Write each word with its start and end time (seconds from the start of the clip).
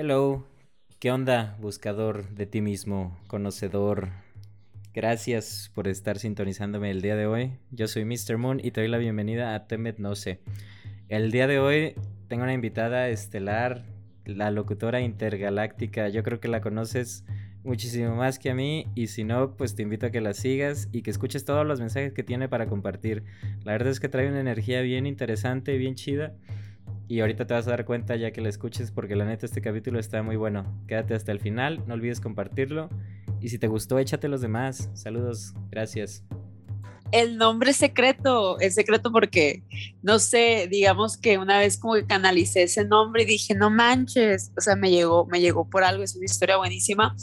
Hello, 0.00 0.46
¿qué 1.00 1.10
onda, 1.10 1.56
buscador 1.60 2.28
de 2.28 2.46
ti 2.46 2.60
mismo, 2.60 3.18
conocedor? 3.26 4.10
Gracias 4.94 5.72
por 5.74 5.88
estar 5.88 6.20
sintonizándome 6.20 6.92
el 6.92 7.02
día 7.02 7.16
de 7.16 7.26
hoy. 7.26 7.58
Yo 7.72 7.88
soy 7.88 8.04
Mr. 8.04 8.38
Moon 8.38 8.60
y 8.62 8.70
te 8.70 8.80
doy 8.80 8.88
la 8.88 8.98
bienvenida 8.98 9.56
a 9.56 9.66
Temet 9.66 9.98
No 9.98 10.14
sé. 10.14 10.38
El 11.08 11.32
día 11.32 11.48
de 11.48 11.58
hoy 11.58 11.94
tengo 12.28 12.44
una 12.44 12.52
invitada 12.52 13.08
estelar, 13.08 13.86
la 14.24 14.52
locutora 14.52 15.00
intergaláctica. 15.00 16.08
Yo 16.10 16.22
creo 16.22 16.38
que 16.38 16.46
la 16.46 16.60
conoces 16.60 17.24
muchísimo 17.64 18.14
más 18.14 18.38
que 18.38 18.50
a 18.50 18.54
mí 18.54 18.86
y 18.94 19.08
si 19.08 19.24
no, 19.24 19.56
pues 19.56 19.74
te 19.74 19.82
invito 19.82 20.06
a 20.06 20.10
que 20.10 20.20
la 20.20 20.32
sigas 20.32 20.88
y 20.92 21.02
que 21.02 21.10
escuches 21.10 21.44
todos 21.44 21.66
los 21.66 21.80
mensajes 21.80 22.12
que 22.12 22.22
tiene 22.22 22.48
para 22.48 22.66
compartir. 22.68 23.24
La 23.64 23.72
verdad 23.72 23.90
es 23.90 23.98
que 23.98 24.08
trae 24.08 24.28
una 24.28 24.38
energía 24.38 24.80
bien 24.80 25.06
interesante, 25.06 25.76
bien 25.76 25.96
chida 25.96 26.36
y 27.08 27.20
ahorita 27.20 27.46
te 27.46 27.54
vas 27.54 27.66
a 27.66 27.70
dar 27.70 27.86
cuenta 27.86 28.16
ya 28.16 28.30
que 28.32 28.42
la 28.42 28.50
escuches 28.50 28.90
porque 28.90 29.16
la 29.16 29.24
neta 29.24 29.46
este 29.46 29.62
capítulo 29.62 29.98
está 29.98 30.22
muy 30.22 30.36
bueno. 30.36 30.78
Quédate 30.86 31.14
hasta 31.14 31.32
el 31.32 31.40
final, 31.40 31.82
no 31.86 31.94
olvides 31.94 32.20
compartirlo. 32.20 32.90
Y 33.40 33.48
si 33.48 33.58
te 33.58 33.66
gustó, 33.66 33.98
échate 33.98 34.28
los 34.28 34.42
demás. 34.42 34.90
Saludos, 34.92 35.54
gracias. 35.70 36.22
El 37.10 37.38
nombre 37.38 37.72
secreto, 37.72 38.60
es 38.60 38.74
secreto 38.74 39.10
porque, 39.10 39.62
no 40.02 40.18
sé, 40.18 40.68
digamos 40.70 41.16
que 41.16 41.38
una 41.38 41.58
vez 41.58 41.78
como 41.78 41.94
que 41.94 42.04
canalicé 42.04 42.64
ese 42.64 42.84
nombre 42.84 43.22
y 43.22 43.26
dije, 43.26 43.54
no 43.54 43.70
manches, 43.70 44.52
o 44.58 44.60
sea, 44.60 44.76
me 44.76 44.90
llegó, 44.90 45.24
me 45.24 45.40
llegó 45.40 45.70
por 45.70 45.84
algo, 45.84 46.04
es 46.04 46.14
una 46.14 46.26
historia 46.26 46.58
buenísima, 46.58 47.16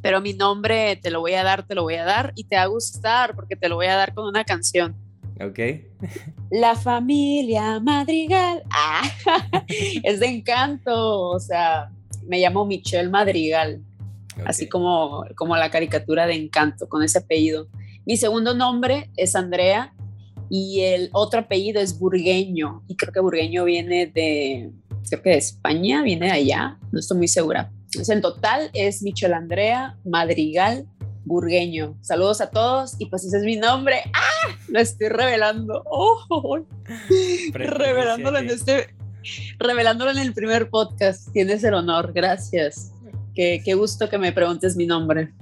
pero 0.00 0.22
mi 0.22 0.32
nombre 0.32 0.96
te 0.96 1.10
lo 1.10 1.20
voy 1.20 1.34
a 1.34 1.44
dar, 1.44 1.66
te 1.66 1.74
lo 1.74 1.82
voy 1.82 1.96
a 1.96 2.04
dar 2.04 2.32
y 2.34 2.44
te 2.44 2.56
va 2.56 2.62
a 2.62 2.66
gustar 2.66 3.34
porque 3.34 3.56
te 3.56 3.68
lo 3.68 3.74
voy 3.74 3.88
a 3.88 3.96
dar 3.96 4.14
con 4.14 4.26
una 4.26 4.44
canción. 4.44 4.96
Ok. 5.42 5.58
La 6.50 6.76
familia 6.76 7.80
Madrigal. 7.80 8.62
Ah, 8.70 9.02
es 10.02 10.20
de 10.20 10.26
encanto. 10.26 11.28
O 11.28 11.40
sea, 11.40 11.90
me 12.26 12.40
llamo 12.40 12.66
Michelle 12.66 13.08
Madrigal. 13.08 13.82
Así 14.44 14.68
como, 14.68 15.24
como 15.36 15.56
la 15.56 15.70
caricatura 15.70 16.26
de 16.26 16.34
encanto, 16.34 16.88
con 16.88 17.02
ese 17.02 17.18
apellido. 17.18 17.68
Mi 18.06 18.16
segundo 18.16 18.54
nombre 18.54 19.10
es 19.16 19.34
Andrea 19.34 19.94
y 20.48 20.80
el 20.80 21.10
otro 21.12 21.40
apellido 21.40 21.80
es 21.80 21.98
Burgueño. 21.98 22.82
Y 22.88 22.96
creo 22.96 23.12
que 23.12 23.20
Burgueño 23.20 23.64
viene 23.64 24.06
de, 24.06 24.70
creo 25.08 25.22
que 25.22 25.30
de 25.30 25.38
España, 25.38 26.02
viene 26.02 26.26
de 26.26 26.32
allá. 26.32 26.78
No 26.92 27.00
estoy 27.00 27.18
muy 27.18 27.28
segura. 27.28 27.70
Entonces, 27.86 28.14
en 28.14 28.20
total 28.20 28.70
es 28.72 29.02
Michelle 29.02 29.34
Andrea 29.34 29.96
Madrigal 30.04 30.86
burgueño. 31.30 31.96
Saludos 32.02 32.40
a 32.40 32.50
todos 32.50 32.96
y 32.98 33.06
pues 33.06 33.24
ese 33.24 33.38
es 33.38 33.44
mi 33.44 33.56
nombre. 33.56 34.02
¡Ah! 34.12 34.54
Lo 34.68 34.80
estoy 34.80 35.08
revelando. 35.08 35.82
¡Oh! 35.86 36.58
Revelándolo 37.52 38.38
en 38.38 38.50
este, 38.50 38.94
revelándolo 39.58 40.10
en 40.10 40.18
el 40.18 40.34
primer 40.34 40.68
podcast. 40.68 41.32
Tienes 41.32 41.64
el 41.64 41.74
honor. 41.74 42.12
Gracias. 42.12 42.92
Qué, 43.34 43.62
qué 43.64 43.74
gusto 43.74 44.08
que 44.08 44.18
me 44.18 44.32
preguntes 44.32 44.76
mi 44.76 44.86
nombre. 44.86 45.32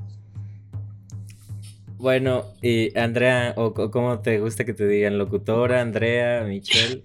Bueno, 1.97 2.45
y 2.63 2.97
Andrea, 2.97 3.55
o 3.57 3.75
cómo 3.75 4.21
te 4.21 4.39
gusta 4.39 4.65
que 4.65 4.73
te 4.73 4.87
digan, 4.87 5.19
locutora, 5.19 5.81
Andrea, 5.81 6.45
Michelle. 6.45 7.03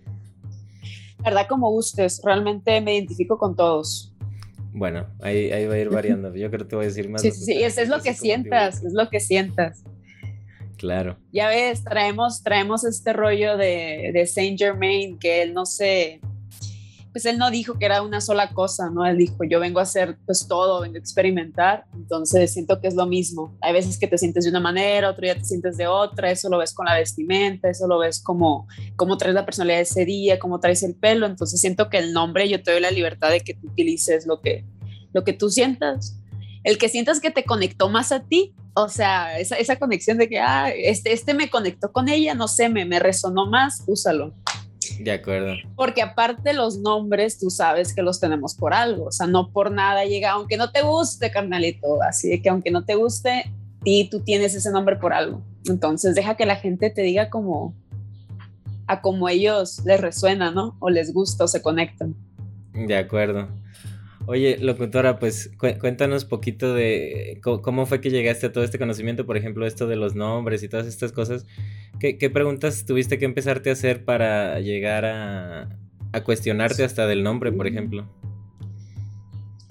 La 1.23 1.29
verdad, 1.31 1.47
como 1.47 1.71
gustes, 1.71 2.21
realmente 2.23 2.79
me 2.81 2.95
identifico 2.95 3.39
con 3.39 3.55
todos. 3.55 4.12
Bueno, 4.73 5.07
ahí, 5.21 5.51
ahí 5.51 5.67
va 5.67 5.75
a 5.75 5.79
ir 5.79 5.89
variando. 5.89 6.35
Yo 6.35 6.49
creo 6.49 6.61
que 6.61 6.69
te 6.69 6.75
voy 6.75 6.85
a 6.85 6.87
decir 6.87 7.07
más. 7.09 7.21
Sí, 7.21 7.31
sí, 7.31 7.45
sí, 7.45 7.63
es, 7.63 7.77
es 7.77 7.89
lo 7.89 8.01
que 8.01 8.13
sientas, 8.13 8.83
es 8.83 8.93
lo 8.93 9.07
que 9.09 9.19
sientas. 9.19 9.83
Claro. 10.77 11.17
Ya 11.31 11.47
ves, 11.47 11.83
traemos, 11.83 12.43
traemos 12.43 12.83
este 12.83 13.13
rollo 13.13 13.55
de, 13.55 14.11
de 14.13 14.25
Saint 14.25 14.59
Germain, 14.59 15.17
que 15.19 15.43
él 15.43 15.53
no 15.53 15.65
sé, 15.65 16.19
pues 17.13 17.25
él 17.25 17.37
no 17.37 17.51
dijo 17.51 17.75
que 17.77 17.85
era 17.85 18.01
una 18.01 18.19
sola 18.19 18.49
cosa, 18.53 18.89
¿no? 18.89 19.05
Él 19.05 19.17
dijo, 19.17 19.43
yo 19.47 19.59
vengo 19.59 19.79
a 19.79 19.83
hacer 19.83 20.17
pues 20.25 20.47
todo, 20.47 20.81
vengo 20.81 20.95
a 20.95 20.99
experimentar, 20.99 21.85
entonces 21.93 22.51
siento 22.51 22.81
que 22.81 22.87
es 22.87 22.95
lo 22.95 23.05
mismo. 23.05 23.55
Hay 23.61 23.71
veces 23.71 23.99
que 23.99 24.07
te 24.07 24.17
sientes 24.17 24.45
de 24.45 24.49
una 24.49 24.59
manera, 24.59 25.11
otro 25.11 25.21
día 25.21 25.35
te 25.35 25.45
sientes 25.45 25.77
de 25.77 25.85
otra, 25.85 26.31
eso 26.31 26.49
lo 26.49 26.57
ves 26.57 26.73
con 26.73 26.87
la 26.87 26.95
vestimenta, 26.95 27.69
eso 27.69 27.87
lo 27.87 27.99
ves 27.99 28.19
como 28.19 28.67
cómo 28.95 29.15
traes 29.17 29.35
la 29.35 29.45
personalidad 29.45 29.77
de 29.77 29.83
ese 29.83 30.05
día, 30.05 30.39
cómo 30.39 30.59
traes 30.59 30.81
el 30.81 30.95
pelo, 30.95 31.27
entonces 31.27 31.61
siento 31.61 31.87
que 31.87 31.99
el 31.99 32.13
nombre 32.13 32.49
yo 32.49 32.63
te 32.63 32.71
doy 32.71 32.81
la 32.81 32.89
libertad 32.89 33.29
de 33.29 33.41
que 33.41 33.53
tú 33.53 33.67
utilices 33.67 34.25
lo 34.25 34.41
que, 34.41 34.65
lo 35.13 35.23
que 35.23 35.33
tú 35.33 35.49
sientas. 35.49 36.17
El 36.63 36.79
que 36.79 36.89
sientas 36.89 37.19
que 37.19 37.29
te 37.29 37.43
conectó 37.43 37.89
más 37.89 38.11
a 38.11 38.21
ti, 38.21 38.55
o 38.73 38.89
sea, 38.89 39.37
esa, 39.37 39.57
esa 39.57 39.75
conexión 39.75 40.17
de 40.17 40.27
que, 40.27 40.39
ah, 40.39 40.71
este, 40.71 41.13
este 41.13 41.33
me 41.35 41.49
conectó 41.49 41.91
con 41.91 42.09
ella, 42.09 42.33
no 42.33 42.47
sé, 42.47 42.69
me, 42.69 42.85
me 42.85 42.99
resonó 42.99 43.45
más, 43.45 43.83
úsalo. 43.85 44.33
De 44.99 45.11
acuerdo. 45.11 45.55
Porque 45.75 46.01
aparte 46.01 46.53
los 46.53 46.77
nombres, 46.77 47.39
tú 47.39 47.49
sabes 47.49 47.93
que 47.93 48.01
los 48.01 48.19
tenemos 48.19 48.55
por 48.55 48.73
algo, 48.73 49.05
o 49.05 49.11
sea, 49.11 49.27
no 49.27 49.51
por 49.51 49.71
nada 49.71 50.05
llega, 50.05 50.31
aunque 50.31 50.57
no 50.57 50.71
te 50.71 50.81
guste, 50.81 51.31
carnalito, 51.31 52.01
así 52.03 52.29
de 52.29 52.41
que 52.41 52.49
aunque 52.49 52.71
no 52.71 52.85
te 52.85 52.95
guste, 52.95 53.51
ti 53.83 54.07
tú 54.09 54.21
tienes 54.21 54.55
ese 54.55 54.71
nombre 54.71 54.95
por 54.97 55.13
algo. 55.13 55.41
Entonces 55.67 56.15
deja 56.15 56.35
que 56.35 56.45
la 56.45 56.55
gente 56.55 56.89
te 56.89 57.01
diga 57.01 57.29
como 57.29 57.73
a 58.87 59.01
como 59.01 59.29
ellos 59.29 59.81
les 59.85 59.99
resuena, 59.99 60.51
¿no? 60.51 60.75
O 60.79 60.89
les 60.89 61.13
gusta 61.13 61.45
o 61.45 61.47
se 61.47 61.61
conectan. 61.61 62.15
De 62.73 62.97
acuerdo. 62.97 63.47
Oye, 64.25 64.57
locutora, 64.59 65.19
pues 65.19 65.51
cuéntanos 65.79 66.23
poquito 66.23 66.73
de 66.73 67.41
cómo 67.41 67.85
fue 67.85 67.99
que 67.99 68.09
llegaste 68.09 68.47
a 68.47 68.51
todo 68.53 68.63
este 68.63 68.79
conocimiento, 68.79 69.25
por 69.25 69.35
ejemplo, 69.35 69.65
esto 69.65 69.85
de 69.85 69.97
los 69.97 70.15
nombres 70.15 70.63
y 70.63 70.69
todas 70.69 70.87
estas 70.87 71.11
cosas. 71.11 71.45
¿Qué, 72.03 72.29
preguntas 72.29 72.85
tuviste 72.85 73.17
que 73.17 73.23
empezarte 73.23 73.69
a 73.69 73.73
hacer 73.73 74.03
para 74.03 74.59
llegar 74.59 75.05
a, 75.05 75.69
cuestionarte 76.25 76.83
hasta 76.83 77.07
del 77.07 77.23
nombre, 77.23 77.53
por 77.53 77.65
ejemplo? 77.65 78.05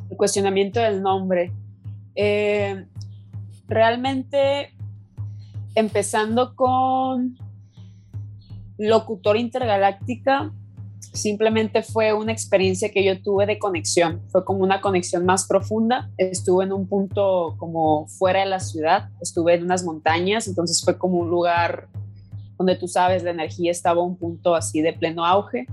El 0.08 0.16
cuestionamiento 0.16 0.80
del 0.80 1.02
nombre. 1.02 1.52
Eh, 2.14 2.86
realmente, 3.68 4.74
empezando 5.74 6.56
con 6.56 7.36
locutor 8.78 9.36
intergaláctica, 9.36 10.54
simplemente 11.12 11.82
fue 11.82 12.14
una 12.14 12.32
experiencia 12.32 12.90
que 12.90 13.04
yo 13.04 13.20
tuve 13.20 13.44
de 13.44 13.58
conexión, 13.58 14.22
fue 14.28 14.42
como 14.42 14.60
una 14.60 14.80
conexión 14.80 15.26
más 15.26 15.46
profunda, 15.46 16.10
estuve 16.16 16.64
en 16.64 16.72
un 16.72 16.88
punto 16.88 17.56
como 17.58 18.06
fuera 18.06 18.40
de 18.40 18.46
la 18.46 18.60
ciudad, 18.60 19.10
estuve 19.20 19.56
en 19.56 19.64
unas 19.64 19.84
montañas, 19.84 20.48
entonces 20.48 20.82
fue 20.82 20.96
como 20.96 21.18
un 21.18 21.28
lugar 21.28 21.90
donde 22.62 22.76
tú 22.76 22.88
sabes, 22.88 23.22
la 23.22 23.30
energía 23.30 23.70
estaba 23.70 24.00
a 24.00 24.04
un 24.04 24.16
punto 24.16 24.54
así 24.54 24.80
de 24.80 24.92
pleno 24.92 25.24
auge 25.24 25.66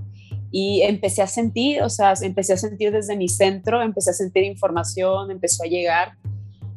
y 0.52 0.82
empecé 0.82 1.22
a 1.22 1.28
sentir, 1.28 1.82
o 1.84 1.90
sea, 1.90 2.14
empecé 2.22 2.54
a 2.54 2.58
sentir 2.58 2.92
desde 2.92 3.16
mi 3.16 3.28
centro, 3.28 3.82
empecé 3.82 4.12
a 4.12 4.14
sentir 4.14 4.44
información, 4.44 5.32
empezó 5.32 5.64
a 5.64 5.68
llegar 5.68 6.14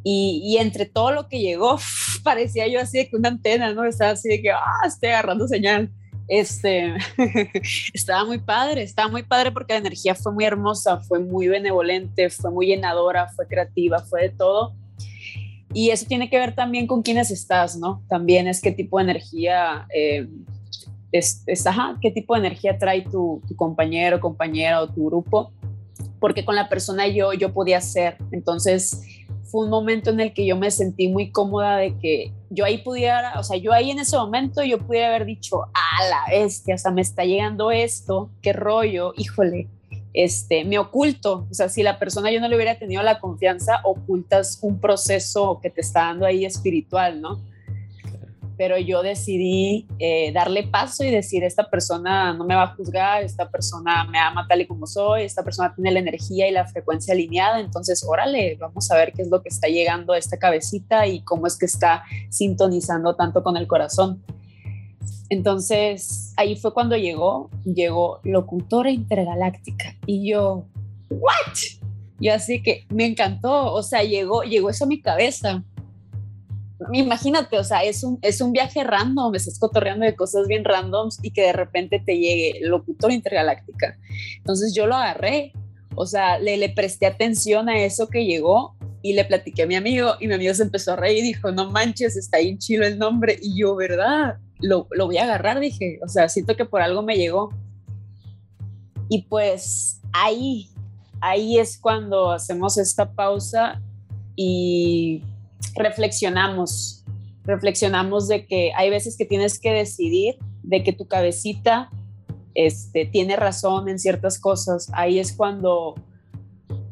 y, 0.04 0.56
entre 0.58 0.84
todo 0.84 1.12
lo 1.12 1.28
que 1.28 1.40
llegó, 1.40 1.78
parecía 2.24 2.66
yo 2.66 2.80
así 2.80 2.98
de 2.98 3.08
que 3.08 3.16
una 3.16 3.28
antena, 3.28 3.72
¿no? 3.72 3.84
Estaba 3.84 4.12
así 4.12 4.28
de 4.28 4.42
que, 4.42 4.50
ah, 4.50 4.86
estoy 4.86 5.10
agarrando 5.10 5.48
señal 5.48 5.90
este, 6.28 6.94
estaba 7.92 8.24
muy 8.24 8.38
padre, 8.38 8.82
estaba 8.82 9.08
muy 9.08 9.22
padre 9.22 9.52
porque 9.52 9.74
la 9.74 9.80
energía 9.80 10.14
fue 10.14 10.32
muy 10.32 10.44
hermosa, 10.44 11.00
fue 11.00 11.20
muy 11.20 11.48
benevolente, 11.48 12.30
fue 12.30 12.50
muy 12.50 12.66
llenadora, 12.66 13.28
fue 13.28 13.46
creativa, 13.46 13.98
fue 13.98 14.22
de 14.22 14.30
todo. 14.30 14.74
Y 15.75 15.91
eso 15.91 16.06
tiene 16.06 16.28
que 16.28 16.38
ver 16.38 16.55
también 16.55 16.87
con 16.87 17.03
quiénes 17.03 17.31
estás, 17.31 17.77
¿no? 17.77 18.03
También 18.09 18.47
es 18.47 18.60
qué 18.60 18.72
tipo 18.72 18.99
de 18.99 19.05
energía, 19.05 19.87
eh, 19.94 20.28
es, 21.12 21.44
ajá, 21.66 21.99
qué 22.00 22.10
tipo 22.10 22.34
de 22.34 22.41
energía 22.41 22.78
trae 22.78 23.03
tu, 23.03 23.43
tu, 23.47 23.56
compañero, 23.56 24.21
compañera 24.21 24.83
o 24.83 24.88
tu 24.88 25.06
grupo, 25.06 25.53
porque 26.21 26.44
con 26.44 26.55
la 26.55 26.69
persona 26.69 27.06
yo, 27.09 27.33
yo 27.33 27.53
podía 27.53 27.81
ser. 27.81 28.19
Entonces, 28.33 29.03
fue 29.44 29.65
un 29.65 29.71
momento 29.71 30.10
en 30.10 30.21
el 30.21 30.33
que 30.33 30.47
yo 30.47 30.56
me 30.56 30.71
sentí 30.71 31.09
muy 31.09 31.31
cómoda 31.31 31.77
de 31.77 31.99
que 31.99 32.33
yo 32.49 32.65
ahí 32.65 32.78
pudiera, 32.78 33.39
o 33.39 33.44
sea, 33.44 33.59
yo 33.59 33.72
ahí 33.72 33.91
en 33.91 33.99
ese 33.99 34.16
momento 34.16 34.65
yo 34.65 34.78
pudiera 34.78 35.09
haber 35.09 35.27
dicho, 35.27 35.62
a 35.62 36.09
la 36.09 36.25
bestia, 36.31 36.75
o 36.75 36.78
sea, 36.78 36.91
me 36.91 37.03
está 37.03 37.25
llegando 37.25 37.71
esto, 37.71 38.31
qué 38.41 38.54
rollo, 38.54 39.12
híjole, 39.16 39.69
este, 40.14 40.64
me 40.64 40.78
oculto, 40.78 41.46
o 41.50 41.54
sea, 41.54 41.68
si 41.68 41.82
la 41.82 41.98
persona 41.98 42.30
yo 42.30 42.40
no 42.40 42.48
le 42.48 42.56
hubiera 42.56 42.78
tenido 42.78 43.03
la 43.03 43.20
confianza, 43.20 43.80
ocultas 43.84 44.59
un 44.62 44.78
proceso 44.78 45.60
que 45.62 45.70
te 45.70 45.80
está 45.80 46.00
dando 46.06 46.26
ahí 46.26 46.44
espiritual, 46.44 47.20
¿no? 47.20 47.41
pero 48.62 48.78
yo 48.78 49.03
decidí 49.03 49.88
eh, 49.98 50.30
darle 50.32 50.62
paso 50.62 51.03
y 51.03 51.10
decir, 51.10 51.42
esta 51.42 51.68
persona 51.68 52.32
no 52.32 52.44
me 52.44 52.54
va 52.54 52.62
a 52.62 52.74
juzgar, 52.76 53.24
esta 53.24 53.50
persona 53.50 54.04
me 54.04 54.20
ama 54.20 54.47
tal 54.48 54.60
y 54.60 54.66
como 54.66 54.86
soy, 54.86 55.24
esta 55.24 55.42
persona 55.42 55.74
tiene 55.74 55.91
la 55.91 55.98
energía 55.98 56.48
y 56.48 56.53
la 56.53 56.66
frecuencia 56.66 57.12
alineada, 57.12 57.58
entonces 57.58 58.04
órale, 58.06 58.56
vamos 58.60 58.88
a 58.92 58.97
ver 58.97 59.12
qué 59.15 59.22
es 59.22 59.28
lo 59.28 59.42
que 59.42 59.48
está 59.48 59.66
llegando 59.66 60.12
a 60.12 60.18
esta 60.18 60.38
cabecita 60.38 61.08
y 61.08 61.22
cómo 61.22 61.48
es 61.48 61.58
que 61.58 61.66
está 61.66 62.04
sintonizando 62.28 63.16
tanto 63.16 63.42
con 63.42 63.56
el 63.56 63.66
corazón. 63.66 64.22
Entonces 65.32 66.34
ahí 66.36 66.56
fue 66.56 66.74
cuando 66.74 66.94
llegó, 66.94 67.48
llegó 67.64 68.20
locutora 68.22 68.90
intergaláctica 68.90 69.96
y 70.04 70.30
yo, 70.30 70.66
¿what? 71.08 71.56
Y 72.20 72.28
así 72.28 72.62
que 72.62 72.84
me 72.90 73.06
encantó, 73.06 73.72
o 73.72 73.82
sea, 73.82 74.02
llegó, 74.02 74.42
llegó 74.42 74.68
eso 74.68 74.84
a 74.84 74.88
mi 74.88 75.00
cabeza 75.00 75.64
imagínate, 76.92 77.58
o 77.58 77.64
sea, 77.64 77.82
es 77.82 78.04
un, 78.04 78.18
es 78.20 78.42
un 78.42 78.52
viaje 78.52 78.84
random, 78.84 79.34
estás 79.34 79.58
cotorreando 79.58 80.04
de 80.04 80.14
cosas 80.14 80.46
bien 80.48 80.64
randoms 80.64 81.18
y 81.22 81.30
que 81.30 81.42
de 81.42 81.54
repente 81.54 81.98
te 82.04 82.18
llegue 82.18 82.60
locutor 82.62 83.10
intergaláctica. 83.10 83.96
Entonces 84.36 84.74
yo 84.74 84.86
lo 84.86 84.96
agarré, 84.96 85.52
O 85.94 86.04
sea, 86.04 86.38
le, 86.38 86.58
le 86.58 86.68
presté 86.68 87.06
atención 87.06 87.70
a 87.70 87.78
eso 87.78 88.08
que 88.08 88.26
llegó 88.26 88.76
y 89.00 89.14
le 89.14 89.24
platiqué 89.24 89.62
a 89.62 89.66
mi 89.66 89.76
amigo 89.76 90.14
y 90.20 90.26
mi 90.26 90.34
amigo 90.34 90.52
se 90.52 90.64
empezó 90.64 90.92
a 90.92 90.96
reír 90.96 91.20
y 91.20 91.28
dijo, 91.28 91.52
no 91.52 91.70
manches, 91.70 92.16
está 92.16 92.36
ahí 92.36 92.48
en 92.50 92.58
chilo 92.58 92.86
el 92.86 92.98
nombre. 92.98 93.38
Y 93.40 93.58
yo, 93.58 93.76
¿verdad? 93.76 94.36
Lo, 94.62 94.86
lo 94.91 95.06
voy 95.06 95.18
a 95.18 95.24
agarrar, 95.24 95.60
dije. 95.60 95.98
O 96.04 96.09
sea, 96.09 96.28
siento 96.28 96.56
que 96.56 96.64
por 96.64 96.80
algo 96.80 97.03
me 97.03 97.16
llegó. 97.16 97.50
Y 99.09 99.22
pues 99.22 100.00
ahí, 100.12 100.70
ahí 101.20 101.59
es 101.59 101.78
cuando 101.78 102.30
hacemos 102.30 102.78
esta 102.78 103.12
pausa 103.12 103.82
y 104.36 105.22
reflexionamos. 105.74 107.04
Reflexionamos 107.44 108.28
de 108.28 108.47
que 108.47 108.72
hay 108.76 108.88
veces 108.88 109.16
que 109.16 109.24
tienes 109.24 109.59
que 109.59 109.72
decidir, 109.72 110.36
de 110.62 110.82
que 110.82 110.92
tu 110.92 111.06
cabecita 111.06 111.91
este, 112.54 113.06
tiene 113.06 113.36
razón 113.36 113.88
en 113.88 113.98
ciertas 113.98 114.38
cosas. 114.38 114.91
Ahí 114.94 115.18
es 115.18 115.32
cuando 115.32 115.94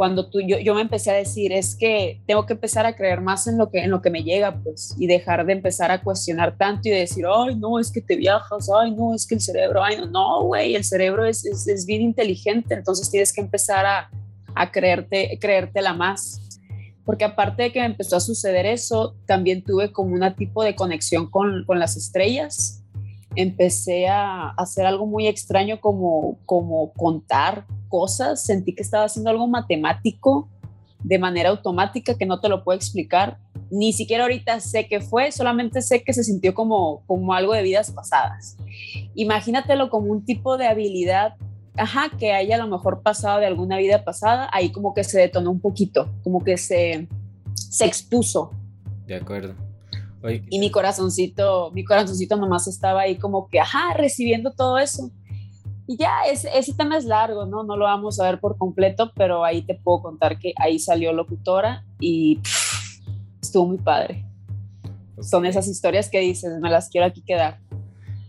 cuando 0.00 0.30
tú, 0.30 0.40
yo, 0.40 0.58
yo 0.58 0.74
me 0.74 0.80
empecé 0.80 1.10
a 1.10 1.14
decir, 1.14 1.52
es 1.52 1.76
que 1.76 2.22
tengo 2.26 2.46
que 2.46 2.54
empezar 2.54 2.86
a 2.86 2.96
creer 2.96 3.20
más 3.20 3.46
en 3.46 3.58
lo 3.58 3.70
que, 3.70 3.80
en 3.80 3.90
lo 3.90 4.00
que 4.00 4.08
me 4.08 4.22
llega, 4.22 4.58
pues, 4.62 4.96
y 4.98 5.06
dejar 5.06 5.44
de 5.44 5.52
empezar 5.52 5.90
a 5.90 6.00
cuestionar 6.00 6.56
tanto 6.56 6.88
y 6.88 6.92
decir, 6.92 7.26
ay, 7.30 7.54
no, 7.56 7.78
es 7.78 7.92
que 7.92 8.00
te 8.00 8.16
viajas, 8.16 8.70
ay, 8.74 8.92
no, 8.92 9.14
es 9.14 9.26
que 9.26 9.34
el 9.34 9.42
cerebro, 9.42 9.84
ay, 9.84 9.98
no, 9.98 10.06
no, 10.06 10.44
güey, 10.44 10.74
el 10.74 10.84
cerebro 10.84 11.26
es, 11.26 11.44
es, 11.44 11.68
es, 11.68 11.84
bien 11.84 12.00
inteligente, 12.00 12.72
entonces 12.72 13.10
tienes 13.10 13.30
que 13.30 13.42
empezar 13.42 13.84
a, 13.84 14.10
a 14.54 14.72
creerte, 14.72 15.36
creértela 15.38 15.92
más. 15.92 16.40
Porque 17.04 17.26
aparte 17.26 17.64
de 17.64 17.72
que 17.72 17.80
me 17.80 17.84
empezó 17.84 18.16
a 18.16 18.20
suceder 18.20 18.64
eso, 18.64 19.16
también 19.26 19.62
tuve 19.62 19.92
como 19.92 20.14
una 20.14 20.34
tipo 20.34 20.64
de 20.64 20.74
conexión 20.74 21.30
con, 21.30 21.66
con 21.66 21.78
las 21.78 21.98
estrellas. 21.98 22.79
Empecé 23.36 24.08
a 24.08 24.50
hacer 24.50 24.86
algo 24.86 25.06
muy 25.06 25.26
extraño 25.28 25.80
como, 25.80 26.38
como 26.46 26.92
contar 26.94 27.66
cosas, 27.88 28.42
sentí 28.42 28.74
que 28.74 28.82
estaba 28.82 29.04
haciendo 29.04 29.30
algo 29.30 29.46
matemático 29.46 30.48
de 31.02 31.18
manera 31.18 31.50
automática 31.50 32.16
que 32.16 32.26
no 32.26 32.40
te 32.40 32.48
lo 32.48 32.64
puedo 32.64 32.76
explicar. 32.76 33.38
Ni 33.70 33.92
siquiera 33.92 34.24
ahorita 34.24 34.60
sé 34.60 34.86
qué 34.88 35.00
fue, 35.00 35.32
solamente 35.32 35.80
sé 35.82 36.02
que 36.02 36.12
se 36.12 36.24
sintió 36.24 36.54
como, 36.54 37.02
como 37.06 37.32
algo 37.34 37.54
de 37.54 37.62
vidas 37.62 37.90
pasadas. 37.92 38.56
Imagínatelo 39.14 39.90
como 39.90 40.10
un 40.10 40.24
tipo 40.24 40.56
de 40.56 40.66
habilidad, 40.66 41.34
ajá, 41.76 42.10
que 42.18 42.32
haya 42.32 42.56
a 42.56 42.58
lo 42.58 42.66
mejor 42.66 43.02
pasado 43.02 43.38
de 43.38 43.46
alguna 43.46 43.78
vida 43.78 44.04
pasada, 44.04 44.48
ahí 44.52 44.72
como 44.72 44.92
que 44.92 45.04
se 45.04 45.20
detonó 45.20 45.50
un 45.50 45.60
poquito, 45.60 46.10
como 46.24 46.42
que 46.42 46.56
se, 46.56 47.08
se 47.54 47.86
expuso. 47.86 48.52
De 49.06 49.14
acuerdo. 49.14 49.69
Y 50.22 50.58
mi 50.58 50.70
corazoncito, 50.70 51.70
mi 51.72 51.84
corazoncito 51.84 52.36
nomás 52.36 52.66
estaba 52.68 53.02
ahí 53.02 53.16
como 53.16 53.48
que, 53.48 53.60
ajá, 53.60 53.94
recibiendo 53.94 54.52
todo 54.52 54.78
eso. 54.78 55.10
Y 55.86 55.96
ya, 55.96 56.22
ese, 56.30 56.48
ese 56.56 56.74
tema 56.74 56.96
es 56.98 57.04
largo, 57.04 57.46
¿no? 57.46 57.64
No 57.64 57.76
lo 57.76 57.84
vamos 57.86 58.20
a 58.20 58.24
ver 58.24 58.38
por 58.38 58.56
completo, 58.58 59.12
pero 59.16 59.44
ahí 59.44 59.62
te 59.62 59.74
puedo 59.74 60.02
contar 60.02 60.38
que 60.38 60.52
ahí 60.56 60.78
salió 60.78 61.12
locutora 61.12 61.84
y 61.98 62.38
estuvo 63.42 63.66
muy 63.66 63.78
padre. 63.78 64.24
Son 65.20 65.44
esas 65.46 65.66
historias 65.66 66.08
que 66.08 66.20
dices, 66.20 66.60
me 66.60 66.70
las 66.70 66.90
quiero 66.90 67.06
aquí 67.06 67.22
quedar. 67.22 67.58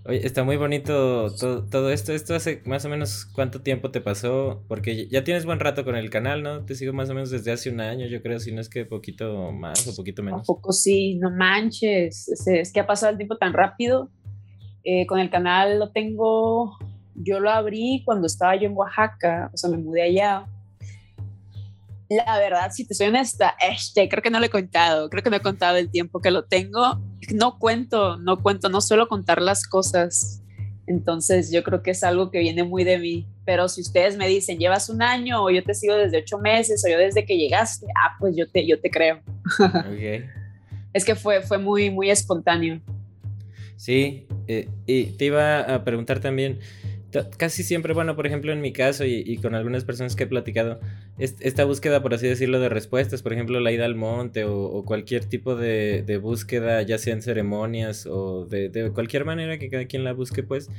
Oye, 0.03 0.25
está 0.25 0.43
muy 0.43 0.57
bonito 0.57 1.29
todo, 1.35 1.63
todo, 1.65 1.91
esto. 1.91 2.11
¿Esto 2.11 2.33
hace 2.33 2.61
más 2.65 2.85
o 2.85 2.89
menos 2.89 3.25
cuánto 3.25 3.61
tiempo 3.61 3.91
te 3.91 4.01
pasó? 4.01 4.63
Porque 4.67 5.07
ya 5.07 5.23
tienes 5.23 5.45
buen 5.45 5.59
rato 5.59 5.85
con 5.85 5.95
el 5.95 6.09
canal, 6.09 6.41
¿no? 6.41 6.65
Te 6.65 6.75
sigo 6.75 6.91
más 6.91 7.09
o 7.09 7.13
menos 7.13 7.29
desde 7.29 7.51
hace 7.51 7.69
un 7.69 7.81
año, 7.81 8.07
yo 8.07 8.21
creo, 8.21 8.39
si 8.39 8.51
no 8.51 8.61
es 8.61 8.69
que 8.69 8.85
poquito 8.85 9.51
más 9.51 9.87
o 9.87 9.95
poquito 9.95 10.23
menos. 10.23 10.41
Un 10.41 10.55
poco 10.55 10.71
sí, 10.71 11.15
no 11.19 11.29
manches. 11.29 12.27
Es, 12.29 12.47
es, 12.47 12.73
que 12.73 12.79
ha 12.79 12.87
pasado 12.87 13.11
el 13.11 13.17
tiempo 13.17 13.37
tan 13.37 13.53
rápido. 13.53 14.09
Eh, 14.83 15.05
con 15.05 15.19
el 15.19 15.29
canal 15.29 15.77
lo 15.77 15.91
tengo 15.91 16.75
yo 17.15 17.39
lo 17.39 17.49
abrí 17.49 18.03
cuando 18.05 18.27
estaba 18.27 18.55
yo 18.55 18.67
en 18.67 18.75
Oaxaca, 18.75 19.49
o 19.53 19.57
sea, 19.57 19.69
me 19.69 19.77
mudé 19.77 20.03
allá. 20.03 20.45
La 22.09 22.37
verdad, 22.39 22.71
si 22.71 22.85
te 22.85 22.93
soy 22.93 23.07
honesta, 23.07 23.55
este, 23.61 24.09
creo 24.09 24.21
que 24.21 24.29
no 24.29 24.39
lo 24.39 24.45
he 24.45 24.49
contado, 24.49 25.09
creo 25.09 25.23
que 25.23 25.29
no 25.29 25.37
he 25.37 25.41
contado 25.41 25.77
el 25.77 25.89
tiempo 25.89 26.19
que 26.19 26.31
lo 26.31 26.45
tengo. 26.45 26.99
No 27.33 27.59
cuento, 27.59 28.17
no 28.17 28.41
cuento, 28.41 28.69
no 28.69 28.81
suelo 28.81 29.07
contar 29.07 29.41
las 29.41 29.65
cosas. 29.67 30.41
Entonces 30.87 31.51
yo 31.51 31.63
creo 31.63 31.83
que 31.83 31.91
es 31.91 32.03
algo 32.03 32.31
que 32.31 32.39
viene 32.39 32.63
muy 32.63 32.83
de 32.83 32.97
mí. 32.97 33.27
Pero 33.45 33.67
si 33.69 33.81
ustedes 33.81 34.17
me 34.17 34.27
dicen, 34.27 34.57
llevas 34.59 34.89
un 34.89 35.01
año 35.01 35.43
o 35.43 35.49
yo 35.49 35.63
te 35.63 35.73
sigo 35.73 35.95
desde 35.95 36.17
ocho 36.17 36.37
meses 36.39 36.83
o 36.85 36.89
yo 36.89 36.97
desde 36.97 37.25
que 37.25 37.37
llegaste, 37.37 37.87
ah, 37.95 38.15
pues 38.19 38.35
yo 38.35 38.49
te, 38.49 38.65
yo 38.65 38.79
te 38.79 38.89
creo. 38.89 39.21
Okay. 39.59 40.25
es 40.93 41.05
que 41.05 41.15
fue, 41.15 41.41
fue 41.41 41.57
muy, 41.57 41.89
muy 41.89 42.09
espontáneo. 42.09 42.81
Sí, 43.77 44.27
eh, 44.47 44.69
y 44.85 45.05
te 45.05 45.25
iba 45.25 45.61
a 45.61 45.83
preguntar 45.83 46.19
también, 46.19 46.59
casi 47.37 47.63
siempre, 47.63 47.93
bueno, 47.93 48.15
por 48.15 48.25
ejemplo, 48.27 48.51
en 48.51 48.61
mi 48.61 48.73
caso 48.73 49.05
y, 49.05 49.37
con 49.37 49.55
algunas 49.55 49.85
personas 49.85 50.15
que 50.15 50.23
he 50.23 50.27
platicado, 50.27 50.79
esta 51.17 51.65
búsqueda, 51.65 52.01
por 52.01 52.13
así 52.13 52.27
decirlo, 52.27 52.59
de 52.59 52.69
respuestas, 52.69 53.21
por 53.21 53.33
ejemplo, 53.33 53.59
la 53.59 53.71
ida 53.71 53.85
al 53.85 53.95
monte 53.95 54.45
o, 54.45 54.83
cualquier 54.85 55.25
tipo 55.25 55.55
de, 55.55 56.19
búsqueda, 56.21 56.81
ya 56.81 56.97
sea 56.97 57.13
en 57.13 57.21
ceremonias 57.21 58.05
o 58.05 58.45
de, 58.45 58.91
cualquier 58.93 59.25
manera 59.25 59.57
que 59.57 59.69
cada 59.69 59.85
quien 59.85 60.03
la 60.03 60.13
busque, 60.13 60.43
pues, 60.43 60.69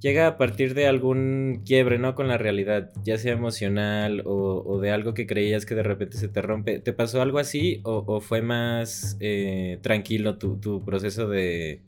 llega 0.00 0.26
a 0.26 0.36
partir 0.38 0.74
de 0.74 0.86
algún 0.86 1.62
quiebre, 1.64 1.98
¿no? 1.98 2.14
Con 2.14 2.28
la 2.28 2.38
realidad, 2.38 2.90
ya 3.04 3.18
sea 3.18 3.32
emocional 3.32 4.22
o, 4.24 4.78
de 4.80 4.90
algo 4.90 5.14
que 5.14 5.26
creías 5.26 5.66
que 5.66 5.74
de 5.74 5.82
repente 5.82 6.18
se 6.18 6.28
te 6.28 6.42
rompe. 6.42 6.78
¿Te 6.78 6.92
pasó 6.92 7.22
algo 7.22 7.38
así 7.38 7.80
o, 7.84 8.20
fue 8.20 8.42
más 8.42 9.16
eh, 9.20 9.78
tranquilo 9.82 10.38
tu, 10.38 10.56
tu 10.56 10.84
proceso 10.84 11.28
de, 11.28 11.80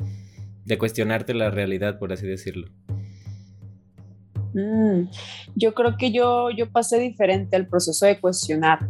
de 0.65 0.79
cuestionarte 0.79 1.35
la 1.35 1.51
realidad, 1.51 1.99
por 1.99 2.13
así 2.13 2.27
decirlo? 2.27 2.69
Mm, 4.55 5.09
yo 5.55 5.75
creo 5.75 5.97
que 5.97 6.13
yo, 6.13 6.51
yo 6.51 6.71
pasé 6.71 6.99
diferente 6.99 7.57
al 7.57 7.67
proceso 7.67 8.07
de 8.07 8.21
cuestionar. 8.21 8.81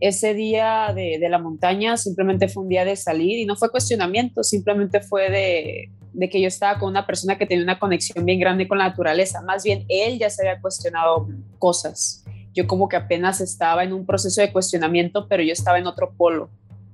Ese 0.00 0.34
día 0.34 0.92
de, 0.94 1.18
de, 1.18 1.28
la 1.28 1.38
montaña 1.38 1.96
simplemente 1.96 2.48
fue 2.48 2.62
un 2.62 2.68
día 2.68 2.84
de 2.84 2.94
salir 2.94 3.38
y 3.38 3.46
no 3.46 3.56
fue 3.56 3.70
cuestionamiento, 3.70 4.44
simplemente 4.44 5.00
fue 5.00 5.28
de, 5.28 5.90
de, 6.12 6.28
que 6.28 6.40
yo 6.40 6.46
estaba 6.46 6.78
con 6.78 6.90
una 6.90 7.04
persona 7.04 7.36
que 7.36 7.46
tenía 7.46 7.64
una 7.64 7.80
conexión 7.80 8.24
bien 8.24 8.38
grande 8.38 8.68
con 8.68 8.78
la 8.78 8.88
naturaleza. 8.88 9.42
Más 9.42 9.64
bien, 9.64 9.84
él 9.88 10.18
ya 10.18 10.30
se 10.30 10.46
había 10.46 10.60
cuestionado 10.60 11.28
cosas. 11.58 12.24
Yo 12.54 12.66
como 12.66 12.88
que 12.88 12.96
apenas 12.96 13.40
estaba 13.40 13.82
en 13.82 13.92
un 13.92 14.06
proceso 14.06 14.40
de 14.40 14.52
cuestionamiento, 14.52 15.26
pero 15.28 15.42
yo 15.42 15.52
estaba 15.52 15.78
en 15.78 15.86
otro 15.86 16.12
polo 16.16 16.50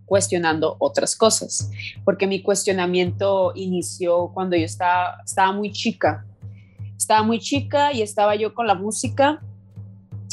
cuestionando 0.07 0.77
otras 0.79 1.17
cosas, 1.17 1.71
porque 2.05 2.27
mi 2.27 2.43
cuestionamiento 2.43 3.53
inició 3.55 4.31
cuando 4.35 4.57
yo 4.57 4.65
estaba, 4.65 5.17
estaba 5.25 5.53
muy 5.53 5.73
chica, 5.73 6.27
estaba 6.97 7.23
muy 7.23 7.39
chica 7.39 7.93
y 7.93 8.03
estaba 8.03 8.35
yo 8.37 8.55
con 8.55 8.67
la 8.67 8.75
música. 8.75 9.43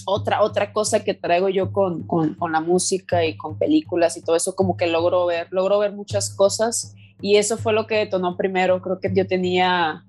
Otra, 0.06 0.42
otra 0.42 0.74
cosa 0.74 1.04
que 1.04 1.14
traigo 1.14 1.50
yo 1.50 1.72
con, 1.72 2.04
con, 2.04 2.34
con, 2.34 2.52
la 2.52 2.60
música 2.60 3.24
y 3.24 3.38
con 3.38 3.58
películas 3.58 4.18
y 4.18 4.22
todo 4.24 4.36
eso, 4.36 4.56
como 4.56 4.76
que 4.76 4.88
logro 4.88 5.28
ver, 5.28 5.48
logro 5.52 5.78
ver 5.78 5.94
muchas 5.94 6.34
cosas 6.34 6.96
y 7.22 7.36
eso 7.36 7.58
fue 7.58 7.72
lo 7.72 7.86
que 7.86 7.96
detonó 7.96 8.36
primero. 8.36 8.82
Creo 8.82 9.00
que 9.00 9.12
yo 9.14 9.28
tenía, 9.28 10.04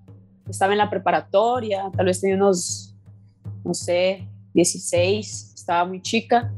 estaba 0.49 0.73
en 0.73 0.79
la 0.79 0.91
preparatoria, 0.91 1.91
tal 1.95 2.07
vez 2.07 2.21
tenía 2.21 2.37
unos, 2.37 2.97
no 3.65 3.75
sé, 3.75 4.27
16, 4.55 5.53
estaba 5.55 5.85
muy 5.85 6.01
chica 6.01 6.53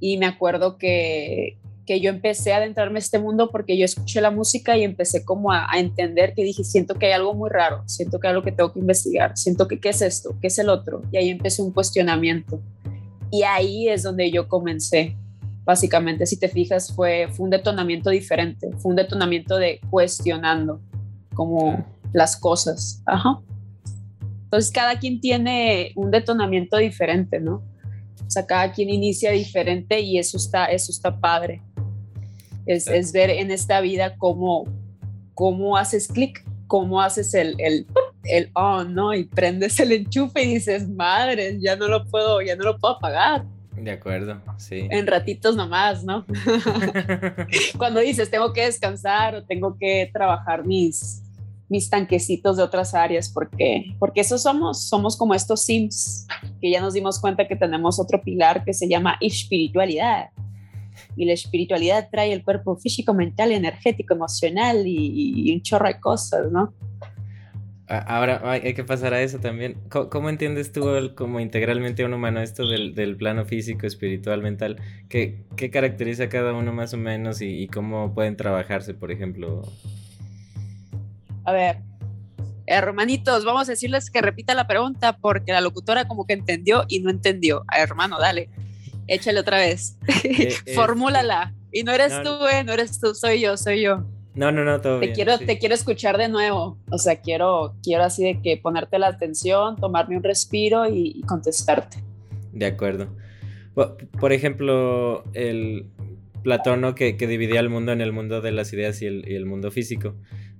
y 0.00 0.16
me 0.16 0.26
acuerdo 0.26 0.78
que, 0.78 1.58
que 1.88 2.00
yo 2.00 2.10
empecé 2.10 2.52
a 2.52 2.58
adentrarme 2.58 2.98
a 2.98 3.00
este 3.00 3.18
mundo 3.18 3.48
porque 3.50 3.78
yo 3.78 3.86
escuché 3.86 4.20
la 4.20 4.30
música 4.30 4.76
y 4.76 4.84
empecé 4.84 5.24
como 5.24 5.52
a, 5.52 5.66
entender 5.78 6.34
que 6.34 6.44
dije, 6.44 6.62
siento 6.62 6.96
que 6.96 7.06
hay 7.06 7.12
algo 7.12 7.32
muy 7.32 7.48
raro, 7.48 7.82
siento 7.86 8.20
que 8.20 8.26
hay 8.26 8.32
algo 8.32 8.44
que 8.44 8.52
tengo 8.52 8.74
que 8.74 8.78
investigar, 8.78 9.38
siento 9.38 9.66
que 9.66 9.80
qué 9.80 9.88
es 9.88 10.02
esto, 10.02 10.36
qué 10.38 10.48
es 10.48 10.58
el 10.58 10.68
otro. 10.68 11.00
Y 11.10 11.16
ahí 11.16 11.30
empecé 11.30 11.62
un 11.62 11.72
cuestionamiento. 11.72 12.60
Y 13.30 13.42
ahí 13.44 13.88
es 13.88 14.02
donde 14.02 14.30
yo 14.30 14.48
comencé. 14.48 15.16
Básicamente, 15.64 16.26
si 16.26 16.38
te 16.38 16.50
fijas, 16.50 16.92
fue, 16.94 17.28
fue 17.32 17.44
un 17.44 17.50
detonamiento 17.50 18.10
diferente, 18.10 18.68
fue 18.76 18.90
un 18.90 18.96
detonamiento 18.96 19.56
de 19.56 19.80
cuestionando 19.88 20.82
como 21.32 21.86
las 22.12 22.36
cosas. 22.36 23.02
Ajá. 23.06 23.40
Entonces, 24.44 24.70
cada 24.70 24.98
quien 24.98 25.22
tiene 25.22 25.92
un 25.96 26.10
detonamiento 26.10 26.76
diferente, 26.76 27.40
¿no? 27.40 27.62
O 28.26 28.30
sea, 28.30 28.44
cada 28.44 28.72
quien 28.72 28.90
inicia 28.90 29.30
diferente 29.30 30.00
y 30.00 30.18
eso 30.18 30.36
está, 30.36 30.66
eso 30.66 30.92
está 30.92 31.18
padre 31.18 31.62
es, 32.68 33.12
ver 33.12 33.30
en 33.30 33.50
esta 33.50 33.80
vida 33.80 34.16
cómo, 34.16 34.64
cómo 35.34 35.76
haces 35.76 36.06
clic, 36.08 36.44
cómo 36.66 37.00
haces 37.00 37.32
el, 37.34 37.54
el, 37.58 37.86
el 38.24 38.50
on, 38.54 38.94
¿no? 38.94 39.14
Y 39.14 39.24
prendes 39.24 39.80
el 39.80 39.92
enchufe 39.92 40.42
y 40.42 40.54
dices, 40.54 40.88
madre, 40.88 41.58
ya 41.60 41.76
no 41.76 41.88
lo 41.88 42.04
puedo, 42.06 42.42
ya 42.42 42.56
no 42.56 42.64
lo 42.64 42.78
puedo 42.78 42.96
apagar. 42.96 43.44
De 43.74 43.92
acuerdo, 43.92 44.42
sí. 44.58 44.86
En 44.90 45.06
ratitos 45.06 45.56
nomás, 45.56 46.04
¿no? 46.04 46.26
Cuando 47.78 48.00
dices, 48.00 48.30
tengo 48.30 48.52
que 48.52 48.64
descansar 48.64 49.36
o 49.36 49.44
tengo 49.44 49.76
que 49.78 50.10
trabajar 50.12 50.66
mis, 50.66 51.22
mis 51.68 51.88
tanquecitos 51.88 52.56
de 52.56 52.64
otras 52.64 52.92
áreas, 52.92 53.30
porque, 53.30 53.94
porque 53.98 54.20
eso 54.20 54.36
somos, 54.36 54.82
somos 54.82 55.16
como 55.16 55.32
estos 55.32 55.64
Sims, 55.64 56.26
que 56.60 56.70
ya 56.70 56.80
nos 56.80 56.92
dimos 56.92 57.20
cuenta 57.20 57.46
que 57.46 57.56
tenemos 57.56 58.00
otro 58.00 58.20
pilar 58.20 58.64
que 58.64 58.74
se 58.74 58.88
llama 58.88 59.16
espiritualidad 59.20 60.30
y 61.18 61.24
la 61.24 61.32
espiritualidad 61.32 62.08
trae 62.12 62.32
el 62.32 62.44
cuerpo 62.44 62.76
físico, 62.76 63.12
mental, 63.12 63.50
energético, 63.50 64.14
emocional 64.14 64.84
y, 64.86 65.52
un 65.52 65.60
chorro 65.62 65.88
de 65.88 65.98
cosas, 65.98 66.50
¿no? 66.52 66.72
Ahora 67.88 68.42
hay 68.52 68.74
que 68.74 68.84
pasar 68.84 69.14
a 69.14 69.22
eso 69.22 69.38
también. 69.38 69.78
¿Cómo, 69.88 70.28
entiendes 70.28 70.72
tú 70.72 70.84
como 71.16 71.40
integralmente 71.40 72.04
un 72.04 72.14
humano 72.14 72.40
esto 72.40 72.68
del, 72.68 73.16
plano 73.16 73.46
físico, 73.46 73.86
espiritual, 73.86 74.42
mental? 74.42 74.76
¿Qué, 75.08 75.42
¿Qué, 75.56 75.70
caracteriza 75.70 76.24
a 76.24 76.28
cada 76.28 76.52
uno 76.52 76.72
más 76.72 76.94
o 76.94 76.98
menos 76.98 77.40
y, 77.40 77.66
cómo 77.66 78.14
pueden 78.14 78.36
trabajarse, 78.36 78.94
por 78.94 79.10
ejemplo? 79.10 79.62
A 81.44 81.52
ver, 81.52 81.78
hermanitos, 82.66 83.44
vamos 83.44 83.68
a 83.68 83.72
decirles 83.72 84.10
que 84.10 84.20
repita 84.20 84.54
la 84.54 84.68
pregunta 84.68 85.16
porque 85.16 85.52
la 85.52 85.62
locutora 85.62 86.06
como 86.06 86.26
que 86.26 86.34
entendió 86.34 86.84
y 86.88 87.00
no 87.00 87.10
entendió. 87.10 87.64
hermano, 87.76 88.20
dale, 88.20 88.50
échale 89.08 89.40
otra 89.40 89.58
vez. 89.58 89.96
Eh, 90.24 90.54
Formúlala. 90.74 91.54
Y 91.72 91.82
no 91.82 91.92
eres 91.92 92.12
tú, 92.22 92.46
eh, 92.46 92.64
no 92.64 92.72
eres 92.72 93.00
tú, 93.00 93.14
soy 93.14 93.40
yo, 93.40 93.56
soy 93.56 93.82
yo. 93.82 94.04
No, 94.34 94.52
no, 94.52 94.64
no, 94.64 94.80
todo 94.80 95.00
te 95.00 95.06
bien. 95.06 95.14
Quiero, 95.14 95.38
Te 95.38 95.58
quiero 95.58 95.74
escuchar 95.74 96.16
de 96.16 96.28
nuevo. 96.28 96.78
O 96.90 96.98
sea, 96.98 97.20
quiero, 97.20 97.74
quiero 97.82 98.04
así 98.04 98.22
de 98.24 98.40
que 98.40 98.56
ponerte 98.56 98.98
la 98.98 99.08
atención, 99.08 99.76
tomarme 99.76 100.16
un 100.16 100.22
respiro 100.22 100.88
y, 100.88 101.22
contestarte. 101.26 101.98
De 102.52 102.66
acuerdo. 102.66 103.08
Por 103.74 104.32
ejemplo, 104.32 105.24
el 105.34 105.86
Platón 106.42 106.94
que, 106.94 107.16
que, 107.16 107.26
dividía 107.26 107.60
el 107.60 107.68
mundo 107.68 107.92
en 107.92 108.00
el 108.00 108.12
mundo 108.12 108.40
de 108.40 108.52
las 108.52 108.72
ideas 108.72 109.02
y 109.02 109.06
el, 109.06 109.46
mundo 109.46 109.70
físico. 109.70 110.14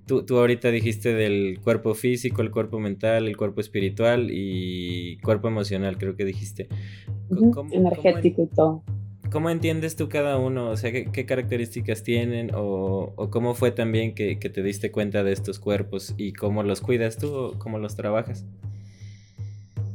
Tú, 0.09 0.25
tú, 0.25 0.39
ahorita 0.39 0.71
dijiste 0.71 1.15
del 1.15 1.61
cuerpo 1.63 1.95
físico, 1.95 2.43
el 2.43 2.51
cuerpo 2.51 2.81
mental, 2.81 3.29
el 3.29 3.37
cuerpo 3.37 3.61
espiritual 3.61 4.29
y 4.31 5.19
cuerpo 5.19 5.47
emocional, 5.47 5.99
creo 5.99 6.17
que 6.17 6.25
dijiste. 6.25 6.69
Energético 7.71 8.43
y 8.43 8.47
todo. 8.47 8.83
¿Cómo 9.31 9.51
entiendes 9.51 9.95
tú 9.97 10.09
cada 10.09 10.39
uno? 10.39 10.71
O 10.71 10.77
sea, 10.77 10.91
¿qué, 10.91 11.27
características 11.27 12.03
tienen? 12.03 12.51
O, 12.55 13.13
cómo 13.31 13.55
fue 13.55 13.71
también 13.71 14.15
que, 14.15 14.37
te 14.37 14.63
diste 14.63 14.91
cuenta 14.91 15.23
de 15.23 15.33
estos 15.33 15.59
cuerpos? 15.59 16.15
¿Y 16.17 16.33
cómo 16.33 16.63
los 16.63 16.81
cuidas 16.81 17.19
tú 17.19 17.35
o 17.35 17.59
cómo 17.59 17.79
los 17.79 17.95
trabajas? 17.95 18.47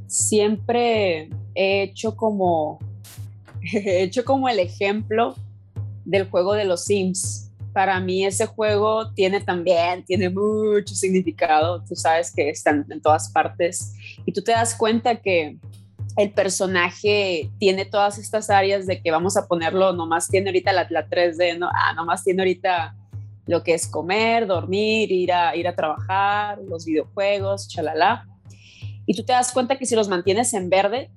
Siempre 0.05 1.29
he 1.55 1.82
hecho 1.82 2.15
como, 2.15 2.77
he 3.74 4.03
hecho 4.03 4.24
como 4.24 4.50
el 4.50 4.60
ejemplo 4.60 5.36
del 6.05 6.29
juego 6.29 6.53
de 6.53 6.65
los 6.65 6.86
Sims. 6.86 7.51
Para 7.74 8.00
mí 8.00 8.25
ese 8.25 8.46
juego 8.46 9.12
tiene 9.13 9.42
también, 9.42 10.06
tiene 10.06 10.30
mucho 10.30 10.94
significado. 10.96 11.84
Tú 11.84 11.96
sabes 11.96 12.32
que 12.34 12.50
están 12.50 12.86
en 12.89 13.01
todas 13.01 13.32
partes 13.32 13.94
y 14.25 14.32
tú 14.32 14.42
te 14.42 14.51
das 14.51 14.75
cuenta 14.75 15.15
que 15.15 15.58
el 16.15 16.32
personaje 16.32 17.50
tiene 17.58 17.86
todas 17.86 18.18
estas 18.20 18.50
áreas 18.50 18.86
de 18.86 19.01
que 19.01 19.12
vamos 19.12 19.36
a 19.36 19.48
ponerlo, 19.48 19.94
nomás 19.94 20.27
tiene 20.27 20.50
ahorita 20.50 20.72
la, 20.74 20.88
3D, 20.88 21.58
¿no? 21.58 21.70
Ah, 21.74 21.94
nomás 21.94 22.24
tiene 22.24 22.44
ahorita 22.44 22.96
lo 23.48 23.63
que 23.63 23.74
es 23.74 23.88
comer, 23.88 24.46
dormir, 24.46 25.12
ir 25.12 25.34
a, 25.34 25.56
ir 25.56 25.68
a 25.68 25.75
trabajar, 25.75 26.60
los 26.60 26.86
videojuegos, 26.86 27.68
chalala. 27.68 28.27
Y 29.06 29.15
tú 29.15 29.24
te 29.24 29.34
das 29.34 29.51
cuenta 29.51 29.77
que 29.77 29.86
si 29.86 29.96
los 29.96 30.08
mantienes 30.08 30.53
en 30.53 30.70
verde, 30.70 31.10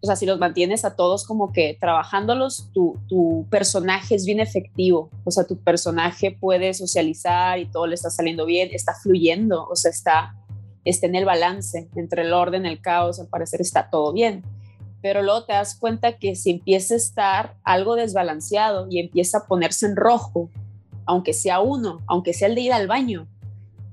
o 0.00 0.06
sea, 0.06 0.14
si 0.14 0.26
los 0.26 0.38
mantienes 0.38 0.84
a 0.84 0.94
todos 0.94 1.26
como 1.26 1.52
que 1.52 1.76
trabajándolos, 1.80 2.70
tu, 2.72 3.46
personaje 3.50 4.14
es 4.14 4.24
bien 4.24 4.38
efectivo. 4.38 5.10
O 5.24 5.30
sea, 5.30 5.44
tu 5.44 5.56
personaje 5.56 6.30
puede 6.30 6.72
socializar 6.74 7.58
y 7.58 7.66
todo 7.66 7.86
le 7.86 7.96
está 7.96 8.10
saliendo 8.10 8.46
bien, 8.46 8.68
está 8.72 8.94
fluyendo, 8.94 9.66
o 9.66 9.74
sea, 9.74 9.90
está 9.90 10.34
esté 10.84 11.06
en 11.06 11.16
el 11.16 11.24
balance 11.24 11.88
entre 11.96 12.22
el 12.22 12.32
orden, 12.32 12.64
el 12.64 12.80
caos, 12.80 13.20
al 13.20 13.26
parecer 13.26 13.60
está 13.60 13.90
todo 13.90 14.12
bien. 14.12 14.42
Pero 15.02 15.22
luego 15.22 15.44
te 15.44 15.52
das 15.52 15.74
cuenta 15.74 16.18
que 16.18 16.34
si 16.34 16.50
empieza 16.50 16.94
a 16.94 16.96
estar 16.96 17.56
algo 17.62 17.94
desbalanceado 17.96 18.86
y 18.88 19.00
empieza 19.00 19.38
a 19.38 19.46
ponerse 19.46 19.86
en 19.86 19.96
rojo, 19.96 20.48
aunque 21.04 21.32
sea 21.32 21.60
uno, 21.60 22.00
aunque 22.06 22.32
sea 22.32 22.48
el 22.48 22.54
de 22.54 22.62
ir 22.62 22.72
al 22.72 22.86
baño, 22.86 23.26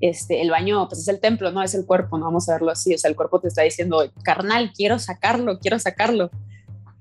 este, 0.09 0.41
el 0.41 0.49
baño 0.49 0.87
pues 0.87 1.01
es 1.01 1.07
el 1.07 1.19
templo, 1.19 1.51
no 1.51 1.61
es 1.63 1.73
el 1.73 1.85
cuerpo, 1.85 2.17
no 2.17 2.25
vamos 2.25 2.49
a 2.49 2.53
verlo 2.53 2.71
así, 2.71 2.93
o 2.93 2.97
sea, 2.97 3.09
el 3.09 3.15
cuerpo 3.15 3.39
te 3.39 3.47
está 3.47 3.61
diciendo, 3.61 4.03
carnal, 4.23 4.71
quiero 4.73 4.99
sacarlo, 4.99 5.59
quiero 5.59 5.79
sacarlo. 5.79 6.29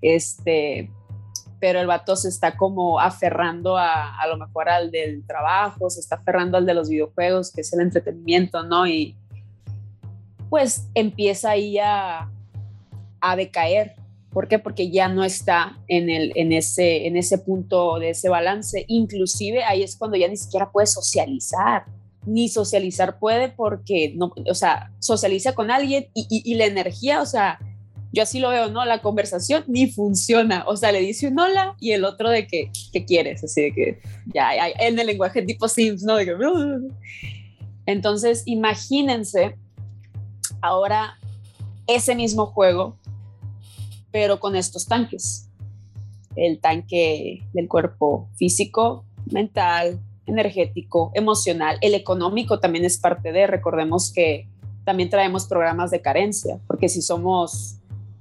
Este, 0.01 0.91
pero 1.61 1.81
el 1.81 1.87
vato 1.87 2.15
se 2.17 2.29
está 2.29 2.57
como 2.57 3.01
aferrando 3.01 3.79
a, 3.79 4.21
a 4.21 4.27
lo 4.27 4.37
mejor 4.37 4.69
al 4.69 4.91
del 4.91 5.27
trabajo, 5.27 5.89
se 5.89 6.01
está 6.01 6.17
aferrando 6.17 6.59
al 6.59 6.67
de 6.67 6.75
los 6.75 6.89
videojuegos, 6.89 7.53
que 7.53 7.63
es 7.63 7.73
el 7.73 7.81
entretenimiento, 7.81 8.63
¿no? 8.65 8.87
Y, 8.87 9.17
pues 10.55 10.87
empieza 10.95 11.51
ahí 11.51 11.79
a, 11.79 12.31
a 13.21 13.37
decaer. 13.37 13.97
¿Por 14.31 14.47
qué? 14.47 14.61
Porque 14.61 14.89
ya 14.89 15.09
no 15.09 15.25
está 15.25 15.79
en, 15.89 16.09
el, 16.11 16.33
en, 16.37 16.53
ese, 16.53 17.09
en 17.09 17.17
ese 17.17 17.39
punto 17.39 17.99
de 17.99 18.11
ese 18.11 18.29
balance. 18.29 18.85
Inclusive 18.87 19.65
ahí 19.65 19.83
es 19.83 19.97
cuando 19.97 20.17
ya 20.17 20.29
ni 20.29 20.37
siquiera 20.37 20.71
puede 20.71 20.87
socializar. 20.87 21.87
Ni 22.27 22.49
socializar 22.49 23.19
puede 23.19 23.49
porque, 23.49 24.15
no, 24.17 24.33
o 24.49 24.55
sea, 24.55 24.91
socializa 24.99 25.55
con 25.55 25.71
alguien 25.71 26.09
y, 26.15 26.27
y, 26.31 26.55
la 26.55 26.67
energía, 26.67 27.21
o 27.21 27.27
sea, 27.27 27.59
yo 28.13 28.23
así 28.23 28.39
lo 28.39 28.51
veo, 28.51 28.71
¿no? 28.71 28.85
La 28.85 29.03
conversación 29.03 29.65
ni 29.67 29.91
funciona. 29.91 30.65
O 30.67 30.77
sea, 30.77 30.93
le 30.93 31.01
dice 31.01 31.29
un 31.29 31.39
hola 31.39 31.77
y 31.81 31.93
el 31.93 32.05
otro 32.05 32.31
de 32.31 32.47
que, 32.47 32.71
¿qué 32.93 33.05
quieres? 33.05 33.43
Así 33.43 33.63
de 33.63 33.73
que, 33.73 34.01
ya, 34.27 34.55
ya, 34.55 34.69
en 34.87 34.99
el 34.99 35.07
lenguaje 35.07 35.43
tipo 35.43 35.69
Sims, 35.69 36.05
¿no? 36.05 36.17
De 36.17 36.25
que, 36.25 36.35
entonces, 37.87 38.43
imagínense 38.47 39.57
ahora 40.63 41.19
ese 41.87 42.15
mismo 42.15 42.47
juego, 42.47 42.97
pero 44.11 44.41
con 44.41 44.57
estos 44.57 44.87
tanques. 44.87 45.51
El 46.37 46.61
tanque 46.61 47.43
del 47.53 47.69
cuerpo 47.69 48.29
físico, 48.37 49.05
mental, 49.31 50.01
energético, 50.27 51.11
emocional, 51.15 51.79
el 51.81 51.95
económico 51.95 52.61
también 52.61 52.85
es 52.85 52.99
parte 52.99 53.33
de, 53.33 53.47
recordemos 53.47 54.13
que 54.13 54.49
también 54.85 55.11
traemos 55.11 55.47
programas 55.47 55.91
de 55.91 56.01
carencia, 56.01 56.59
porque 56.67 56.89
si 56.89 57.03
somos, 57.03 57.77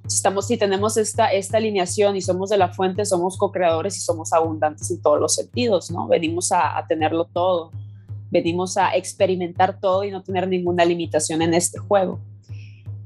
si 0.08 0.16
estamos, 0.16 0.48
si 0.48 0.58
tenemos 0.58 0.98
esta, 0.98 1.32
esta 1.32 1.58
alineación 1.58 2.16
y 2.16 2.22
somos 2.22 2.50
de 2.50 2.58
la 2.58 2.74
fuente, 2.74 3.06
somos 3.06 3.38
co-creadores 3.38 3.98
y 3.98 4.02
somos 4.02 4.34
abundantes 4.34 4.90
en 4.92 5.02
todos 5.02 5.20
los 5.20 5.36
sentidos, 5.36 5.92
¿no? 5.92 6.08
Venimos 6.08 6.52
a, 6.52 6.78
a 6.78 6.88
tenerlo 6.88 7.26
todo, 7.26 7.72
venimos 8.32 8.78
a 8.78 8.96
experimentar 8.96 9.80
todo 9.80 10.04
y 10.04 10.12
no 10.12 10.24
tener 10.24 10.48
ninguna 10.48 10.86
limitación 10.86 11.42
en 11.42 11.54
este 11.54 11.80
juego. 11.80 12.20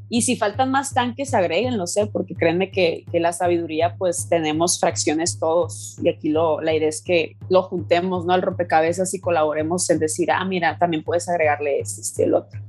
Y 0.09 0.21
si 0.21 0.37
faltan 0.37 0.71
más 0.71 0.93
tanques, 0.93 1.33
agréguenlo, 1.33 1.85
sé, 1.85 2.07
porque 2.07 2.33
créanme 2.33 2.71
que, 2.71 3.05
la 3.13 3.33
sabiduría, 3.33 3.95
pues 3.97 4.29
tenemos 4.29 4.79
fracciones 4.79 5.37
todos. 5.37 5.97
Y 6.01 6.09
aquí 6.09 6.29
lo, 6.29 6.61
la 6.61 6.73
idea 6.73 6.87
es 6.87 7.01
que 7.01 7.35
lo 7.49 7.63
juntemos, 7.63 8.25
¿no? 8.25 8.33
Al 8.33 8.41
rompecabezas 8.41 9.13
y 9.13 9.19
colaboremos 9.19 9.89
en 9.89 9.99
decir, 9.99 10.31
ah, 10.31 10.45
mira, 10.45 10.77
también 10.77 11.03
puedes 11.03 11.27
agregarle 11.27 11.79
este, 11.79 12.01
este, 12.01 12.23
el 12.23 12.35
otro. 12.35 12.61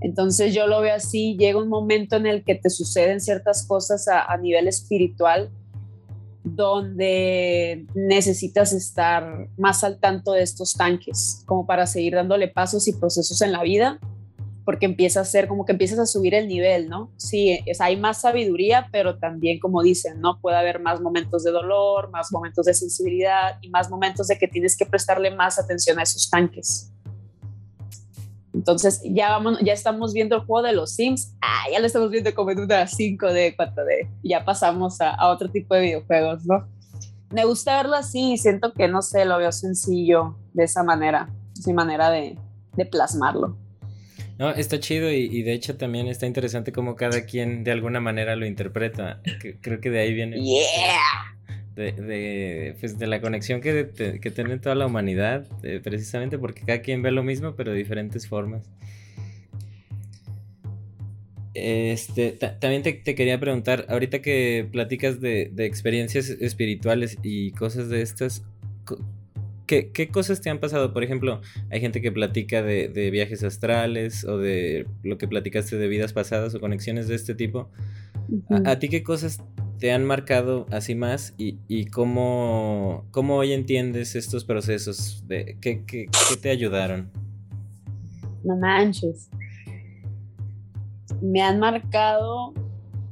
Entonces 0.00 0.54
yo 0.54 0.68
lo 0.68 0.80
veo 0.80 0.94
así, 0.94 1.36
llega 1.36 1.58
un 1.58 1.68
momento 1.68 2.16
en 2.16 2.26
el 2.26 2.44
que 2.44 2.54
te 2.54 2.70
suceden 2.70 3.20
ciertas 3.20 3.66
cosas 3.66 4.06
a 4.06 4.36
nivel 4.36 4.68
espiritual 4.68 5.50
donde 6.44 7.86
necesitas 7.94 8.72
estar 8.72 9.48
más 9.56 9.84
al 9.84 9.98
tanto 9.98 10.32
de 10.32 10.42
estos 10.42 10.74
tanques, 10.74 11.42
como 11.46 11.66
para 11.66 11.86
seguir 11.86 12.14
dándole 12.14 12.48
pasos 12.48 12.86
y 12.88 12.92
procesos 12.92 13.42
en 13.42 13.52
la 13.52 13.62
vida 13.62 13.98
porque 14.68 14.84
empieza 14.84 15.22
a 15.22 15.24
ser 15.24 15.48
como 15.48 15.64
que 15.64 15.72
empiezas 15.72 15.98
a 15.98 16.04
subir 16.04 16.34
el 16.34 16.46
nivel, 16.46 16.90
¿no? 16.90 17.10
Sí, 17.16 17.58
es, 17.64 17.80
hay 17.80 17.96
más 17.96 18.20
sabiduría, 18.20 18.90
pero 18.92 19.18
también, 19.18 19.58
como 19.60 19.82
dicen, 19.82 20.20
¿no? 20.20 20.42
Puede 20.42 20.58
haber 20.58 20.78
más 20.78 21.00
momentos 21.00 21.42
de 21.42 21.52
dolor, 21.52 22.10
más 22.10 22.30
momentos 22.30 22.66
de 22.66 22.74
sensibilidad 22.74 23.56
y 23.62 23.70
más 23.70 23.88
momentos 23.88 24.28
de 24.28 24.36
que 24.36 24.46
tienes 24.46 24.76
que 24.76 24.84
prestarle 24.84 25.30
más 25.30 25.58
atención 25.58 25.98
a 25.98 26.02
esos 26.02 26.28
tanques. 26.28 26.92
Entonces, 28.52 29.00
ya, 29.06 29.30
vamos, 29.30 29.58
ya 29.64 29.72
estamos 29.72 30.12
viendo 30.12 30.36
el 30.36 30.42
juego 30.42 30.66
de 30.66 30.74
los 30.74 30.94
Sims. 30.94 31.32
Ah, 31.40 31.64
ya 31.72 31.80
lo 31.80 31.86
estamos 31.86 32.10
viendo 32.10 32.34
como 32.34 32.50
en 32.50 32.60
una 32.60 32.84
5D, 32.84 33.56
4D. 33.56 34.10
Ya 34.22 34.44
pasamos 34.44 35.00
a, 35.00 35.14
a 35.14 35.28
otro 35.28 35.50
tipo 35.50 35.76
de 35.76 35.80
videojuegos, 35.80 36.44
¿no? 36.44 36.68
Me 37.30 37.46
gusta 37.46 37.74
verlo 37.74 37.96
así 37.96 38.32
y 38.34 38.36
siento 38.36 38.74
que, 38.74 38.86
no 38.86 39.00
sé, 39.00 39.24
lo 39.24 39.38
veo 39.38 39.50
sencillo 39.50 40.36
de 40.52 40.64
esa 40.64 40.82
manera. 40.82 41.30
Es 41.58 41.66
mi 41.66 41.72
manera 41.72 42.10
de, 42.10 42.36
de 42.76 42.84
plasmarlo. 42.84 43.56
No, 44.38 44.50
está 44.50 44.78
chido 44.78 45.10
y, 45.10 45.42
de 45.42 45.52
hecho 45.52 45.76
también 45.76 46.06
está 46.06 46.26
interesante 46.26 46.70
cómo 46.70 46.94
cada 46.94 47.24
quien 47.26 47.64
de 47.64 47.72
alguna 47.72 48.00
manera 48.00 48.36
lo 48.36 48.46
interpreta. 48.46 49.20
creo 49.60 49.80
que 49.80 49.90
de 49.90 49.98
ahí 49.98 50.14
viene. 50.14 50.38
De, 51.74 51.92
de, 51.92 52.76
pues 52.80 52.98
de 52.98 53.06
la 53.06 53.20
conexión 53.20 53.60
que, 53.60 54.18
que 54.20 54.30
tiene 54.30 54.58
toda 54.58 54.74
la 54.74 54.86
humanidad, 54.86 55.46
eh, 55.62 55.80
precisamente 55.82 56.36
porque 56.36 56.62
cada 56.62 56.80
quien 56.80 57.02
ve 57.02 57.12
lo 57.12 57.22
mismo, 57.22 57.54
pero 57.54 57.72
de 57.72 57.78
diferentes 57.78 58.26
formas. 58.26 58.68
Este, 61.54 62.32
también 62.32 62.82
te, 62.82 62.92
te, 62.92 63.14
quería 63.16 63.40
preguntar, 63.40 63.86
ahorita 63.88 64.22
que 64.22 64.68
platicas 64.70 65.20
de, 65.20 65.50
de 65.52 65.66
experiencias 65.66 66.30
espirituales 66.30 67.18
y 67.22 67.50
cosas 67.52 67.88
de 67.88 68.02
estas, 68.02 68.44
¿Qué, 69.68 70.08
cosas 70.10 70.40
te 70.40 70.48
han 70.48 70.60
pasado? 70.60 70.94
Por 70.94 71.04
ejemplo, 71.04 71.42
hay 71.70 71.82
gente 71.82 72.00
que 72.00 72.10
platica 72.10 72.62
de, 72.62 73.10
viajes 73.12 73.44
astrales 73.44 74.24
o 74.24 74.38
de 74.38 74.86
lo 75.02 75.18
que 75.18 75.28
platicaste 75.28 75.76
de 75.76 75.88
vidas 75.88 76.14
pasadas 76.14 76.54
o 76.54 76.60
conexiones 76.60 77.06
de 77.06 77.14
este 77.14 77.34
tipo. 77.34 77.68
¿A, 78.64 78.78
ti 78.78 78.88
qué 78.88 79.02
cosas 79.02 79.42
te 79.78 79.92
han 79.92 80.06
marcado 80.06 80.64
así 80.70 80.94
más 80.94 81.34
y, 81.36 81.84
cómo, 81.90 83.04
cómo, 83.10 83.36
hoy 83.36 83.52
entiendes 83.52 84.16
estos 84.16 84.46
procesos? 84.46 85.22
De, 85.28 85.58
¿qué, 85.60 85.84
qué, 85.84 86.06
te 86.40 86.48
ayudaron? 86.48 87.10
No 88.44 88.56
manches. 88.56 89.28
me 91.20 91.42
han 91.42 91.58
marcado, 91.58 92.54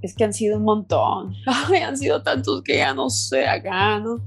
es 0.00 0.14
que 0.14 0.24
han 0.24 0.32
sido 0.32 0.56
un 0.56 0.64
montón, 0.64 1.34
han 1.86 1.98
sido 1.98 2.22
tantos 2.22 2.62
que 2.62 2.78
ya 2.78 2.94
no 2.94 3.10
sé 3.10 3.46
acá, 3.46 4.00
¿no? 4.00 4.22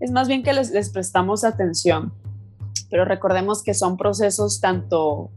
Es 0.00 0.10
más 0.10 0.28
bien 0.28 0.42
que 0.42 0.52
les, 0.52 0.90
prestamos 0.90 1.44
atención, 1.44 2.12
pero 2.90 3.04
recordemos 3.04 3.62
que 3.62 3.74
son 3.74 3.96
procesos 3.96 4.60
tanto, 4.60 5.30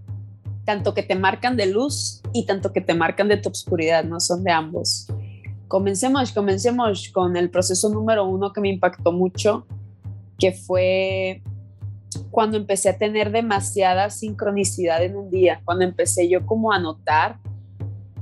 tanto 0.66 0.94
que 0.94 1.04
te 1.04 1.16
marcan 1.16 1.56
de 1.56 1.68
luz 1.68 2.22
y 2.34 2.46
tanto 2.46 2.74
que 2.74 2.82
te 2.82 2.94
marcan 2.94 3.28
de 3.28 3.38
tu 3.38 3.50
obscuridad, 3.50 4.04
no 4.04 4.20
son 4.20 4.44
de 4.44 4.52
ambos. 4.52 5.08
Comencemos, 5.68 6.32
comencemos 6.32 7.10
con 7.10 7.38
el 7.38 7.50
proceso 7.50 7.90
número 7.90 8.26
uno 8.26 8.52
que 8.52 8.62
me 8.62 8.70
impactó 8.70 9.12
mucho, 9.12 9.66
que 10.38 10.52
fue 10.52 11.42
cuando 12.32 12.58
empecé 12.58 12.90
a 12.90 12.98
tener 12.98 13.32
demasiada 13.32 14.10
sincronicidad 14.10 15.04
en 15.04 15.16
un 15.16 15.30
día, 15.30 15.62
cuando 15.64 15.86
empecé 15.86 16.28
yo 16.28 16.46
como 16.46 16.72
a 16.72 16.80
notar 16.80 17.40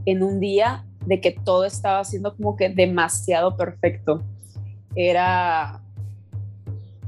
en 0.05 0.23
un 0.23 0.39
día 0.39 0.85
de 1.05 1.21
que 1.21 1.31
todo 1.31 1.65
estaba 1.65 2.03
siendo 2.03 2.35
como 2.35 2.55
que 2.55 2.69
demasiado 2.69 3.55
perfecto. 3.55 4.23
Era, 4.95 5.81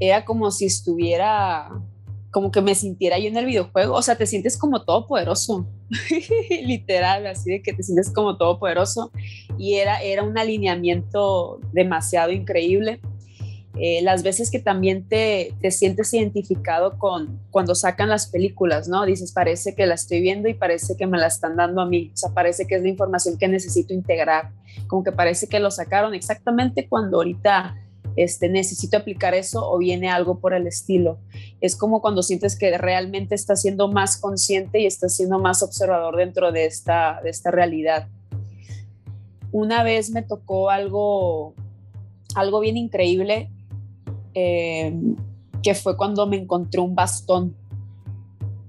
era 0.00 0.24
como 0.24 0.50
si 0.50 0.64
estuviera, 0.64 1.70
como 2.30 2.50
que 2.50 2.62
me 2.62 2.74
sintiera 2.74 3.18
yo 3.18 3.28
en 3.28 3.36
el 3.36 3.44
videojuego, 3.44 3.94
o 3.94 4.02
sea, 4.02 4.16
te 4.16 4.26
sientes 4.26 4.56
como 4.56 4.82
todopoderoso, 4.82 5.68
literal, 6.64 7.26
así 7.26 7.50
de 7.50 7.62
que 7.62 7.74
te 7.74 7.82
sientes 7.82 8.10
como 8.10 8.36
todopoderoso. 8.36 9.12
Y 9.58 9.74
era, 9.74 10.02
era 10.02 10.22
un 10.22 10.36
alineamiento 10.38 11.60
demasiado 11.72 12.32
increíble. 12.32 13.00
Eh, 13.78 14.02
las 14.02 14.24
veces 14.24 14.50
que 14.50 14.58
también 14.58 15.08
te, 15.08 15.54
te, 15.60 15.70
sientes 15.70 16.12
identificado 16.12 16.98
con 16.98 17.40
cuando 17.50 17.76
sacan 17.76 18.08
las 18.08 18.26
películas, 18.26 18.88
¿no? 18.88 19.06
Dices, 19.06 19.32
parece 19.32 19.76
que 19.76 19.86
la 19.86 19.94
estoy 19.94 20.20
viendo 20.20 20.48
y 20.48 20.54
parece 20.54 20.96
que 20.96 21.06
me 21.06 21.18
la 21.18 21.28
están 21.28 21.56
dando 21.56 21.80
a 21.80 21.86
mí, 21.86 22.10
o 22.12 22.16
sea, 22.16 22.30
parece 22.34 22.66
que 22.66 22.74
es 22.74 22.82
la 22.82 22.88
información 22.88 23.38
que 23.38 23.46
necesito 23.46 23.94
integrar, 23.94 24.50
como 24.88 25.04
que 25.04 25.12
parece 25.12 25.46
que 25.46 25.60
lo 25.60 25.70
sacaron 25.70 26.14
exactamente 26.14 26.88
cuando 26.88 27.18
ahorita 27.18 27.76
este, 28.16 28.48
necesito 28.48 28.96
aplicar 28.96 29.34
eso 29.34 29.70
o 29.70 29.78
viene 29.78 30.08
algo 30.08 30.38
por 30.38 30.54
el 30.54 30.66
estilo. 30.66 31.18
Es 31.60 31.76
como 31.76 32.00
cuando 32.00 32.22
sientes 32.22 32.58
que 32.58 32.76
realmente 32.76 33.34
estás 33.34 33.62
siendo 33.62 33.88
más 33.88 34.16
consciente 34.16 34.80
y 34.80 34.86
estás 34.86 35.14
siendo 35.14 35.38
más 35.38 35.62
observador 35.62 36.16
dentro 36.16 36.52
de 36.52 36.66
esta, 36.66 37.20
de 37.22 37.30
esta 37.30 37.50
realidad. 37.50 38.08
Una 39.52 39.82
vez 39.82 40.10
me 40.10 40.22
tocó 40.22 40.70
algo, 40.70 41.54
algo 42.34 42.60
bien 42.60 42.76
increíble 42.76 43.50
eh, 44.34 44.94
que 45.62 45.74
fue 45.74 45.96
cuando 45.96 46.26
me 46.26 46.36
encontré 46.36 46.80
un 46.80 46.94
bastón. 46.94 47.56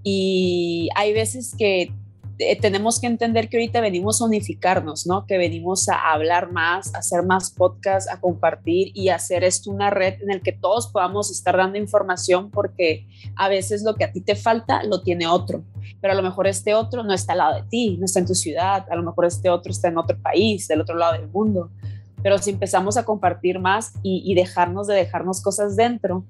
Y 0.03 0.89
hay 0.95 1.13
veces 1.13 1.53
que 1.57 1.93
eh, 2.41 2.57
tenemos 2.60 3.00
que 3.00 3.07
entender 3.07 3.50
que 3.50 3.57
ahorita 3.57 3.81
venimos 3.81 4.21
a 4.21 4.25
unificarnos, 4.25 5.07
¿no? 5.07 5.25
Que 5.25 5.38
venimos 5.38 5.88
a 5.89 6.12
hablar 6.12 6.51
más, 6.51 6.93
a 6.93 7.00
hacer 7.00 7.24
más 7.24 7.51
podcasts, 7.51 8.12
a 8.12 8.19
compartir 8.19 8.91
y 8.93 9.10
hacer 9.10 9.43
esto 9.43 9.71
una 9.71 9.89
red 9.89 10.21
en 10.21 10.31
el 10.31 10.41
que 10.41 10.51
todos 10.51 10.88
podamos 10.88 11.31
estar 11.31 11.55
dando 11.55 11.77
información 11.77 12.50
porque 12.51 13.07
a 13.36 13.48
veces 13.48 13.83
lo 13.83 13.95
que 13.95 14.03
a 14.03 14.12
ti 14.12 14.21
te 14.21 14.36
falta 14.36 14.83
lo 14.83 15.01
tiene 15.01 15.27
otro, 15.27 15.63
pero 16.01 16.13
a 16.13 16.15
lo 16.15 16.24
mejor 16.24 16.48
este 16.48 16.74
otro 16.74 17.03
no 17.03 17.13
está 17.13 17.33
al 17.33 17.39
lado 17.39 17.55
de 17.55 17.63
ti, 17.69 17.98
no 17.98 18.05
está 18.05 18.19
en 18.19 18.27
tu 18.27 18.36
ciudad, 18.36 18.86
a 18.89 18.95
lo 18.95 19.03
mejor 19.03 19.25
este 19.25 19.50
otro 19.50 19.71
está 19.71 19.88
en 19.88 19.98
otro 19.98 20.17
país, 20.21 20.67
del 20.67 20.81
otro 20.81 20.95
lado 20.95 21.13
del 21.13 21.27
mundo 21.27 21.69
pero 22.24 22.38
si 22.38 22.51
empezamos 22.51 22.98
a 22.98 23.03
compartir 23.03 23.60
más 23.60 23.93
y, 24.03 24.33
dejarnos 24.36 24.88
de 24.88 24.95
dejarnos 24.95 25.41
cosas 25.41 25.75
dentro, 25.75 26.24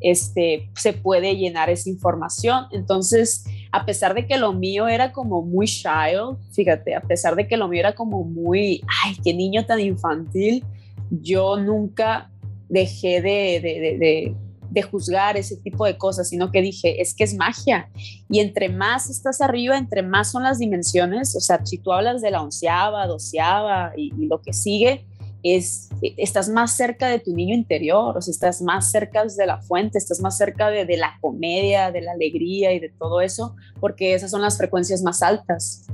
este, 0.00 0.70
se 0.76 0.92
puede 0.92 1.36
llenar 1.36 1.70
esa 1.70 1.88
información. 1.88 2.66
Entonces, 2.70 3.44
a 3.76 3.84
pesar 3.84 4.14
de 4.14 4.26
que 4.26 4.38
lo 4.38 4.54
mío 4.54 4.88
era 4.88 5.12
como 5.12 5.42
muy 5.42 5.66
child, 5.66 6.38
fíjate, 6.52 6.94
a 6.94 7.00
pesar 7.02 7.36
de 7.36 7.46
que 7.46 7.58
lo 7.58 7.68
mío 7.68 7.80
era 7.80 7.94
como 7.94 8.24
muy, 8.24 8.82
ay, 9.04 9.16
qué 9.22 9.34
niño 9.34 9.66
tan 9.66 9.80
infantil, 9.80 10.64
yo 11.10 11.58
nunca 11.58 12.30
dejé 12.70 13.20
de, 13.20 13.60
de, 13.60 13.98
de, 13.98 14.34
de, 14.70 14.82
juzgar 14.82 15.36
ese 15.36 15.58
tipo 15.58 15.84
de 15.84 15.98
cosas, 15.98 16.30
sino 16.30 16.50
que 16.50 16.62
dije, 16.62 17.02
es 17.02 17.14
que 17.14 17.24
es 17.24 17.34
magia. 17.34 17.90
Y 18.30 18.40
entre 18.40 18.70
más 18.70 19.10
estás 19.10 19.42
arriba, 19.42 19.76
entre 19.76 20.02
más 20.02 20.32
son 20.32 20.42
las 20.42 20.58
dimensiones, 20.58 21.36
o 21.36 21.40
sea, 21.40 21.64
si 21.64 21.76
tú 21.76 21.92
hablas 21.92 22.22
de 22.22 22.30
la 22.30 22.42
onceava, 22.42 23.06
doceava 23.06 23.92
y 23.94 24.10
lo 24.26 24.40
que 24.40 24.54
sigue, 24.54 25.04
es, 25.54 25.90
estás 26.16 26.48
más 26.48 26.72
cerca 26.76 27.08
de 27.08 27.18
tu 27.18 27.34
niño 27.34 27.54
interior, 27.54 28.16
o 28.16 28.22
sea, 28.22 28.32
estás 28.32 28.62
más 28.62 28.90
cerca 28.90 29.24
de 29.24 29.46
la 29.46 29.60
fuente, 29.60 29.98
estás 29.98 30.20
más 30.20 30.36
cerca 30.36 30.70
de, 30.70 30.84
de, 30.84 30.96
la 30.96 31.18
comedia, 31.20 31.92
de 31.92 32.00
la 32.00 32.12
alegría 32.12 32.72
y 32.72 32.80
de 32.80 32.88
todo 32.88 33.20
eso, 33.20 33.54
porque 33.80 34.14
esas 34.14 34.30
son 34.30 34.42
las 34.42 34.56
frecuencias 34.56 35.02
más 35.02 35.22
altas. 35.22 35.86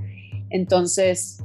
Entonces, 0.51 1.43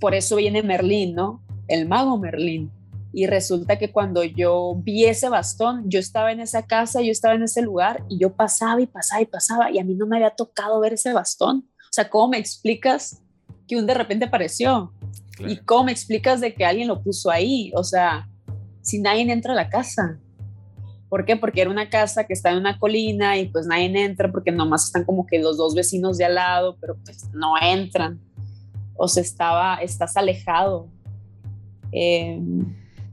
por 0.00 0.14
eso 0.14 0.36
viene 0.36 0.62
Merlín, 0.62 1.14
¿no? 1.14 1.42
El 1.68 1.88
mago 1.88 2.18
Merlín. 2.18 2.70
Y 3.12 3.26
resulta 3.26 3.78
que 3.78 3.92
cuando 3.92 4.24
yo 4.24 4.74
vi 4.82 5.04
ese 5.04 5.28
bastón, 5.28 5.88
yo 5.88 6.00
estaba 6.00 6.32
en 6.32 6.40
esa 6.40 6.66
casa, 6.66 7.00
yo 7.00 7.12
estaba 7.12 7.34
en 7.34 7.44
ese 7.44 7.62
lugar 7.62 8.04
y 8.08 8.18
yo 8.18 8.34
pasaba 8.34 8.80
y 8.80 8.86
pasaba 8.86 9.22
y 9.22 9.26
pasaba 9.26 9.70
y 9.70 9.78
a 9.78 9.84
mí 9.84 9.94
no 9.94 10.06
me 10.06 10.16
había 10.16 10.30
tocado 10.30 10.80
ver 10.80 10.94
ese 10.94 11.12
bastón. 11.12 11.68
O 11.78 11.92
sea, 11.92 12.10
¿cómo 12.10 12.28
me 12.28 12.38
explicas 12.38 13.22
que 13.68 13.76
un 13.76 13.86
de 13.86 13.94
repente 13.94 14.24
apareció? 14.24 14.92
¿Y 15.38 15.56
cómo 15.58 15.84
me 15.84 15.92
explicas 15.92 16.40
de 16.40 16.54
que 16.54 16.64
alguien 16.64 16.88
lo 16.88 17.02
puso 17.02 17.30
ahí? 17.30 17.72
O 17.74 17.82
sea, 17.82 18.28
si 18.82 19.00
nadie 19.00 19.30
entra 19.30 19.52
a 19.52 19.56
la 19.56 19.68
casa. 19.68 20.18
¿Por 21.08 21.24
qué? 21.24 21.36
Porque 21.36 21.60
era 21.60 21.70
una 21.70 21.88
casa 21.88 22.24
que 22.24 22.32
está 22.32 22.50
en 22.50 22.58
una 22.58 22.78
colina 22.78 23.38
y 23.38 23.48
pues 23.48 23.66
nadie 23.66 23.86
entra 24.04 24.30
porque 24.30 24.50
nomás 24.50 24.86
están 24.86 25.04
como 25.04 25.26
que 25.26 25.38
los 25.38 25.56
dos 25.56 25.74
vecinos 25.74 26.18
de 26.18 26.24
al 26.24 26.34
lado, 26.34 26.76
pero 26.80 26.96
pues 27.04 27.28
no 27.32 27.54
entran. 27.60 28.20
O 28.96 29.08
sea, 29.08 29.22
estaba, 29.22 29.76
estás 29.76 30.16
alejado. 30.16 30.88
Em, 31.92 32.64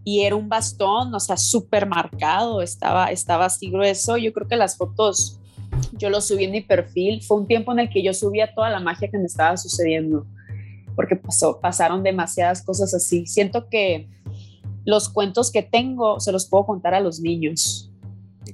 y 0.03 0.21
era 0.21 0.35
un 0.35 0.49
bastón, 0.49 1.13
o 1.13 1.19
sea, 1.19 1.37
súper 1.37 1.85
marcado, 1.85 2.61
estaba, 2.61 3.11
estaba 3.11 3.45
así 3.45 3.69
grueso. 3.69 4.17
Yo 4.17 4.33
creo 4.33 4.47
que 4.47 4.55
las 4.55 4.77
fotos, 4.77 5.39
yo 5.93 6.09
lo 6.09 6.21
subí 6.21 6.45
en 6.45 6.51
mi 6.51 6.61
perfil. 6.61 7.21
Fue 7.21 7.37
un 7.37 7.47
tiempo 7.47 7.71
en 7.71 7.79
el 7.79 7.89
que 7.89 8.01
yo 8.03 8.13
subía 8.13 8.53
toda 8.53 8.71
la 8.71 8.79
magia 8.79 9.09
que 9.09 9.17
me 9.17 9.25
estaba 9.25 9.57
sucediendo 9.57 10.25
porque 10.95 11.19
pasaron 11.61 12.03
demasiadas 12.03 12.63
cosas 12.63 12.93
así. 12.93 13.25
Siento 13.25 13.69
que 13.69 14.09
los 14.85 15.09
cuentos 15.09 15.51
que 15.51 15.63
tengo 15.63 16.19
se 16.19 16.31
los 16.31 16.47
puedo 16.47 16.65
contar 16.65 16.93
a 16.93 16.99
los 16.99 17.19
niños, 17.19 17.91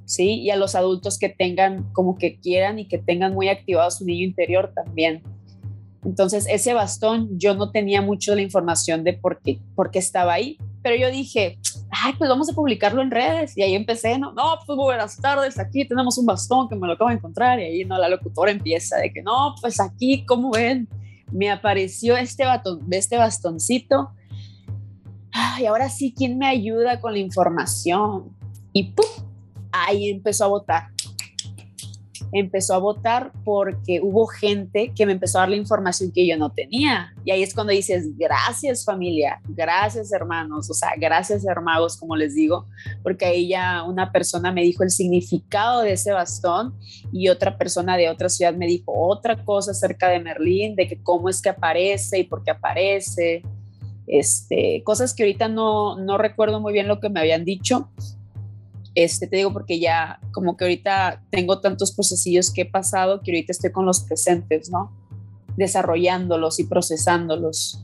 ¿sí? 0.06 0.42
Y 0.42 0.50
a 0.50 0.56
los 0.56 0.76
adultos 0.76 1.18
que 1.18 1.30
tengan, 1.30 1.92
como 1.94 2.18
que 2.18 2.40
quieran 2.40 2.80
y 2.80 2.88
que 2.88 2.98
tengan 2.98 3.34
muy 3.34 3.50
activado 3.50 3.90
su 3.92 4.06
niño 4.06 4.26
interior 4.26 4.72
también. 4.74 5.24
Entonces, 6.04 6.46
ese 6.50 6.74
bastón, 6.74 7.38
yo 7.38 7.54
no 7.56 7.72
tenía 7.72 8.02
mucho 8.02 8.34
la 8.36 8.42
información 8.42 9.04
de 9.04 9.14
por 9.14 9.42
qué, 9.42 9.60
por 9.76 9.92
qué 9.92 10.00
estaba 10.00 10.34
ahí, 10.34 10.58
pero 10.82 10.96
yo 10.96 11.12
dije, 11.12 11.60
ay, 11.90 12.14
pues 12.18 12.30
vamos 12.30 12.50
a 12.50 12.54
publicarlo 12.54 13.02
en 13.02 13.12
redes. 13.12 13.58
Y 13.58 13.62
ahí 13.62 13.76
empecé, 13.76 14.18
no, 14.18 14.32
no, 14.32 14.58
pues 14.66 14.78
buenas 14.78 15.18
tardes, 15.18 15.60
aquí 15.60 15.86
tenemos 15.86 16.18
un 16.18 16.26
bastón 16.26 16.70
que 16.70 16.76
me 16.76 16.88
lo 16.88 16.94
acabo 16.94 17.10
de 17.10 17.18
encontrar. 17.18 17.60
Y 17.60 17.64
ahí, 17.64 17.86
no, 17.86 17.98
la 17.98 18.08
locutora 18.08 18.52
empieza 18.52 18.98
de 18.98 19.12
que, 19.12 19.22
no, 19.22 19.56
pues 19.60 19.80
aquí, 19.82 20.26
¿cómo 20.26 20.52
ven? 20.52 20.88
Me 21.32 21.50
apareció 21.50 22.18
este, 22.18 22.46
batón, 22.46 22.88
este 22.92 23.18
bastoncito. 23.18 24.12
Y 25.60 25.66
ahora 25.66 25.90
sí, 25.90 26.14
¿quién 26.16 26.38
me 26.38 26.48
ayuda 26.48 27.00
con 27.00 27.14
la 27.14 27.20
información? 27.20 28.36
Y 28.74 28.92
¡pum! 28.92 29.06
Ahí 29.72 30.10
empezó 30.10 30.46
a 30.46 30.48
votar 30.48 30.90
empezó 32.32 32.74
a 32.74 32.80
votar 32.80 33.32
porque 33.44 34.00
hubo 34.02 34.28
gente 34.28 34.92
que 34.96 35.06
me 35.06 35.14
empezó 35.14 35.38
a 35.38 35.42
dar 35.42 35.50
la 35.50 35.56
información 35.56 36.12
que 36.12 36.28
yo 36.28 36.38
no 36.38 36.52
tenía. 36.52 37.14
Y 37.24 37.32
ahí 37.32 37.44
es 37.44 37.54
cuando 37.54 37.74
dices, 37.74 38.18
gracias 38.18 38.84
familia, 38.84 39.40
gracias 39.48 40.12
hermanos, 40.12 40.70
o 40.70 40.74
sea, 40.74 40.92
gracias 40.98 41.46
hermanos, 41.46 41.98
como 41.98 42.16
les 42.16 42.36
digo, 42.36 42.66
porque 43.04 43.26
ahí 43.26 43.50
ya 43.50 43.84
una 43.84 44.12
persona 44.12 44.52
me 44.52 44.64
dijo 44.64 44.84
el 44.84 44.92
significado 44.92 45.82
de 45.82 45.94
ese 45.94 46.12
bastón 46.12 46.76
y 47.12 47.30
otra 47.30 47.58
persona 47.58 47.98
de 47.98 48.10
otra 48.10 48.30
ciudad 48.30 48.54
me 48.54 48.68
dijo 48.68 48.94
otra 48.94 49.44
cosa 49.44 49.72
acerca 49.72 50.10
de 50.10 50.20
Merlín, 50.20 50.76
de 50.76 50.88
que 50.88 51.02
cómo 51.02 51.30
es 51.30 51.42
que 51.42 51.50
aparece 51.50 52.20
y 52.20 52.24
por 52.24 52.44
qué 52.44 52.52
aparece. 52.52 53.44
Este, 54.08 54.84
cosas 54.86 55.14
que 55.14 55.24
ahorita 55.24 55.50
no, 55.50 55.98
no 55.98 56.18
recuerdo 56.18 56.62
muy 56.62 56.72
bien 56.72 56.88
lo 56.88 57.02
que 57.02 57.10
me 57.10 57.20
habían 57.20 57.44
dicho, 57.44 57.90
este, 58.98 59.28
te 59.28 59.38
digo 59.38 59.54
porque 59.54 59.80
ya 59.80 60.20
como 60.32 60.58
que 60.58 60.64
ahorita 60.66 61.22
tengo 61.30 61.62
tantos 61.62 61.92
procesillos 61.92 62.52
que 62.52 62.62
he 62.62 62.66
pasado 62.66 63.22
que 63.22 63.30
ahorita 63.30 63.52
estoy 63.52 63.72
con 63.72 63.86
los 63.86 64.00
presentes, 64.00 64.72
¿no? 64.72 64.92
Desarrollándolos 65.56 66.60
y 66.60 66.64
procesándolos. 66.64 67.84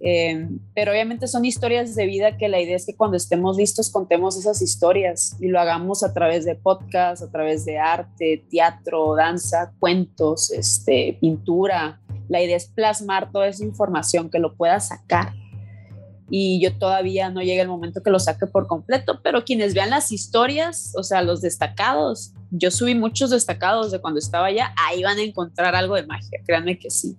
Em, 0.00 0.58
pero 0.74 0.92
obviamente 0.92 1.26
son 1.26 1.46
historias 1.46 1.94
de 1.94 2.04
vida 2.04 2.36
que 2.36 2.50
la 2.50 2.60
idea 2.60 2.76
es 2.76 2.84
que 2.84 2.94
cuando 2.94 3.16
estemos 3.16 3.56
listos 3.56 3.88
contemos 3.88 4.36
esas 4.36 4.60
historias 4.60 5.36
y 5.40 5.48
lo 5.48 5.58
hagamos 5.58 6.02
a 6.02 6.12
través 6.12 6.44
de 6.44 6.54
podcast, 6.54 7.22
a 7.22 7.30
través 7.30 7.64
de 7.64 7.78
arte, 7.78 8.44
teatro, 8.50 9.14
danza, 9.14 9.72
cuentos, 9.80 10.50
este, 10.50 11.16
pintura. 11.18 11.98
La 12.28 12.42
idea 12.42 12.58
es 12.58 12.66
plasmar 12.66 13.32
toda 13.32 13.48
esa 13.48 13.64
información 13.64 14.28
que 14.28 14.38
lo 14.38 14.54
pueda 14.54 14.80
sacar 14.80 15.32
y 16.34 16.62
yo 16.62 16.72
todavía 16.78 17.28
no 17.28 17.42
llega 17.42 17.60
el 17.60 17.68
momento 17.68 18.02
que 18.02 18.08
lo 18.08 18.18
saque 18.18 18.46
por 18.46 18.66
completo, 18.66 19.20
pero 19.22 19.44
quienes 19.44 19.74
vean 19.74 19.90
las 19.90 20.12
historias, 20.12 20.94
o 20.96 21.02
sea, 21.02 21.20
los 21.20 21.42
destacados, 21.42 22.32
yo 22.50 22.70
subí 22.70 22.94
muchos 22.94 23.28
destacados 23.28 23.92
de 23.92 24.00
cuando 24.00 24.18
estaba 24.18 24.46
allá, 24.46 24.74
ahí 24.78 25.02
van 25.02 25.18
a 25.18 25.22
encontrar 25.22 25.74
algo 25.74 25.94
de 25.94 26.06
magia, 26.06 26.40
créanme 26.46 26.78
que 26.78 26.88
sí. 26.88 27.18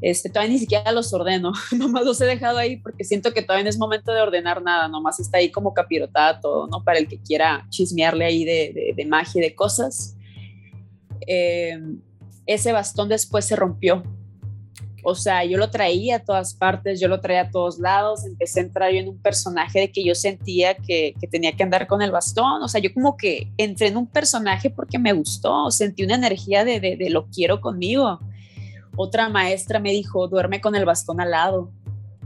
Este, 0.00 0.28
todavía 0.28 0.52
ni 0.52 0.60
siquiera 0.60 0.92
los 0.92 1.12
ordeno, 1.12 1.50
nomás 1.76 2.04
los 2.04 2.20
he 2.20 2.26
dejado 2.26 2.58
ahí 2.58 2.76
porque 2.76 3.02
siento 3.02 3.32
que 3.32 3.42
todavía 3.42 3.64
no 3.64 3.70
es 3.70 3.78
momento 3.78 4.12
de 4.12 4.20
ordenar 4.20 4.62
nada, 4.62 4.86
nomás 4.86 5.18
está 5.18 5.38
ahí 5.38 5.50
como 5.50 5.74
capirotada 5.74 6.40
todo, 6.40 6.68
¿no? 6.68 6.84
Para 6.84 7.00
el 7.00 7.08
que 7.08 7.18
quiera 7.18 7.66
chismearle 7.70 8.24
ahí 8.24 8.44
de, 8.44 8.94
de, 8.96 9.04
magia 9.04 9.40
y 9.40 9.42
de 9.42 9.56
cosas. 9.56 10.16
Eh, 11.26 11.76
ese 12.46 12.70
bastón 12.70 13.08
después 13.08 13.44
se 13.46 13.56
rompió. 13.56 14.04
O 15.04 15.16
sea, 15.16 15.44
yo 15.44 15.58
lo 15.58 15.68
traía 15.68 16.16
a 16.16 16.18
todas 16.20 16.54
partes, 16.54 17.00
yo 17.00 17.08
lo 17.08 17.20
traía 17.20 17.42
a 17.42 17.50
todos 17.50 17.80
lados, 17.80 18.24
empecé 18.24 18.60
a 18.60 18.62
entrar 18.62 18.92
yo 18.92 19.00
en 19.00 19.08
un 19.08 19.18
personaje 19.18 19.80
de 19.80 19.90
que 19.90 20.04
yo 20.04 20.14
sentía 20.14 20.74
que, 20.74 21.14
que 21.20 21.26
tenía 21.26 21.52
que 21.52 21.64
andar 21.64 21.88
con 21.88 22.02
el 22.02 22.12
bastón, 22.12 22.62
o 22.62 22.68
sea, 22.68 22.80
yo 22.80 22.94
como 22.94 23.16
que 23.16 23.50
entré 23.56 23.88
en 23.88 23.96
un 23.96 24.06
personaje 24.06 24.70
porque 24.70 25.00
me 25.00 25.12
gustó, 25.12 25.70
sentí 25.72 26.04
una 26.04 26.14
energía 26.14 26.64
de, 26.64 26.78
de, 26.78 26.96
de 26.96 27.10
lo 27.10 27.26
quiero 27.26 27.60
conmigo. 27.60 28.20
Otra 28.94 29.28
maestra 29.28 29.80
me 29.80 29.90
dijo, 29.90 30.28
duerme 30.28 30.60
con 30.60 30.76
el 30.76 30.84
bastón 30.84 31.20
al 31.20 31.32
lado. 31.32 31.72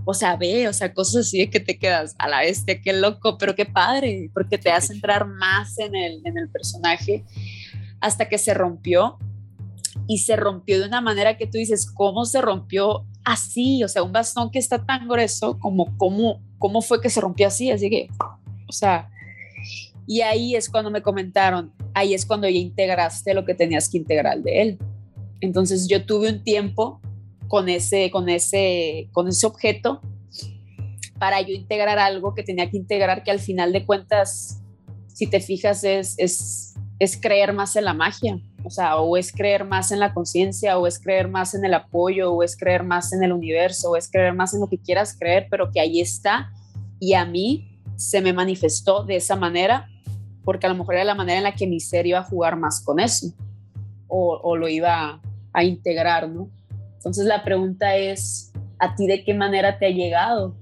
O 0.05 0.15
sea, 0.15 0.37
ve, 0.37 0.69
o 0.69 0.73
sea, 0.73 0.93
cosas 0.93 1.27
así 1.27 1.39
de 1.39 1.51
que 1.51 1.61
te 1.61 1.79
quedas 1.79 2.15
a 2.19 2.29
la 2.29 2.41
bestia, 2.41 2.81
qué 2.81 2.93
loco, 2.93 3.39
pero 3.39 3.55
qué 3.55 3.67
padre, 3.67 4.31
porque 4.35 4.59
te 4.59 4.71
hace 4.71 4.93
entrar 4.93 5.27
más 5.27 5.79
en 5.79 5.95
el, 5.97 6.21
en 6.25 6.37
el 6.37 6.49
personaje. 6.49 7.25
Hasta 8.01 8.29
que 8.29 8.39
se 8.39 8.53
rompió 8.53 9.19
y 10.09 10.19
se 10.19 10.37
rompió 10.37 10.81
de 10.81 10.87
una 10.87 11.01
manera 11.01 11.37
que 11.37 11.47
tú 11.47 11.59
dices, 11.59 11.91
¿cómo 11.91 12.25
se 12.25 12.41
rompió 12.41 13.05
así? 13.25 13.83
O 13.83 13.89
sea, 13.89 14.03
un 14.03 14.13
bastón 14.13 14.51
que 14.51 14.59
está 14.59 14.85
tan 14.85 15.09
grueso 15.09 15.59
como 15.59 15.97
cómo, 15.97 16.41
cómo 16.59 16.83
fue 16.83 17.01
que 17.01 17.11
se 17.11 17.21
rompió 17.21 17.49
así, 17.49 17.71
así 17.71 17.91
que, 17.91 18.09
o 18.69 18.73
sea, 18.73 19.11
y 20.07 20.21
ahí 20.21 20.55
es 20.55 20.69
cuando 20.69 20.91
me 20.91 21.03
comentaron, 21.03 21.73
ahí 21.95 22.15
es 22.15 22.25
cuando 22.25 22.49
ya 22.49 22.59
integraste 22.59 23.35
lo 23.35 23.45
que 23.45 23.55
tenías 23.55 23.89
que 23.89 23.99
integrar 23.99 24.41
de 24.41 24.63
él. 24.63 24.79
Entonces 25.41 25.89
yo 25.89 26.05
tuve 26.05 26.31
un 26.31 26.43
tiempo 26.45 27.01
con 27.49 27.69
ese, 27.69 28.11
con 28.11 28.29
ese, 28.29 29.09
con 29.13 29.29
ese 29.29 29.47
objeto 29.47 30.01
para 31.19 31.41
yo 31.41 31.55
integrar 31.55 31.99
algo 31.99 32.35
que 32.35 32.43
tenía 32.43 32.71
que 32.71 32.77
integrar, 32.77 33.25
que 33.25 33.31
al 33.31 33.41
final 33.41 33.73
de 33.73 33.85
cuentas, 33.85 34.63
si 35.09 35.27
te 35.27 35.41
fijas, 35.41 35.83
es, 35.83 36.15
es, 36.19 36.75
es 36.99 37.17
creer 37.21 37.53
más 37.53 37.75
en 37.77 37.85
la 37.85 37.95
magia. 37.95 38.39
O 38.67 38.71
sea, 38.71 38.97
o 38.97 39.17
es 39.17 39.31
creer 39.31 39.65
más 39.65 39.93
en 39.93 40.01
la 40.01 40.13
conciencia, 40.13 40.77
o 40.77 40.89
es 40.89 40.99
creer 40.99 41.29
más 41.29 41.55
en 41.55 41.65
el 41.65 41.73
apoyo, 41.73 42.33
o 42.33 42.43
es 42.43 42.57
creer 42.57 42.83
más 42.83 43.13
en 43.13 43.23
el 43.23 43.33
universo, 43.33 43.93
o 43.93 43.97
es 43.97 44.11
creer 44.11 44.35
más 44.35 44.55
en 44.55 44.61
lo 44.61 44.69
que 44.69 44.77
quieras 44.77 45.17
creer, 45.17 45.47
pero 45.49 45.71
que 45.71 45.79
ahí 45.79 46.01
está. 46.01 46.51
Y 46.99 47.15
a 47.15 47.25
mí 47.25 47.81
se 47.95 48.21
me 48.21 48.33
manifestó 48.33 49.05
de 49.05 49.15
esa 49.15 49.37
manera, 49.37 49.89
porque 50.43 50.67
a 50.67 50.69
lo 50.69 50.75
mejor 50.75 50.97
era 50.97 51.05
la 51.05 51.15
manera 51.15 51.39
en 51.39 51.45
la 51.45 51.55
que 51.55 51.69
mi 51.69 51.79
ser 51.79 52.09
iba 52.09 52.19
a 52.19 52.25
jugar 52.25 52.57
más 52.57 52.83
con 52.83 52.99
eso, 52.99 53.29
o, 54.09 54.57
lo 54.57 54.67
iba 54.67 55.21
a 55.53 55.63
integrar, 55.63 56.29
¿no? 56.29 56.51
Entonces 56.97 57.25
la 57.25 57.45
pregunta 57.45 57.95
es, 57.95 58.53
¿a 58.81 58.97
ti 58.97 59.07
de 59.07 59.23
qué 59.23 59.33
manera 59.33 59.79
te 59.79 59.87
ha 59.87 59.91
llegado? 59.91 60.57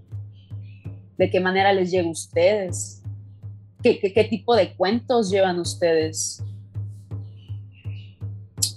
¿De 1.16 1.30
qué 1.30 1.40
manera 1.40 1.72
les 1.72 1.90
llega 1.90 2.06
a 2.06 2.10
ustedes? 2.10 3.02
¿Qué, 3.82 3.98
qué, 3.98 4.24
tipo 4.24 4.54
de 4.54 4.74
cuentos 4.74 5.30
llevan 5.30 5.58
ustedes? 5.58 6.43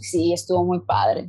Sí, 0.09 0.33
estuvo 0.33 0.63
muy 0.63 0.79
padre. 0.79 1.25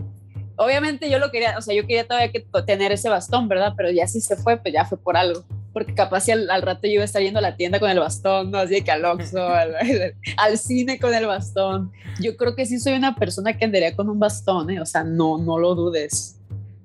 Obviamente 0.57 1.09
yo 1.09 1.19
lo 1.19 1.31
quería, 1.31 1.57
o 1.57 1.63
sea, 1.63 1.75
yo 1.75 1.83
quería 1.83 2.07
todavía 2.07 2.33
que 2.33 2.45
tener 2.67 2.93
ese 2.93 3.09
bastón, 3.09 3.49
¿verdad? 3.49 3.75
Pero 3.77 3.91
ya 3.91 4.07
sí 4.07 4.21
se 4.21 4.37
fue, 4.37 4.57
pues 4.57 4.75
ya 4.75 4.85
fue 4.85 4.99
por 4.99 5.17
algo 5.17 5.45
porque 5.79 5.95
capaz 5.95 6.23
si 6.23 6.33
al, 6.33 6.63
rato 6.63 6.89
yo 6.89 6.95
iba 6.95 7.03
a 7.03 7.05
estar 7.05 7.23
yendo 7.23 7.39
a 7.39 7.43
la 7.43 7.55
tienda 7.55 7.79
con 7.79 7.89
el 7.89 8.01
bastón, 8.01 8.51
¿no? 8.51 8.59
Así 8.59 8.83
que 8.83 8.91
al 8.91 9.05
Oxxo, 9.05 9.49
al, 10.37 10.59
cine 10.59 10.99
con 10.99 11.15
el 11.15 11.27
bastón. 11.27 11.93
Yo 12.21 12.37
creo 12.37 12.57
que 12.57 12.67
sí 12.67 12.81
soy 12.81 12.95
una 12.95 13.15
persona 13.15 13.57
que 13.57 13.65
andaría 13.65 13.95
con 13.95 14.09
un 14.09 14.19
bastón, 14.19 14.71
¿eh? 14.71 14.81
O 14.81 14.87
sea, 14.87 15.05
no, 15.05 15.39
no 15.39 15.57
lo 15.57 15.77
dudes. 15.77 16.41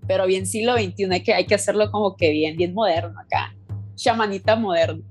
Pero 0.07 0.27
bien 0.27 0.45
siglo 0.45 0.75
XXI 0.75 1.05
hay 1.11 1.23
que, 1.23 1.33
hay 1.33 1.45
que 1.45 1.55
hacerlo 1.55 1.89
como 1.91 2.15
que 2.15 2.29
bien, 2.29 2.55
bien 2.55 2.75
moderno 2.75 3.19
acá. 3.19 3.55
Chamanita 3.95 4.55
moderno. 4.55 5.03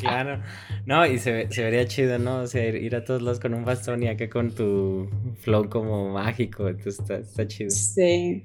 Claro. 0.00 0.42
No, 0.84 1.06
y 1.06 1.18
se, 1.18 1.50
se, 1.52 1.62
vería 1.62 1.86
chido, 1.86 2.18
¿no? 2.18 2.38
O 2.38 2.46
sea, 2.46 2.64
ir 2.66 2.96
a 2.96 3.04
todos 3.04 3.22
lados 3.22 3.38
con 3.38 3.54
un 3.54 3.64
bastón 3.64 4.02
y 4.02 4.08
acá 4.08 4.28
con 4.28 4.52
tu 4.52 5.08
flow 5.40 5.68
como 5.68 6.12
mágico. 6.12 6.68
Entonces 6.68 6.98
está, 6.98 7.16
está 7.18 7.46
chido. 7.46 7.70
Sí. 7.70 8.42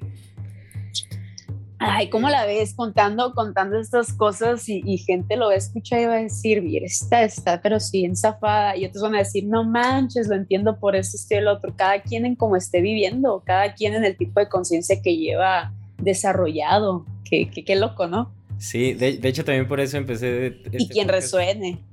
Ay, 1.80 2.10
¿cómo 2.10 2.28
la 2.30 2.46
ves 2.46 2.74
contando, 2.74 3.34
contando 3.34 3.80
estas 3.80 4.12
cosas 4.14 4.68
y, 4.68 4.98
gente 4.98 5.36
lo 5.36 5.48
va 5.48 5.54
a 5.54 5.58
escuchar 5.58 6.02
y 6.02 6.06
va 6.06 6.16
a 6.16 6.24
decir, 6.24 6.62
mira, 6.64 6.86
está, 6.88 7.24
está, 7.24 7.62
pero 7.62 7.80
sí, 7.80 8.04
enzafada. 8.04 8.76
Y 8.76 8.86
otros 8.86 9.04
van 9.04 9.14
a 9.16 9.20
decir, 9.20 9.46
no 9.46 9.64
manches, 9.64 10.28
lo 10.28 10.36
entiendo 10.36 10.80
por 10.80 10.96
eso, 10.96 11.16
estoy 11.16 11.38
el 11.38 11.48
otro. 11.48 11.76
Cada 11.76 12.02
quien 12.02 12.26
en 12.26 12.36
cómo 12.36 12.56
esté 12.56 12.82
viviendo, 12.82 13.44
cada 13.46 13.76
quien 13.76 13.94
en 13.94 14.06
el 14.06 14.18
tipo 14.18 14.40
de 14.40 14.50
conciencia 14.50 15.02
que 15.04 15.18
lleva 15.18 15.72
desarrollado. 16.00 17.06
Qué, 17.24 17.50
qué, 17.50 17.64
qué, 17.64 17.76
loco, 17.76 18.08
¿no? 18.08 18.34
Sí, 18.58 18.94
de, 18.94 19.20
hecho 19.24 19.46
también 19.46 19.68
por 19.68 19.80
eso 19.80 19.98
empecé. 19.98 20.48
Este 20.48 20.78
y 20.80 20.88
quien 20.88 21.08
resuene. 21.08 21.84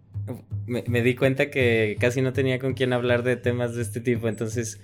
Me, 0.66 0.84
me 0.86 1.02
di 1.02 1.14
cuenta 1.14 1.50
que 1.50 1.96
casi 2.00 2.22
no 2.22 2.32
tenía 2.32 2.58
con 2.58 2.74
quién 2.74 2.92
hablar 2.92 3.22
de 3.22 3.36
temas 3.36 3.74
de 3.74 3.82
este 3.82 4.00
tipo, 4.00 4.28
entonces 4.28 4.80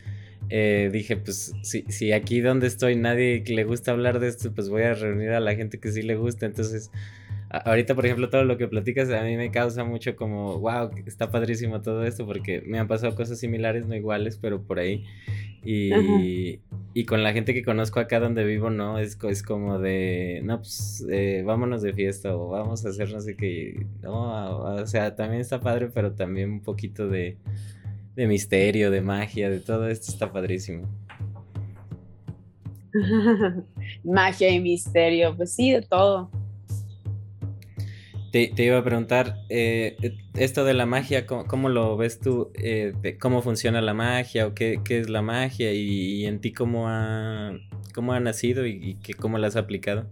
eh, 0.53 0.91
dije, 0.93 1.17
pues 1.17 1.53
si, 1.63 1.85
si 1.89 2.13
aquí 2.13 2.41
donde 2.41 2.67
estoy 2.67 2.97
nadie 2.97 3.45
le 3.47 3.65
gusta 3.65 3.93
hablar 3.93 4.19
de 4.19 4.29
esto, 4.29 4.53
pues 4.53 4.69
voy 4.69 4.83
a 4.83 4.95
reunir 4.95 5.31
a 5.31 5.41
la 5.41 5.55
gente 5.55 5.79
que 5.79 5.93
sí 5.93 6.03
le 6.03 6.17
gusta. 6.17 6.47
Entonces, 6.47 6.91
ahorita, 7.51 7.95
por 7.95 8.07
ejemplo, 8.07 8.31
todo 8.31 8.45
lo 8.45 8.57
que 8.57 8.69
platicas 8.69 9.11
a 9.11 9.23
mí 9.23 9.37
me 9.37 9.51
causa 9.51 9.85
mucho 9.85 10.17
como, 10.17 10.59
wow, 10.59 10.91
está 11.07 11.31
padrísimo 11.31 11.81
todo 11.83 12.05
esto, 12.05 12.27
porque 12.27 12.63
me 12.67 12.79
han 12.79 12.89
pasado 12.89 13.15
cosas 13.15 13.39
similares, 13.39 13.87
no 13.87 13.95
iguales, 13.95 14.39
pero 14.41 14.63
por 14.63 14.79
ahí. 14.79 15.05
Y, 15.65 16.61
y 16.95 17.05
con 17.05 17.23
la 17.23 17.33
gente 17.33 17.53
que 17.53 17.63
conozco 17.63 18.01
acá 18.01 18.21
donde 18.21 18.45
vivo, 18.45 18.71
no, 18.71 18.99
es, 18.99 19.19
es 19.29 19.43
como 19.43 19.79
de, 19.79 20.41
no, 20.45 20.59
pues 20.59 21.07
eh, 21.11 21.43
vámonos 21.45 21.83
de 21.83 21.93
fiesta 21.93 22.35
o 22.35 22.49
vamos 22.49 22.87
a 22.87 22.91
hacer 22.91 23.13
no 23.13 23.21
sé 23.21 23.37
qué. 23.37 23.87
No, 24.03 24.59
o 24.59 24.87
sea, 24.87 25.15
también 25.15 25.41
está 25.41 25.61
padre, 25.61 25.91
pero 25.93 26.13
también 26.13 26.51
un 26.51 26.63
poquito 26.63 27.09
de 27.09 27.37
de 28.21 28.27
misterio, 28.27 28.91
de 28.91 29.01
magia, 29.01 29.49
de 29.49 29.61
todo 29.61 29.89
esto 29.89 30.11
está 30.11 30.31
padrísimo. 30.33 30.87
magia 34.05 34.51
y 34.51 34.61
misterio, 34.61 35.37
pues 35.37 35.55
sí, 35.55 35.71
de 35.73 35.83
todo. 35.83 36.31
Te, 38.31 38.53
iba 38.57 38.79
a 38.79 38.85
preguntar, 38.85 39.39
eh, 39.49 39.97
esto 40.35 40.65
de 40.65 40.75
la 40.75 40.87
magia, 40.87 41.27
¿cómo, 41.27 41.69
lo 41.69 41.97
ves 41.97 42.21
tú? 42.21 42.53
Eh, 42.55 42.93
¿Cómo 43.21 43.43
funciona 43.43 43.81
la 43.81 43.95
magia 43.95 44.47
o 44.47 44.55
qué, 44.55 44.81
es 44.89 45.11
la 45.11 45.23
magia 45.23 45.73
y, 45.73 46.27
en 46.27 46.41
ti 46.41 46.53
cómo 46.53 46.89
ha, 46.89 47.53
cómo 47.93 48.13
ha 48.13 48.21
nacido 48.21 48.67
y, 48.67 48.99
y 49.05 49.13
cómo 49.15 49.39
la 49.39 49.49
has 49.49 49.57
aplicado? 49.57 50.07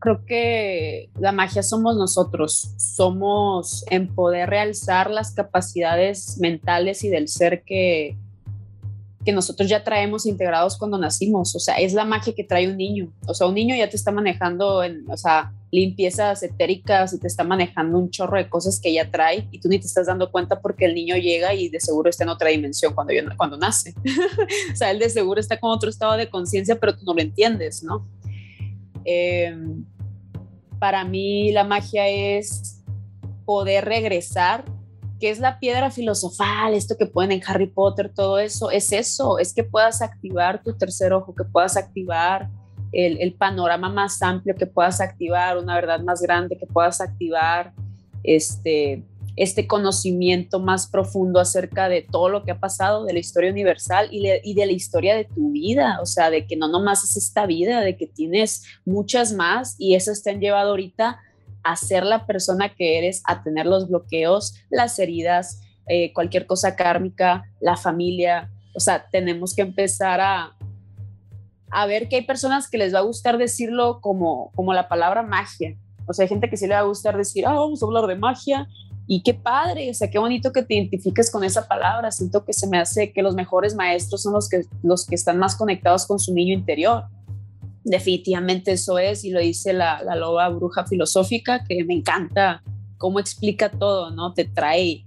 creo 0.00 0.24
que 0.24 1.10
la 1.18 1.30
magia 1.30 1.62
somos 1.62 1.96
nosotros, 1.96 2.72
somos 2.78 3.84
en 3.90 4.12
poder 4.12 4.48
realzar 4.48 5.10
las 5.10 5.32
capacidades 5.32 6.38
mentales 6.40 7.04
y 7.04 7.10
del 7.10 7.28
ser 7.28 7.62
que, 7.64 8.16
que 9.24 9.32
nosotros 9.32 9.68
ya 9.68 9.84
traemos 9.84 10.24
integrados 10.24 10.78
cuando 10.78 10.96
nacimos, 10.96 11.54
o 11.54 11.58
sea, 11.58 11.74
es 11.74 11.92
la 11.92 12.04
magia 12.04 12.34
que 12.34 12.44
trae 12.44 12.68
un 12.68 12.76
niño, 12.76 13.12
o 13.26 13.34
sea, 13.34 13.46
un 13.46 13.54
niño 13.54 13.76
ya 13.76 13.88
te 13.88 13.96
está 13.96 14.10
manejando, 14.12 14.82
en, 14.82 15.04
o 15.10 15.16
sea, 15.16 15.52
limpiezas 15.70 16.42
etéricas 16.42 17.12
y 17.12 17.20
te 17.20 17.26
está 17.26 17.44
manejando 17.44 17.98
un 17.98 18.10
chorro 18.10 18.38
de 18.38 18.48
cosas 18.48 18.80
que 18.80 18.92
ya 18.92 19.10
trae 19.10 19.46
y 19.50 19.60
tú 19.60 19.68
ni 19.68 19.78
te 19.78 19.86
estás 19.86 20.06
dando 20.06 20.32
cuenta 20.32 20.60
porque 20.60 20.86
el 20.86 20.94
niño 20.94 21.16
llega 21.16 21.54
y 21.54 21.68
de 21.68 21.80
seguro 21.80 22.08
está 22.08 22.24
en 22.24 22.30
otra 22.30 22.48
dimensión 22.48 22.94
cuando, 22.94 23.12
cuando 23.36 23.58
nace, 23.58 23.94
o 24.72 24.76
sea, 24.76 24.90
él 24.90 24.98
de 24.98 25.10
seguro 25.10 25.38
está 25.38 25.60
con 25.60 25.70
otro 25.70 25.90
estado 25.90 26.16
de 26.16 26.30
conciencia, 26.30 26.80
pero 26.80 26.96
tú 26.96 27.04
no 27.04 27.14
lo 27.14 27.20
entiendes, 27.20 27.82
¿no? 27.82 28.08
Em, 29.04 29.84
para 30.78 31.04
mí 31.04 31.52
la 31.52 31.64
magia 31.64 32.08
es 32.08 32.82
poder 33.44 33.84
regresar, 33.84 34.64
que 35.20 35.30
es 35.30 35.38
la 35.38 35.58
piedra 35.58 35.90
filosofal, 35.90 36.74
esto 36.74 36.96
que 36.96 37.06
ponen 37.06 37.32
en 37.32 37.42
Harry 37.46 37.66
Potter, 37.66 38.10
todo 38.14 38.38
eso, 38.38 38.70
es 38.70 38.92
eso, 38.92 39.38
es 39.38 39.52
que 39.52 39.62
puedas 39.62 40.02
activar 40.02 40.62
tu 40.62 40.76
tercer 40.76 41.12
ojo, 41.12 41.34
que 41.34 41.44
puedas 41.44 41.76
activar 41.76 42.48
el, 42.92 43.20
el 43.20 43.34
panorama 43.34 43.88
más 43.88 44.22
amplio, 44.22 44.56
que 44.56 44.66
puedas 44.66 45.00
activar 45.00 45.58
una 45.58 45.74
verdad 45.74 46.00
más 46.00 46.22
grande, 46.22 46.56
que 46.58 46.66
puedas 46.66 47.00
activar 47.00 47.72
este, 48.24 49.04
este 49.36 49.66
conocimiento 49.66 50.60
más 50.60 50.86
profundo 50.86 51.40
acerca 51.40 51.88
de 51.88 52.02
todo 52.02 52.28
lo 52.28 52.44
que 52.44 52.50
ha 52.50 52.60
pasado, 52.60 53.04
de 53.04 53.12
la 53.12 53.18
historia 53.20 53.50
universal 53.50 54.08
y, 54.10 54.54
de 54.54 54.66
la 54.66 54.72
historia 54.72 55.14
de 55.14 55.24
tu 55.24 55.52
vida, 55.52 55.98
o 56.02 56.06
sea, 56.06 56.30
de 56.30 56.46
que 56.46 56.56
no 56.56 56.68
nomás 56.68 57.04
es 57.04 57.16
esta 57.16 57.46
vida, 57.46 57.80
de 57.80 57.96
que 57.96 58.06
tienes 58.06 58.64
muchas 58.84 59.32
más 59.32 59.76
y 59.78 59.94
esas 59.94 60.22
te 60.22 60.30
han 60.30 60.40
llevado 60.40 60.70
ahorita 60.70 61.20
a 61.62 61.76
ser 61.76 62.04
la 62.04 62.26
persona 62.26 62.74
que 62.74 62.98
eres, 62.98 63.22
a 63.26 63.42
tener 63.42 63.66
los 63.66 63.88
bloqueos, 63.88 64.54
las 64.70 64.98
heridas, 64.98 65.60
eh, 65.86 66.12
cualquier 66.12 66.46
cosa 66.46 66.76
kármica, 66.76 67.44
la 67.60 67.76
familia, 67.76 68.50
o 68.74 68.80
sea, 68.80 69.06
tenemos 69.10 69.54
que 69.54 69.62
empezar 69.62 70.20
a, 70.20 70.56
a 71.70 71.86
ver 71.86 72.08
que 72.08 72.16
hay 72.16 72.22
personas 72.22 72.68
que 72.68 72.78
les 72.78 72.94
va 72.94 72.98
a 73.00 73.02
gustar 73.02 73.38
decirlo 73.38 74.00
como, 74.00 74.50
como 74.54 74.72
la 74.72 74.88
palabra 74.88 75.22
magia. 75.22 75.76
O 76.06 76.12
sea, 76.12 76.24
hay 76.24 76.28
gente 76.28 76.48
que 76.48 76.56
sí 76.56 76.66
le 76.66 76.74
va 76.74 76.80
a 76.80 76.84
gustar 76.84 77.16
decir, 77.16 77.46
ah, 77.46 77.54
vamos 77.54 77.82
a 77.82 77.86
hablar 77.86 78.06
de 78.06 78.16
magia 78.16 78.68
y 79.06 79.22
qué 79.22 79.34
padre, 79.34 79.90
o 79.90 79.94
sea, 79.94 80.08
qué 80.08 80.18
bonito 80.18 80.52
que 80.52 80.62
te 80.62 80.74
identifiques 80.74 81.30
con 81.30 81.42
esa 81.42 81.66
palabra. 81.66 82.12
Siento 82.12 82.44
que 82.44 82.52
se 82.52 82.68
me 82.68 82.78
hace 82.78 83.12
que 83.12 83.22
los 83.22 83.34
mejores 83.34 83.74
maestros 83.74 84.22
son 84.22 84.32
los 84.32 84.48
que, 84.48 84.62
los 84.82 85.04
que 85.04 85.16
están 85.16 85.38
más 85.38 85.56
conectados 85.56 86.06
con 86.06 86.20
su 86.20 86.32
niño 86.32 86.54
interior. 86.54 87.04
Definitivamente 87.90 88.72
eso 88.72 88.98
es, 88.98 89.24
y 89.24 89.30
lo 89.30 89.40
dice 89.40 89.72
la, 89.72 90.02
la 90.02 90.14
loba 90.14 90.48
bruja 90.48 90.86
filosófica, 90.86 91.64
que 91.64 91.84
me 91.84 91.94
encanta 91.94 92.62
cómo 92.96 93.18
explica 93.18 93.70
todo, 93.70 94.10
¿no? 94.10 94.34
Te 94.34 94.44
trae, 94.44 95.04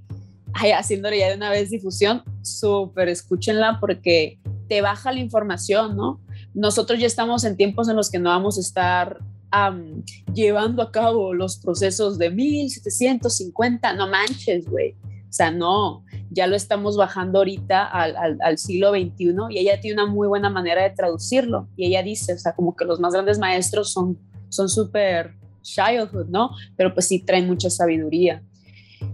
ay, 0.54 0.72
haciéndole 0.72 1.19
ya 1.19 1.30
de 1.30 1.36
una 1.36 1.50
vez 1.50 1.69
difusión, 1.69 2.24
súper 2.41 3.10
escúchenla 3.10 3.80
porque 3.80 4.39
te 4.67 4.82
baja 4.82 5.12
la 5.12 5.19
información, 5.19 5.96
¿no? 5.96 6.19
Nosotros 6.54 7.00
ya 7.00 7.08
estamos 7.08 7.43
en 7.43 7.58
tiempos 7.58 7.89
en 7.89 7.96
los 7.96 8.10
que 8.10 8.19
no 8.19 8.30
vamos 8.30 8.58
a 8.58 8.62
estar 8.62 9.19
llevando 10.34 10.82
a 10.82 10.91
cabo 10.91 11.34
los 11.34 11.58
procesos 11.58 12.17
de 12.17 12.32
1750, 12.32 13.93
no 13.93 14.08
manches, 14.08 14.67
güey. 14.67 14.96
O 15.30 15.36
sea, 15.36 15.52
no, 15.52 16.04
ya 16.34 16.48
lo 16.48 16.56
estamos 16.56 16.98
bajando 16.98 17.39
ahorita 17.39 17.86
al, 17.86 18.38
al, 18.41 18.58
siglo 18.58 18.91
XXI 18.91 19.36
y 19.50 19.60
ella 19.60 19.80
tiene 19.80 20.02
una 20.02 20.12
muy 20.12 20.28
buena 20.28 20.50
manera 20.50 20.84
de 20.84 20.89
traducirlo. 20.89 21.67
Y 21.78 21.86
ella 21.86 22.04
dice, 22.04 22.34
o 22.34 22.38
sea, 22.38 22.54
como 22.54 22.76
que 22.76 22.86
los 22.86 23.00
más 23.00 23.13
grandes 23.13 23.39
maestros 23.39 23.91
son 23.93 24.17
son 24.54 24.69
súper 24.69 25.36
childhood, 25.62 26.28
¿no? 26.30 26.52
Pero 26.78 26.93
pues 26.93 27.08
sí 27.08 27.19
traen 27.19 27.48
mucha 27.48 27.69
sabiduría. 27.69 28.43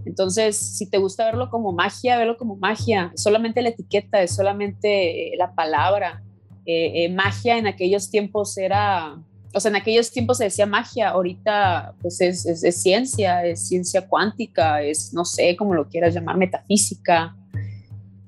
Entonces, 0.04 0.56
si 0.56 0.88
te 0.88 0.98
gusta 0.98 1.24
verlo 1.24 1.50
como 1.50 1.72
magia, 1.72 2.18
verlo 2.18 2.36
como 2.36 2.56
magia. 2.56 3.12
solamente 3.16 3.62
la 3.62 3.70
etiqueta, 3.70 4.22
es 4.22 4.34
solamente 4.36 5.32
la 5.36 5.54
palabra. 5.54 6.22
Eh, 6.66 7.04
eh, 7.04 7.08
magia 7.08 7.56
en 7.58 7.66
aquellos 7.66 8.10
tiempos 8.10 8.56
era 8.58 9.18
o 9.52 9.60
sea, 9.60 9.70
en 9.70 9.76
aquellos 9.76 10.10
tiempos 10.10 10.38
se 10.38 10.44
decía 10.44 10.66
magia, 10.66 11.10
ahorita 11.10 11.94
pues 12.00 12.20
es, 12.20 12.46
es, 12.46 12.82
ciencia, 12.82 13.44
es 13.44 13.66
ciencia 13.66 14.06
cuántica, 14.06 14.82
es, 14.82 15.12
no 15.12 15.24
sé, 15.24 15.56
cómo 15.56 15.74
lo 15.74 15.88
quieras 15.88 16.14
llamar, 16.14 16.36
metafísica. 16.36 17.36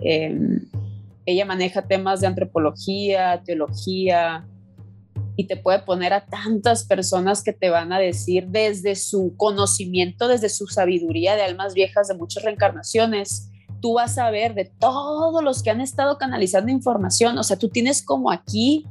Em, 0.00 0.68
ella 1.24 1.44
maneja 1.44 1.82
temas 1.82 2.20
de 2.20 2.26
antropología, 2.26 3.40
teología, 3.44 4.44
y 5.36 5.46
te 5.46 5.56
puede 5.56 5.78
poner 5.78 6.12
a 6.12 6.26
tantas 6.26 6.84
personas 6.84 7.42
que 7.42 7.52
te 7.52 7.70
van 7.70 7.92
a 7.92 7.98
decir 7.98 8.48
desde 8.48 8.96
su 8.96 9.34
conocimiento, 9.36 10.28
desde 10.28 10.48
su 10.48 10.66
sabiduría 10.66 11.36
de 11.36 11.42
almas 11.42 11.74
viejas 11.74 12.08
de 12.08 12.14
muchas 12.14 12.42
reencarnaciones, 12.42 13.48
tú 13.80 13.94
vas 13.94 14.18
a 14.18 14.30
ver 14.30 14.54
de 14.54 14.64
todos 14.64 15.42
los 15.42 15.62
que 15.62 15.70
han 15.70 15.80
estado 15.80 16.18
canalizando 16.18 16.70
información, 16.70 17.38
o 17.38 17.44
sea, 17.44 17.58
tú 17.58 17.68
tienes 17.68 18.02
como 18.02 18.30
aquí 18.30 18.86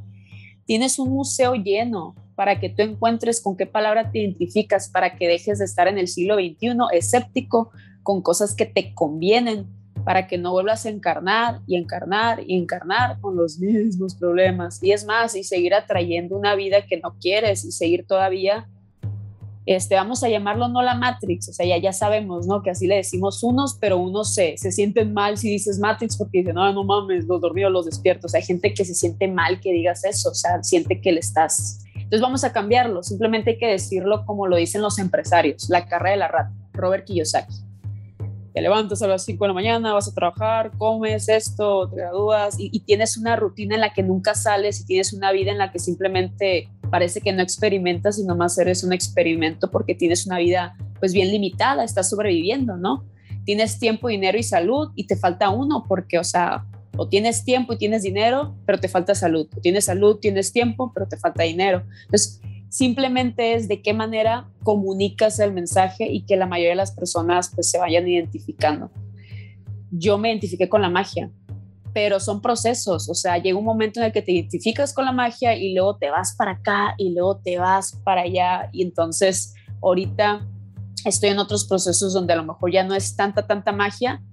tienes 0.65 0.99
un 0.99 1.09
museo 1.09 1.55
lleno 1.55 2.15
para 2.41 2.59
que 2.59 2.69
tú 2.69 2.81
encuentres 2.81 3.39
con 3.39 3.55
qué 3.55 3.67
palabra 3.67 4.09
te 4.09 4.17
identificas, 4.17 4.89
para 4.89 5.15
que 5.15 5.27
dejes 5.27 5.59
de 5.59 5.65
estar 5.65 5.87
en 5.87 5.99
el 5.99 6.07
siglo 6.07 6.37
XXI 6.37 6.75
escéptico 6.91 7.69
con 8.01 8.23
cosas 8.23 8.55
que 8.55 8.65
te 8.65 8.95
convienen, 8.95 9.67
para 10.03 10.25
que 10.25 10.39
no 10.39 10.51
vuelvas 10.51 10.87
a 10.87 10.89
encarnar 10.89 11.59
y 11.67 11.75
encarnar 11.75 12.39
y 12.43 12.57
encarnar 12.57 13.19
con 13.21 13.37
los 13.37 13.59
mismos 13.59 14.15
problemas. 14.15 14.81
Y 14.81 14.91
es 14.91 15.05
más, 15.05 15.35
y 15.35 15.43
seguir 15.43 15.75
atrayendo 15.75 16.35
una 16.35 16.55
vida 16.55 16.81
que 16.87 16.99
no 16.99 17.13
quieres 17.19 17.63
y 17.63 17.71
seguir 17.71 18.07
todavía 18.07 18.67
este, 19.67 19.93
vamos 19.93 20.23
a 20.23 20.29
llamarlo 20.29 20.67
no 20.67 20.81
la 20.81 20.95
Matrix, 20.95 21.49
o 21.49 21.53
sea, 21.53 21.67
ya, 21.67 21.77
ya 21.77 21.93
sabemos, 21.93 22.47
¿no? 22.47 22.63
Que 22.63 22.71
así 22.71 22.87
le 22.87 22.95
decimos 22.95 23.43
unos, 23.43 23.77
pero 23.79 23.97
unos 23.97 24.33
se, 24.33 24.57
se 24.57 24.71
sienten 24.71 25.13
mal 25.13 25.37
si 25.37 25.51
dices 25.51 25.77
Matrix 25.77 26.17
porque 26.17 26.39
dicen, 26.39 26.55
no, 26.55 26.73
no 26.73 26.83
mames, 26.83 27.25
los 27.25 27.39
dormidos, 27.39 27.71
los 27.71 27.85
despiertos. 27.85 28.33
hay 28.33 28.41
gente 28.41 28.73
que 28.73 28.83
se 28.83 28.95
siente 28.95 29.27
mal 29.27 29.59
que 29.61 29.71
digas 29.71 30.03
eso, 30.03 30.29
o 30.29 30.33
sea, 30.33 30.63
siente 30.63 30.99
que 30.99 31.11
le 31.11 31.19
estás. 31.19 31.85
Entonces 32.11 32.23
vamos 32.23 32.43
a 32.43 32.51
cambiarlo, 32.51 33.03
simplemente 33.03 33.51
hay 33.51 33.57
que 33.57 33.67
decirlo 33.67 34.25
como 34.25 34.45
lo 34.45 34.57
dicen 34.57 34.81
los 34.81 34.99
empresarios, 34.99 35.69
la 35.69 35.85
carrera 35.85 36.11
de 36.11 36.17
la 36.17 36.27
rata, 36.27 36.51
Robert 36.73 37.05
Kiyosaki. 37.05 37.55
Te 38.53 38.61
levantas 38.61 39.01
a 39.01 39.07
las 39.07 39.23
5 39.23 39.41
de 39.45 39.47
la 39.47 39.53
mañana, 39.53 39.93
vas 39.93 40.09
a 40.09 40.13
trabajar, 40.13 40.71
comes 40.77 41.29
esto, 41.29 41.87
te 41.87 41.95
gradúas 41.95 42.59
y, 42.59 42.69
y 42.73 42.81
tienes 42.81 43.15
una 43.15 43.37
rutina 43.37 43.75
en 43.75 43.79
la 43.79 43.93
que 43.93 44.03
nunca 44.03 44.35
sales 44.35 44.81
y 44.81 44.85
tienes 44.87 45.13
una 45.13 45.31
vida 45.31 45.51
en 45.51 45.57
la 45.57 45.71
que 45.71 45.79
simplemente 45.79 46.67
parece 46.89 47.21
que 47.21 47.31
no 47.31 47.41
experimentas 47.41 48.19
y 48.19 48.25
nomás 48.25 48.57
eres 48.57 48.83
un 48.83 48.91
experimento 48.91 49.71
porque 49.71 49.95
tienes 49.95 50.25
una 50.25 50.37
vida 50.37 50.75
pues 50.99 51.13
bien 51.13 51.31
limitada, 51.31 51.85
estás 51.85 52.09
sobreviviendo, 52.09 52.75
¿no? 52.75 53.05
Tienes 53.45 53.79
tiempo, 53.79 54.09
dinero 54.09 54.37
y 54.37 54.43
salud 54.43 54.91
y 54.95 55.07
te 55.07 55.15
falta 55.15 55.49
uno 55.49 55.85
porque, 55.87 56.19
o 56.19 56.25
sea, 56.25 56.65
o 56.97 57.07
tienes 57.07 57.43
tiempo 57.43 57.73
y 57.73 57.77
tienes 57.77 58.03
dinero, 58.03 58.55
pero 58.65 58.79
te 58.79 58.87
falta 58.87 59.15
salud, 59.15 59.47
o 59.55 59.61
tienes 59.61 59.85
salud, 59.85 60.17
tienes 60.17 60.51
tiempo, 60.51 60.91
pero 60.93 61.07
te 61.07 61.17
falta 61.17 61.43
dinero. 61.43 61.83
Entonces, 62.05 62.41
simplemente 62.69 63.53
es 63.53 63.67
de 63.67 63.81
qué 63.81 63.93
manera 63.93 64.49
comunicas 64.63 65.39
el 65.39 65.53
mensaje 65.53 66.11
y 66.11 66.21
que 66.25 66.37
la 66.37 66.47
mayoría 66.47 66.71
de 66.71 66.77
las 66.77 66.91
personas 66.91 67.51
pues 67.53 67.69
se 67.69 67.77
vayan 67.77 68.07
identificando. 68.07 68.89
Yo 69.91 70.17
me 70.17 70.29
identifiqué 70.29 70.69
con 70.69 70.81
la 70.81 70.89
magia, 70.89 71.29
pero 71.93 72.19
son 72.19 72.41
procesos, 72.41 73.09
o 73.09 73.13
sea, 73.13 73.37
llega 73.37 73.57
un 73.57 73.65
momento 73.65 73.99
en 73.99 74.05
el 74.05 74.11
que 74.13 74.21
te 74.21 74.31
identificas 74.31 74.93
con 74.93 75.03
la 75.03 75.11
magia 75.11 75.55
y 75.55 75.73
luego 75.73 75.97
te 75.97 76.09
vas 76.09 76.35
para 76.37 76.51
acá 76.51 76.95
y 76.97 77.13
luego 77.13 77.37
te 77.37 77.57
vas 77.57 77.99
para 78.05 78.21
allá 78.21 78.69
y 78.71 78.83
entonces 78.83 79.53
ahorita 79.83 80.47
estoy 81.03 81.29
en 81.29 81.39
otros 81.39 81.65
procesos 81.65 82.13
donde 82.13 82.33
a 82.33 82.37
lo 82.37 82.45
mejor 82.45 82.71
ya 82.71 82.83
no 82.83 82.95
es 82.95 83.15
tanta, 83.15 83.47
tanta 83.47 83.73
magia, 83.73 84.23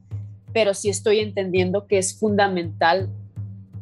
pero 0.58 0.74
sí 0.74 0.88
estoy 0.88 1.20
entendiendo 1.20 1.86
que 1.86 1.98
es 1.98 2.18
fundamental 2.18 3.08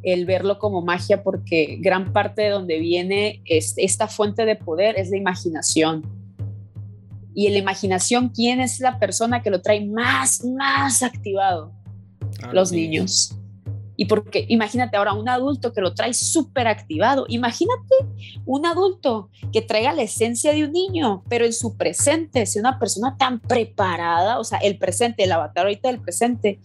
el 0.02 0.26
verlo 0.26 0.58
como 0.58 0.82
magia 0.82 1.22
porque 1.22 1.78
gran 1.80 2.12
parte 2.12 2.42
de 2.42 2.50
donde 2.50 2.78
viene 2.78 3.40
esta 3.46 4.08
fuente 4.08 4.44
de 4.44 4.56
poder 4.56 4.98
es 4.98 5.08
la 5.08 5.16
imaginación. 5.16 6.04
Y 7.34 7.46
en 7.46 7.54
la 7.54 7.60
imaginación, 7.60 8.28
¿quién 8.28 8.60
es 8.60 8.78
la 8.80 8.98
persona 8.98 9.42
que 9.42 9.48
lo 9.48 9.62
trae 9.62 9.86
más, 9.86 10.44
más 10.44 11.02
activado? 11.02 11.72
Ah, 12.42 12.50
los 12.52 12.72
niños. 12.72 13.34
Y 13.96 14.06
porque 14.06 14.44
imagínate 14.48 14.96
ahora 14.96 15.14
un 15.14 15.28
adulto 15.28 15.72
que 15.72 15.80
lo 15.80 15.94
trae 15.94 16.12
súper 16.12 16.68
activado. 16.68 17.24
Imagínate 17.28 17.94
un 18.44 18.66
adulto 18.66 19.30
que 19.52 19.62
traiga 19.62 19.92
la 19.92 20.02
esencia 20.02 20.52
de 20.52 20.64
un 20.64 20.72
niño, 20.72 21.22
pero 21.28 21.44
en 21.44 21.52
su 21.52 21.76
presente, 21.76 22.46
sea 22.46 22.60
una 22.60 22.78
persona 22.78 23.16
tan 23.16 23.40
preparada, 23.40 24.38
o 24.38 24.44
sea, 24.44 24.58
el 24.58 24.78
presente, 24.78 25.24
el 25.24 25.32
avatar 25.32 25.64
ahorita 25.64 25.88
del 25.88 26.00
presente, 26.00 26.60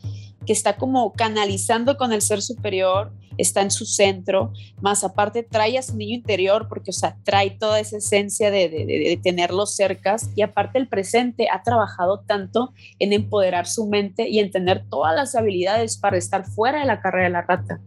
que 0.46 0.54
está 0.54 0.76
como 0.76 1.14
canalizando 1.14 1.98
con 1.98 2.12
el 2.12 2.22
ser 2.22 2.42
superior, 2.42 3.14
está 3.38 3.62
en 3.62 3.72
su 3.72 3.86
centro, 3.86 4.52
más 4.82 5.04
aparte 5.04 5.44
trae 5.44 5.78
a 5.78 5.82
su 5.82 5.96
niño 5.96 6.16
interior, 6.16 6.68
porque, 6.68 6.92
o 6.92 6.94
sea, 6.94 7.18
trae 7.24 7.52
toda 7.52 7.80
esa 7.80 7.98
esencia 7.98 8.52
de, 8.52 8.70
de, 8.70 8.86
de, 8.86 9.20
tenerlos 9.22 9.76
cercas, 9.76 10.30
y 10.36 10.42
aparte 10.42 10.78
el 10.78 10.88
presente 10.88 11.48
ha 11.52 11.64
trabajado 11.64 12.22
tanto 12.22 12.74
en 13.00 13.14
empoderar 13.14 13.68
su 13.68 13.88
mente 13.88 14.30
y 14.30 14.40
en 14.40 14.52
tener 14.52 14.86
todas 14.90 15.16
las 15.16 15.36
habilidades 15.36 15.98
para 15.98 16.18
estar 16.18 16.46
fuera 16.46 16.80
de 16.80 16.86
la 16.86 17.02
carrera 17.02 17.26
de 17.26 17.32
la 17.32 17.42
rata. 17.42 17.80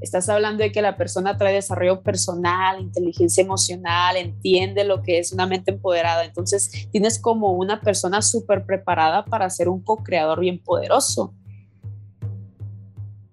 Estás 0.00 0.30
hablando 0.30 0.62
de 0.62 0.72
que 0.72 0.80
la 0.80 0.96
persona 0.96 1.36
trae 1.36 1.54
desarrollo 1.54 2.00
personal, 2.02 2.80
inteligencia 2.80 3.42
emocional, 3.42 4.16
entiende 4.16 4.84
lo 4.84 5.02
que 5.02 5.18
es 5.18 5.30
una 5.32 5.46
mente 5.46 5.72
empoderada. 5.72 6.24
Entonces 6.24 6.88
tienes 6.90 7.18
como 7.18 7.52
una 7.52 7.80
persona 7.82 8.22
súper 8.22 8.64
preparada 8.64 9.26
para 9.26 9.50
ser 9.50 9.68
un 9.68 9.82
co-creador 9.82 10.40
bien 10.40 10.58
poderoso 10.58 11.34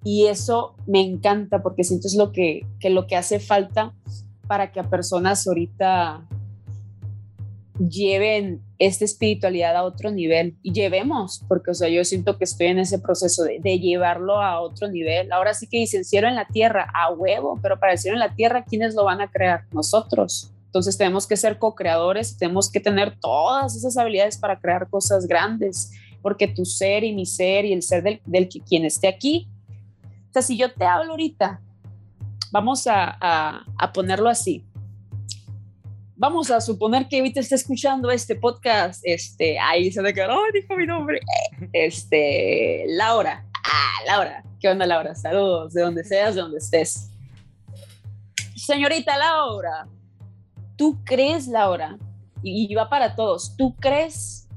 y 0.03 0.27
eso 0.27 0.75
me 0.85 1.01
encanta 1.01 1.61
porque 1.61 1.83
siento 1.83 2.07
es 2.07 2.15
lo 2.15 2.31
que, 2.31 2.65
lo 2.83 3.07
que 3.07 3.15
hace 3.15 3.39
falta 3.39 3.93
para 4.47 4.71
que 4.71 4.79
a 4.79 4.89
personas 4.89 5.47
ahorita 5.47 6.25
lleven 7.77 8.61
esta 8.79 9.05
espiritualidad 9.05 9.75
a 9.75 9.83
otro 9.83 10.09
nivel 10.09 10.57
y 10.63 10.71
llevemos, 10.71 11.43
porque 11.47 11.71
o 11.71 11.73
sea, 11.73 11.89
yo 11.89 12.03
siento 12.05 12.37
que 12.37 12.45
estoy 12.45 12.67
en 12.67 12.79
ese 12.79 12.99
proceso 12.99 13.43
de, 13.43 13.79
llevarlo 13.79 14.41
a 14.41 14.61
otro 14.61 14.87
nivel. 14.87 15.31
Ahora 15.31 15.53
sí 15.53 15.67
que 15.67 15.77
dicen 15.77 16.05
cielo 16.05 16.27
en 16.27 16.35
la 16.35 16.47
tierra, 16.47 16.89
a 16.93 17.11
huevo, 17.13 17.59
pero 17.61 17.79
para 17.79 17.93
el 17.93 17.99
cielo 17.99 18.15
en 18.15 18.21
la 18.21 18.33
tierra, 18.33 18.63
¿quiénes 18.63 18.95
lo 18.95 19.03
van 19.03 19.21
a 19.21 19.29
crear? 19.29 19.65
Nosotros. 19.71 20.51
Entonces 20.65 20.97
tenemos 20.97 21.27
que 21.27 21.37
ser 21.37 21.59
co-creadores, 21.59 22.37
tenemos 22.37 22.71
que 22.71 22.79
tener 22.79 23.19
todas 23.19 23.75
esas 23.75 23.97
habilidades 23.97 24.37
para 24.37 24.59
crear 24.59 24.89
cosas 24.89 25.27
grandes, 25.27 25.91
porque 26.21 26.47
tu 26.47 26.65
ser 26.65 27.03
y 27.03 27.13
mi 27.13 27.25
ser 27.25 27.65
y 27.65 27.73
el 27.73 27.83
ser 27.83 28.03
del, 28.03 28.21
del 28.25 28.47
quien 28.47 28.85
esté 28.85 29.07
aquí 29.07 29.47
si 30.41 30.57
yo 30.57 30.71
te 30.73 30.85
hablo 30.85 31.11
ahorita, 31.11 31.61
vamos 32.51 32.87
a, 32.87 33.63
ponerlo 33.93 34.29
así. 34.29 34.65
Vamos 36.15 36.49
a 36.49 36.59
suponer 36.61 37.07
que 37.07 37.19
ahorita 37.19 37.39
está 37.39 37.55
escuchando 37.55 38.09
este 38.09 38.35
podcast, 38.35 39.01
este, 39.03 39.59
ahí 39.59 39.91
se 39.91 40.01
me 40.01 40.13
quedó, 40.13 40.39
dijo 40.51 40.75
mi 40.75 40.87
nombre, 40.87 41.19
este, 41.73 42.85
Laura. 42.87 43.45
Ah, 43.63 44.03
Laura, 44.07 44.43
¿qué 44.59 44.69
onda 44.69 44.87
Laura? 44.87 45.13
Saludos, 45.13 45.73
de 45.73 45.81
donde 45.81 46.03
seas, 46.03 46.33
de 46.33 46.41
donde 46.41 46.57
estés. 46.57 47.11
Señorita 48.55 49.15
Laura, 49.17 49.87
¿tú 50.75 51.03
crees, 51.03 51.47
Laura? 51.47 51.97
Y, 52.41 52.71
y 52.71 52.75
va 52.75 52.89
para 52.89 53.15
todos, 53.15 53.55
¿tú 53.55 53.75
crees 53.75 54.47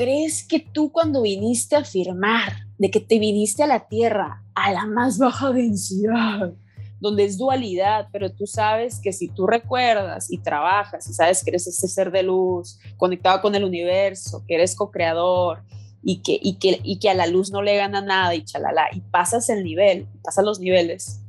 ¿crees 0.00 0.42
que 0.46 0.60
tú 0.60 0.90
cuando 0.90 1.20
viniste 1.20 1.76
a 1.76 1.84
firmar 1.84 2.69
de 2.80 2.90
que 2.90 2.98
te 2.98 3.18
viniste 3.18 3.62
a 3.62 3.66
la 3.66 3.88
Tierra, 3.88 4.42
a 4.54 4.72
la 4.72 4.86
más 4.86 5.18
baja 5.18 5.52
densidad, 5.52 6.54
donde 6.98 7.24
es 7.24 7.36
dualidad, 7.36 8.08
pero 8.10 8.32
tú 8.32 8.46
sabes 8.46 9.00
que 9.00 9.12
si 9.12 9.28
tú 9.28 9.46
recuerdas 9.46 10.32
y 10.32 10.38
trabajas 10.38 11.06
y 11.06 11.12
sabes 11.12 11.44
que 11.44 11.50
eres 11.50 11.66
ese 11.66 11.88
ser 11.88 12.10
de 12.10 12.22
luz, 12.22 12.78
conectado 12.96 13.42
con 13.42 13.54
el 13.54 13.64
universo, 13.64 14.42
que 14.48 14.54
eres 14.54 14.74
co-creador 14.74 15.62
y 16.02 16.22
que, 16.22 16.40
y, 16.42 16.54
que, 16.54 16.80
y 16.82 16.98
que 16.98 17.10
a 17.10 17.14
la 17.14 17.26
luz 17.26 17.52
no 17.52 17.60
le 17.60 17.76
gana 17.76 18.00
nada 18.00 18.34
y 18.34 18.46
chalala, 18.46 18.86
y 18.92 19.00
pasas 19.00 19.50
el 19.50 19.62
nivel, 19.62 20.06
pasas 20.24 20.42
los 20.42 20.58
niveles, 20.58 21.20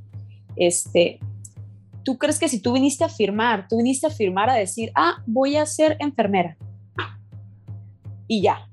este, 0.55 1.19
¿tú 2.05 2.17
crees 2.17 2.39
que 2.39 2.47
si 2.47 2.61
tú 2.61 2.71
viniste 2.71 3.03
a 3.03 3.09
firmar, 3.09 3.67
tú 3.67 3.75
viniste 3.75 4.07
a 4.07 4.09
firmar 4.09 4.49
a 4.49 4.53
decir, 4.53 4.89
ah, 4.95 5.21
voy 5.25 5.57
a 5.57 5.65
ser 5.65 5.97
enfermera? 5.99 6.55
Y 8.25 8.41
ya. 8.41 8.70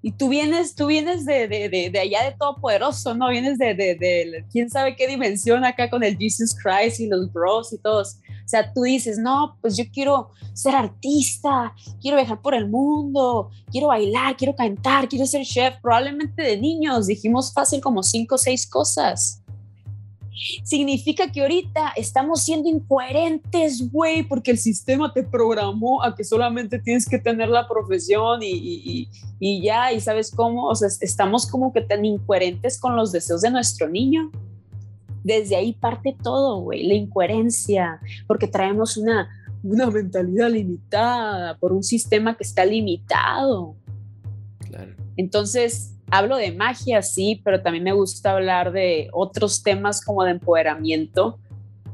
Y 0.00 0.12
tú 0.12 0.28
vienes, 0.28 0.74
tú 0.74 0.86
vienes 0.86 1.24
de, 1.24 1.48
de, 1.48 1.68
de, 1.68 1.90
de 1.90 1.98
allá 1.98 2.24
de 2.24 2.36
Todopoderoso, 2.38 3.14
¿no? 3.14 3.28
Vienes 3.30 3.58
de, 3.58 4.44
quién 4.50 4.70
sabe 4.70 4.94
qué 4.94 5.08
dimensión 5.08 5.64
acá 5.64 5.90
con 5.90 6.04
el 6.04 6.16
Jesus 6.16 6.54
Christ 6.54 7.00
y 7.00 7.08
los 7.08 7.32
bros 7.32 7.72
y 7.72 7.78
todos. 7.78 8.18
O 8.44 8.48
sea, 8.48 8.72
tú 8.72 8.82
dices, 8.82 9.18
no, 9.18 9.58
pues 9.60 9.76
yo 9.76 9.84
quiero 9.92 10.30
ser 10.54 10.74
artista, 10.74 11.74
quiero 12.00 12.16
viajar 12.16 12.40
por 12.40 12.54
el 12.54 12.68
mundo, 12.68 13.50
quiero 13.70 13.88
bailar, 13.88 14.36
quiero 14.36 14.54
cantar, 14.54 15.08
quiero 15.08 15.26
ser 15.26 15.44
chef. 15.44 15.74
Probablemente 15.82 16.42
de 16.42 16.56
niños 16.56 17.08
dijimos 17.08 17.52
fácil 17.52 17.80
como 17.80 18.02
cinco 18.02 18.36
o 18.36 18.38
seis 18.38 18.66
cosas 18.66 19.42
significa 20.62 21.30
que 21.30 21.40
ahorita 21.40 21.92
estamos 21.96 22.42
siendo 22.42 22.68
incoherentes, 22.68 23.90
güey, 23.90 24.22
porque 24.22 24.50
el 24.50 24.58
sistema 24.58 25.12
te 25.12 25.22
programó 25.22 26.02
a 26.02 26.14
que 26.14 26.24
solamente 26.24 26.78
tienes 26.78 27.08
que 27.08 27.18
tener 27.18 27.48
la 27.48 27.66
profesión 27.66 28.40
y, 28.42 29.08
ya, 29.62 29.92
y 29.92 30.00
sabes 30.00 30.30
cómo, 30.30 30.66
o 30.66 30.74
sea, 30.74 30.88
estamos 31.00 31.46
como 31.46 31.72
que 31.72 31.80
tan 31.80 32.04
incoherentes 32.04 32.78
con 32.78 32.96
los 32.96 33.12
deseos 33.12 33.40
de 33.42 33.50
nuestro 33.50 33.88
niño. 33.88 34.30
Desde 35.24 35.56
ahí 35.56 35.72
parte 35.72 36.16
todo, 36.22 36.60
güey, 36.60 36.86
la 36.86 36.94
incoherencia, 36.94 38.00
porque 38.26 38.46
traemos 38.46 38.96
una, 38.96 39.28
una 39.62 39.90
mentalidad 39.90 40.50
limitada 40.50 41.58
por 41.58 41.72
un 41.72 41.82
sistema 41.82 42.36
que 42.36 42.44
está 42.44 42.64
limitado. 42.64 43.74
Claro. 44.60 44.94
Entonces, 45.16 45.97
hablo 46.10 46.36
de 46.36 46.52
magia, 46.52 47.02
sí, 47.02 47.40
pero 47.44 47.62
también 47.62 47.84
me 47.84 47.92
gusta 47.92 48.32
hablar 48.32 48.72
de 48.72 49.08
otros 49.12 49.62
temas 49.62 50.04
como 50.04 50.24
de 50.24 50.32
empoderamiento, 50.32 51.38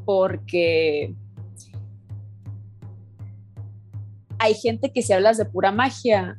porque 0.04 1.14
hay 4.38 4.54
gente 4.54 4.92
que 4.92 5.02
si 5.02 5.12
hablas 5.12 5.38
de 5.38 5.44
pura 5.44 5.72
magia, 5.72 6.38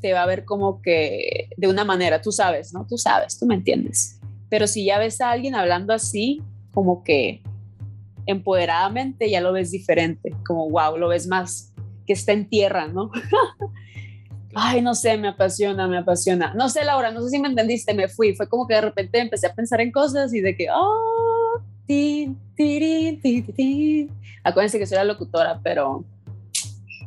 te 0.00 0.12
va 0.12 0.22
a 0.22 0.26
ver 0.26 0.44
como 0.44 0.82
que 0.82 1.48
de 1.56 1.68
una 1.68 1.84
manera, 1.84 2.20
tú 2.20 2.32
sabes, 2.32 2.72
¿no? 2.72 2.86
Tú 2.86 2.98
sabes, 2.98 3.38
tú 3.38 3.46
me 3.46 3.54
entiendes. 3.54 4.20
Pero 4.48 4.66
si 4.66 4.84
ya 4.84 4.98
ves 4.98 5.20
a 5.20 5.30
alguien 5.30 5.54
hablando 5.54 5.92
así, 5.92 6.42
como 6.72 7.02
que 7.02 7.42
empoderadamente, 8.26 9.30
ya 9.30 9.40
lo 9.40 9.52
ves 9.52 9.70
diferente, 9.70 10.34
como 10.46 10.68
wow, 10.68 10.96
lo 10.96 11.08
ves 11.08 11.26
más 11.26 11.72
que 12.06 12.12
está 12.12 12.32
en 12.32 12.48
tierra, 12.48 12.88
¿no? 12.88 13.10
Ay, 14.58 14.80
no 14.80 14.94
sé, 14.94 15.18
me 15.18 15.28
apasiona, 15.28 15.86
me 15.86 15.98
apasiona. 15.98 16.54
No 16.54 16.70
sé, 16.70 16.82
Laura, 16.82 17.10
no 17.10 17.20
sé 17.20 17.28
si 17.28 17.38
me 17.38 17.48
entendiste, 17.48 17.92
me 17.92 18.08
fui. 18.08 18.34
Fue 18.34 18.48
como 18.48 18.66
que 18.66 18.72
de 18.72 18.80
repente 18.80 19.20
empecé 19.20 19.48
a 19.48 19.54
pensar 19.54 19.82
en 19.82 19.92
cosas 19.92 20.32
y 20.32 20.40
de 20.40 20.56
que, 20.56 20.68
oh, 20.74 21.60
tin, 21.84 22.38
tirin, 22.54 23.20
tin, 23.20 24.10
Acuérdense 24.42 24.78
que 24.78 24.86
soy 24.86 24.96
la 24.96 25.04
locutora, 25.04 25.60
pero 25.62 26.06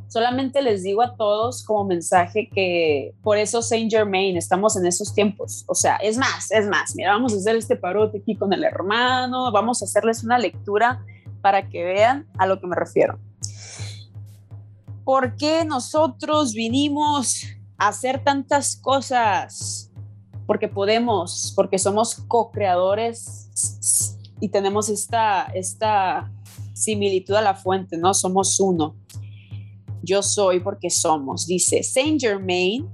solamente 0.09 0.61
les 0.61 0.83
digo 0.83 1.01
a 1.01 1.15
todos 1.15 1.65
como 1.65 1.85
mensaje 1.85 2.49
que 2.53 3.15
por 3.23 3.39
eso 3.39 3.63
Saint 3.63 3.91
Germain, 3.91 4.37
estamos 4.37 4.77
en 4.77 4.85
esos 4.85 5.15
tiempos. 5.15 5.63
O 5.67 5.73
sea, 5.73 5.95
es 5.95 6.19
más, 6.19 6.51
es 6.51 6.67
más, 6.67 6.95
mira, 6.95 7.13
vamos 7.13 7.33
a 7.33 7.37
hacer 7.37 7.55
este 7.55 7.75
parote 7.75 8.19
aquí 8.19 8.35
con 8.35 8.53
el 8.53 8.63
hermano, 8.63 9.51
vamos 9.51 9.81
a 9.81 9.85
hacerles 9.85 10.23
una 10.23 10.37
lectura 10.37 11.03
para 11.41 11.67
que 11.67 11.83
vean 11.83 12.27
a 12.37 12.45
lo 12.45 12.61
que 12.61 12.67
me 12.67 12.75
refiero. 12.75 13.17
¿Por 15.09 15.37
qué 15.37 15.65
nosotros 15.65 16.53
vinimos 16.53 17.43
a 17.79 17.87
hacer 17.87 18.23
tantas 18.23 18.75
cosas? 18.75 19.91
Porque 20.45 20.67
podemos, 20.67 21.51
porque 21.55 21.79
somos 21.79 22.13
co-creadores 22.27 23.49
y 24.39 24.49
tenemos 24.49 24.87
esta, 24.87 25.45
esta 25.55 26.31
similitud 26.75 27.33
a 27.33 27.41
la 27.41 27.55
fuente, 27.55 27.97
¿no? 27.97 28.13
Somos 28.13 28.59
uno. 28.59 28.95
Yo 30.03 30.21
soy 30.21 30.59
porque 30.59 30.91
somos, 30.91 31.47
dice 31.47 31.81
Saint 31.81 32.21
Germain, 32.21 32.87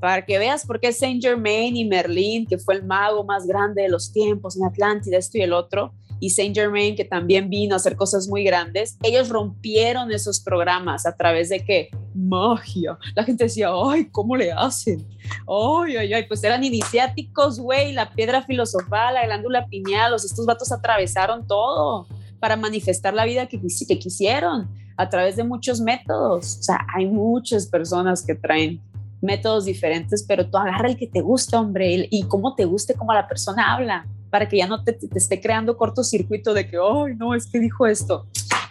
para 0.00 0.26
que 0.26 0.36
veas 0.36 0.66
por 0.66 0.80
qué 0.80 0.92
Saint 0.92 1.22
Germain 1.22 1.76
y 1.76 1.84
Merlín, 1.84 2.44
que 2.44 2.58
fue 2.58 2.74
el 2.74 2.84
mago 2.84 3.22
más 3.22 3.46
grande 3.46 3.82
de 3.82 3.88
los 3.88 4.12
tiempos 4.12 4.56
en 4.56 4.64
Atlántida, 4.64 5.18
esto 5.18 5.38
y 5.38 5.42
el 5.42 5.52
otro, 5.52 5.94
y 6.20 6.30
Saint 6.30 6.54
Germain, 6.54 6.96
que 6.96 7.04
también 7.04 7.50
vino 7.50 7.74
a 7.74 7.76
hacer 7.76 7.96
cosas 7.96 8.28
muy 8.28 8.44
grandes, 8.44 8.96
ellos 9.02 9.28
rompieron 9.28 10.10
esos 10.12 10.40
programas 10.40 11.06
a 11.06 11.16
través 11.16 11.48
de 11.48 11.64
que 11.64 11.90
magia. 12.14 12.98
La 13.14 13.24
gente 13.24 13.44
decía, 13.44 13.68
ay, 13.72 14.06
¿cómo 14.10 14.36
le 14.36 14.52
hacen? 14.52 15.06
Ay, 15.46 15.96
ay, 15.96 16.14
ay, 16.14 16.26
pues 16.26 16.42
eran 16.44 16.64
iniciáticos, 16.64 17.58
güey, 17.58 17.92
la 17.92 18.10
piedra 18.10 18.42
filosofal, 18.42 19.14
la 19.14 19.24
glándula 19.26 19.66
pineal, 19.66 20.12
los 20.12 20.24
estos 20.24 20.46
vatos 20.46 20.72
atravesaron 20.72 21.46
todo 21.46 22.06
para 22.40 22.56
manifestar 22.56 23.14
la 23.14 23.24
vida 23.24 23.46
que, 23.46 23.60
que 23.60 23.98
quisieron 23.98 24.68
a 24.96 25.08
través 25.08 25.36
de 25.36 25.44
muchos 25.44 25.80
métodos. 25.80 26.58
O 26.60 26.62
sea, 26.62 26.86
hay 26.94 27.06
muchas 27.06 27.66
personas 27.66 28.24
que 28.24 28.34
traen 28.34 28.80
métodos 29.20 29.64
diferentes, 29.64 30.22
pero 30.22 30.46
tú 30.46 30.58
agarra 30.58 30.88
el 30.88 30.96
que 30.96 31.06
te 31.06 31.20
gusta, 31.20 31.58
hombre, 31.58 32.06
y 32.10 32.24
cómo 32.24 32.54
te 32.54 32.66
guste 32.66 32.94
cómo 32.94 33.12
la 33.12 33.26
persona 33.26 33.74
habla 33.74 34.06
para 34.34 34.48
que 34.48 34.56
ya 34.56 34.66
no 34.66 34.82
te, 34.82 34.98
esté 35.14 35.40
creando 35.40 35.76
cortocircuito 35.76 36.54
de 36.54 36.68
que, 36.68 36.76
ay, 36.76 37.14
no, 37.14 37.36
es 37.36 37.46
que 37.46 37.60
dijo 37.60 37.86
esto. 37.86 38.26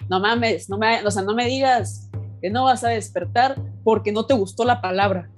No 0.09 0.19
mames, 0.19 0.69
no 0.69 0.77
me, 0.77 1.01
o 1.05 1.09
sea, 1.09 1.21
no 1.21 1.33
me 1.33 1.45
digas 1.45 2.09
que 2.41 2.49
no 2.49 2.65
vas 2.65 2.83
a 2.83 2.89
despertar 2.89 3.55
porque 3.81 4.11
no 4.11 4.25
te 4.25 4.33
gustó 4.33 4.65
la 4.65 4.81
palabra. 4.81 5.29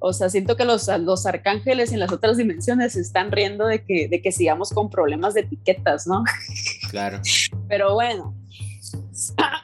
O 0.00 0.12
sea, 0.12 0.28
siento 0.28 0.58
que 0.58 0.66
los, 0.66 0.86
los 0.98 1.24
arcángeles 1.24 1.94
en 1.94 2.00
las 2.00 2.12
otras 2.12 2.36
dimensiones 2.36 2.92
se 2.92 3.00
están 3.00 3.32
riendo 3.32 3.66
de 3.66 3.82
que, 3.82 4.06
de 4.06 4.20
que 4.20 4.32
sigamos 4.32 4.68
con 4.68 4.90
problemas 4.90 5.32
de 5.32 5.40
etiquetas, 5.40 6.06
¿no? 6.06 6.24
Claro. 6.90 7.22
Pero 7.66 7.94
bueno, 7.94 8.34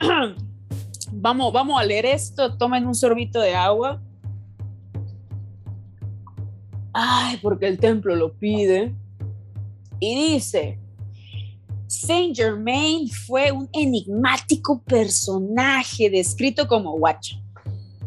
vamos, 1.13 1.53
vamos 1.53 1.79
a 1.79 1.85
leer 1.85 2.07
esto. 2.07 2.57
Tomen 2.57 2.87
un 2.87 2.95
sorbito 2.95 3.39
de 3.39 3.55
agua. 3.55 4.01
Ay, 6.95 7.39
porque 7.43 7.67
el 7.69 7.79
templo 7.79 8.17
lo 8.17 8.33
pide. 8.33 8.95
Y 10.01 10.33
dice, 10.33 10.79
Saint 11.87 12.37
Germain 12.37 13.09
fue 13.09 13.53
un 13.53 13.69
enigmático 13.73 14.81
personaje 14.83 16.09
descrito 16.09 16.67
como 16.67 16.99
guacha. 16.99 17.37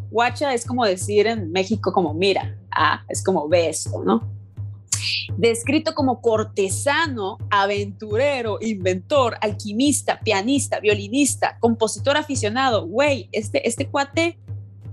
Guacha 0.10 0.54
es 0.54 0.66
como 0.66 0.86
decir 0.86 1.28
en 1.28 1.52
México 1.52 1.92
como 1.92 2.14
mira, 2.14 2.58
ah, 2.72 3.04
es 3.10 3.24
como 3.24 3.48
ve 3.48 3.70
esto, 3.70 4.04
¿no? 4.04 4.28
Descrito 5.38 5.94
como 5.96 6.22
cortesano, 6.22 7.38
aventurero, 7.50 8.58
inventor, 8.62 9.36
alquimista, 9.42 10.20
pianista, 10.20 10.80
violinista, 10.80 11.58
compositor 11.60 12.18
aficionado. 12.18 12.88
Güey, 12.88 13.30
este, 13.32 13.68
este 13.68 13.88
cuate 13.88 14.38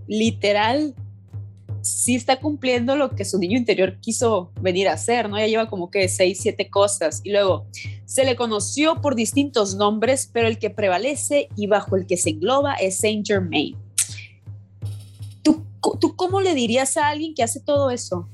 literal 0.06 0.94
sí 1.82 2.14
está 2.14 2.40
cumpliendo 2.40 2.96
lo 2.96 3.10
que 3.10 3.24
su 3.24 3.38
niño 3.38 3.56
interior 3.56 3.98
quiso 4.00 4.52
venir 4.60 4.88
a 4.88 4.94
hacer, 4.94 5.28
¿no? 5.28 5.38
Ya 5.38 5.46
lleva 5.46 5.68
como 5.68 5.90
que 5.90 6.08
seis, 6.08 6.38
siete 6.40 6.68
cosas. 6.68 7.20
Y 7.24 7.30
luego, 7.30 7.66
se 8.04 8.24
le 8.24 8.36
conoció 8.36 9.00
por 9.00 9.14
distintos 9.14 9.76
nombres, 9.76 10.28
pero 10.32 10.48
el 10.48 10.58
que 10.58 10.70
prevalece 10.70 11.48
y 11.56 11.66
bajo 11.66 11.96
el 11.96 12.06
que 12.06 12.16
se 12.16 12.30
engloba 12.30 12.74
es 12.74 12.98
Saint 12.98 13.26
Germain. 13.26 13.76
¿Tú, 15.42 15.64
tú 16.00 16.16
cómo 16.16 16.40
le 16.40 16.54
dirías 16.54 16.96
a 16.96 17.08
alguien 17.08 17.34
que 17.34 17.42
hace 17.42 17.60
todo 17.60 17.90
eso? 17.90 18.28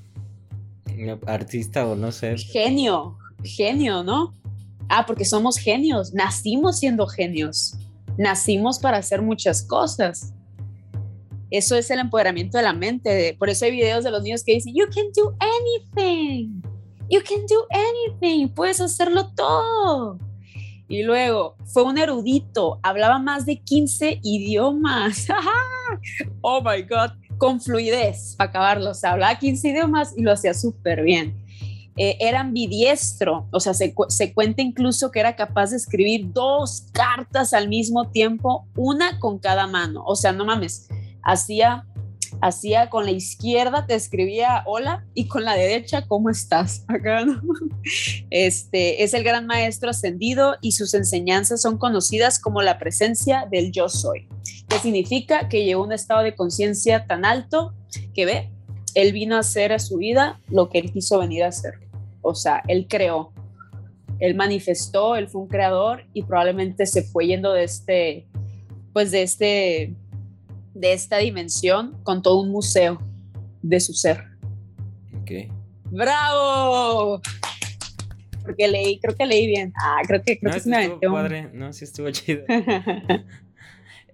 Artista 1.27 1.87
o 1.87 1.95
no 1.95 2.11
sé. 2.11 2.37
Genio, 2.39 3.19
genio, 3.45 4.03
¿no? 4.03 4.35
Ah, 4.89 5.05
porque 5.07 5.25
somos 5.25 5.59
genios, 5.59 6.15
nacimos 6.15 6.79
siendo 6.79 7.07
genios, 7.07 7.75
nacimos 8.17 8.79
para 8.79 8.99
hacer 8.99 9.21
muchas 9.21 9.63
cosas. 9.63 10.33
Eso 11.57 11.75
es 11.75 11.91
el 11.91 12.01
empoderamiento 12.01 12.59
de 12.59 12.65
la 12.65 12.75
mente. 12.75 13.35
Por 13.39 13.49
eso 13.49 13.65
hay 13.65 13.71
videos 13.71 14.05
de 14.05 14.11
los 14.11 14.23
niños 14.23 14.45
que 14.45 14.53
dicen, 14.53 14.75
you 14.75 14.85
can 14.95 15.07
do 15.17 15.35
anything. 15.41 16.61
You 17.09 17.21
can 17.27 17.47
do 17.47 17.67
anything. 17.71 18.49
Puedes 18.49 18.81
hacerlo 18.81 19.33
todo. 19.35 20.19
Y 20.89 21.03
luego 21.03 21.57
fue 21.65 21.83
un 21.83 21.99
erudito, 21.99 22.79
hablaba 22.83 23.19
más 23.19 23.47
de 23.47 23.57
15 23.57 24.21
idiomas. 24.23 25.27
oh 26.43 26.61
my 26.61 26.83
God, 26.83 27.13
con 27.39 27.61
fluidez 27.61 28.37
para 28.37 28.51
acabarlo. 28.51 28.93
Hablaba 29.03 29.39
15 29.39 29.69
idiomas 29.69 30.15
y 30.17 30.23
lo 30.23 30.33
hacía 30.33 30.55
súper 30.55 31.03
bien. 31.03 31.43
Eh, 31.99 32.19
era 32.21 32.41
ambidiestro, 32.41 33.49
o 33.51 33.59
sea, 33.59 33.73
se, 33.73 33.95
se, 34.09 34.35
cuenta 34.35 34.61
incluso 34.61 35.11
que 35.11 35.19
era 35.19 35.35
capaz 35.35 35.71
de 35.71 35.79
escribir 35.79 36.31
dos 36.31 36.89
cartas 36.93 37.55
al 37.55 37.71
mismo 37.71 38.11
tiempo, 38.11 38.67
una 38.77 39.19
con 39.19 39.39
cada 39.39 39.67
mano. 39.67 40.05
O 40.05 40.15
sea, 40.15 40.33
no 40.33 40.45
mames, 40.45 40.89
hacía, 41.27 41.85
hacía 42.41 42.89
con 42.89 43.05
la 43.05 43.11
izquierda, 43.11 43.87
te 43.87 43.95
escribía 43.95 44.63
hola 44.65 45.05
y 45.13 45.27
con 45.27 45.45
la 45.45 45.55
derecha, 45.55 46.07
¿cómo 46.07 46.31
estás? 46.31 46.85
Acá, 46.89 47.27
Este, 48.31 49.03
es 49.03 49.13
el 49.13 49.25
gran 49.25 49.47
maestro 49.47 49.91
ascendido 49.91 50.57
y 50.61 50.73
sus 50.73 50.95
enseñanzas 50.95 51.61
son 51.61 51.79
conocidas 51.79 52.39
como 52.39 52.63
la 52.63 52.79
presencia 52.79 53.47
del 53.51 53.73
yo 53.73 53.89
soy, 53.89 54.29
que 54.69 54.79
significa 54.79 55.49
que 55.49 55.65
llegó 55.65 55.83
a 55.83 55.87
un 55.87 55.93
estado 55.93 56.23
de 56.23 56.35
conciencia 56.35 57.07
tan 57.07 57.25
alto 57.25 57.75
que 58.15 58.25
ve, 58.25 58.51
él 58.95 59.13
vino 59.13 59.37
a 59.37 59.41
hacer 59.41 59.73
a 59.73 59.79
su 59.79 59.99
vida 59.99 60.41
lo 60.49 60.71
que 60.71 60.79
él 60.79 60.93
quiso 60.93 61.19
venir 61.19 61.43
a 61.45 61.49
hacer. 61.49 61.75
O 62.23 62.35
sea, 62.35 62.63
él 62.67 62.87
creó. 62.89 63.33
Él 64.21 64.35
manifestó, 64.35 65.17
él 65.17 65.29
fue 65.29 65.43
un 65.43 65.49
creador 65.49 66.05
y 66.15 66.23
probablemente 66.23 66.87
se 66.87 67.03
fue 67.03 67.27
yendo 67.27 67.53
de 67.53 67.65
este, 67.65 68.27
pues 68.95 69.11
de 69.11 69.23
este, 69.23 69.95
de 70.77 70.93
esta 70.93 71.19
dimensión 71.19 71.97
con 72.03 72.23
todo 72.23 72.41
un 72.41 72.51
museo 72.51 73.01
de 73.63 73.81
su 73.81 73.93
ser. 73.95 74.25
Ok. 75.21 75.31
¡Bravo! 75.91 77.21
Porque 78.43 78.69
leí, 78.69 78.99
creo 79.01 79.17
que 79.17 79.27
leí 79.27 79.47
bien. 79.47 79.73
Ah, 79.77 80.03
creo 80.07 80.23
que, 80.23 80.39
creo 80.39 80.51
no, 80.51 80.55
que 80.57 80.63
sí 80.63 80.69
me 80.69 80.85
estuvo 80.85 81.15
padre. 81.15 81.49
No, 81.53 81.73
sí 81.73 81.85
estuvo 81.85 82.11
chido. 82.11 82.45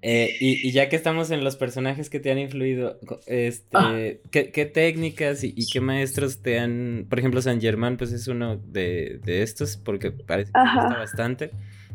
Eh, 0.05 0.35
y, 0.41 0.67
y 0.67 0.73
ya 0.73 0.89
que 0.89 0.97
estamos 0.97 1.31
en 1.31 1.45
los 1.45 1.55
personajes 1.55 2.11
que 2.11 2.19
te 2.19 2.33
han 2.33 2.39
influido, 2.41 2.99
este, 3.27 3.69
Ah. 3.73 3.95
¿qué, 4.33 4.51
qué 4.51 4.67
técnicas 4.67 5.45
y, 5.45 5.55
y 5.57 5.69
qué 5.69 5.81
maestros 5.81 6.43
te 6.43 6.59
han, 6.59 7.07
por 7.09 7.21
ejemplo, 7.21 7.41
San 7.41 7.61
Germán, 7.61 7.97
pues 7.99 8.11
es 8.11 8.27
uno 8.27 8.57
de, 8.57 9.21
de 9.23 9.43
estos, 9.45 9.77
porque 9.77 10.11
parece 10.11 10.49
que 10.49 10.55
te 10.55 10.59
Ajá. 10.59 10.83
gusta 10.87 10.99
bastante, 10.99 11.51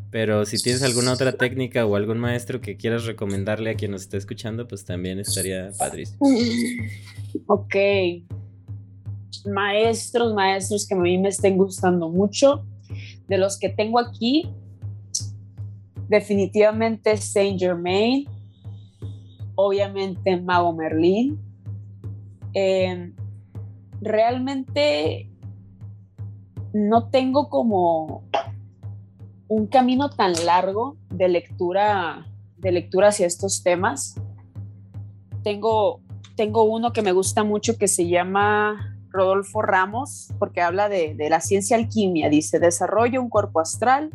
pero 0.10 0.46
si 0.46 0.58
tienes 0.58 0.84
alguna 0.84 1.14
otra 1.14 1.34
técnica 1.34 1.86
o 1.86 1.96
algún 1.96 2.20
maestro 2.20 2.62
que 2.62 2.78
quieras 2.78 3.06
recomendarle 3.06 3.72
a 3.72 3.76
quien 3.76 3.92
nos 3.92 4.04
esté 4.04 4.18
escuchando, 4.18 4.68
pues 4.68 4.86
también 4.86 5.20
estaría 5.20 5.72
padrísimo. 5.78 6.20
Ok. 7.48 7.76
Maestros, 9.46 10.34
maestros 10.34 10.88
que 10.88 10.96
a 10.96 10.98
mí 10.98 11.18
me 11.18 11.30
estén 11.30 11.58
gustando 11.58 12.10
mucho. 12.10 12.66
De 13.28 13.38
los 13.38 13.60
que 13.60 13.70
tengo 13.70 14.00
aquí, 14.00 14.50
definitivamente 16.10 17.16
Saint 17.18 17.60
Germain, 17.60 18.26
obviamente 19.56 20.36
Mago 20.38 20.74
Merlín. 20.74 21.40
Eh, 22.54 23.12
realmente 24.02 25.30
no 26.74 27.10
tengo 27.10 27.50
como 27.50 28.24
un 29.48 29.68
camino 29.68 30.10
tan 30.10 30.34
largo 30.46 30.98
de 31.10 31.30
lectura, 31.30 32.26
de 32.58 32.72
lectura 32.72 33.10
hacia 33.10 33.28
estos 33.28 33.64
temas. 33.64 34.16
Tengo, 35.44 36.02
tengo 36.36 36.64
uno 36.64 36.92
que 36.92 37.02
me 37.02 37.14
gusta 37.14 37.44
mucho 37.44 37.78
que 37.78 37.88
se 37.88 38.08
llama 38.08 38.98
Rodolfo 39.10 39.62
Ramos, 39.62 40.34
porque 40.38 40.62
habla 40.62 40.90
de, 40.90 41.16
la 41.30 41.40
ciencia 41.40 41.78
alquimia. 41.78 42.30
Dice, 42.30 42.60
desarrollo 42.60 43.22
un 43.22 43.30
cuerpo 43.30 43.60
astral, 43.60 44.12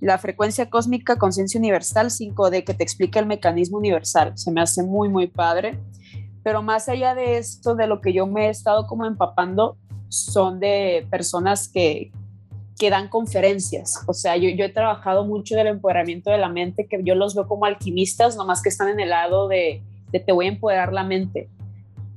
la 0.00 0.18
frecuencia 0.18 0.70
cósmica, 0.70 1.18
conciencia 1.18 1.58
universal 1.58 2.10
5D, 2.10 2.64
que 2.64 2.74
te 2.74 2.82
explica 2.82 3.20
el 3.20 3.26
mecanismo 3.26 3.78
universal. 3.78 4.32
Se 4.36 4.50
me 4.50 4.60
hace 4.60 4.82
muy, 4.82 5.08
muy 5.08 5.26
padre. 5.26 5.78
Pero 6.44 6.60
más 6.60 6.88
allá 6.88 7.14
de 7.14 7.38
esto, 7.38 7.76
de 7.76 7.86
lo 7.86 8.00
que 8.00 8.12
yo 8.12 8.26
me 8.26 8.46
he 8.46 8.50
estado 8.50 8.86
como 8.88 9.06
empapando, 9.06 9.76
son 10.08 10.58
de 10.58 11.06
personas 11.08 11.68
que, 11.68 12.10
que 12.82 12.90
dan 12.90 13.06
conferencias. 13.06 14.02
O 14.08 14.12
sea, 14.12 14.36
yo, 14.36 14.48
he 14.48 14.68
trabajado 14.68 15.24
mucho 15.24 15.54
del 15.54 15.68
empoderamiento 15.68 16.32
de 16.32 16.38
la 16.38 16.48
mente, 16.48 16.88
que 16.88 17.00
yo 17.04 17.14
los 17.14 17.32
veo 17.36 17.46
como 17.46 17.64
alquimistas, 17.64 18.36
nomás 18.36 18.60
que 18.60 18.70
están 18.70 18.88
en 18.88 18.98
el 18.98 19.10
lado 19.10 19.46
de, 19.46 19.84
de 20.10 20.18
te 20.18 20.32
voy 20.32 20.46
a 20.46 20.48
empoderar 20.48 20.92
la 20.92 21.04
mente 21.04 21.48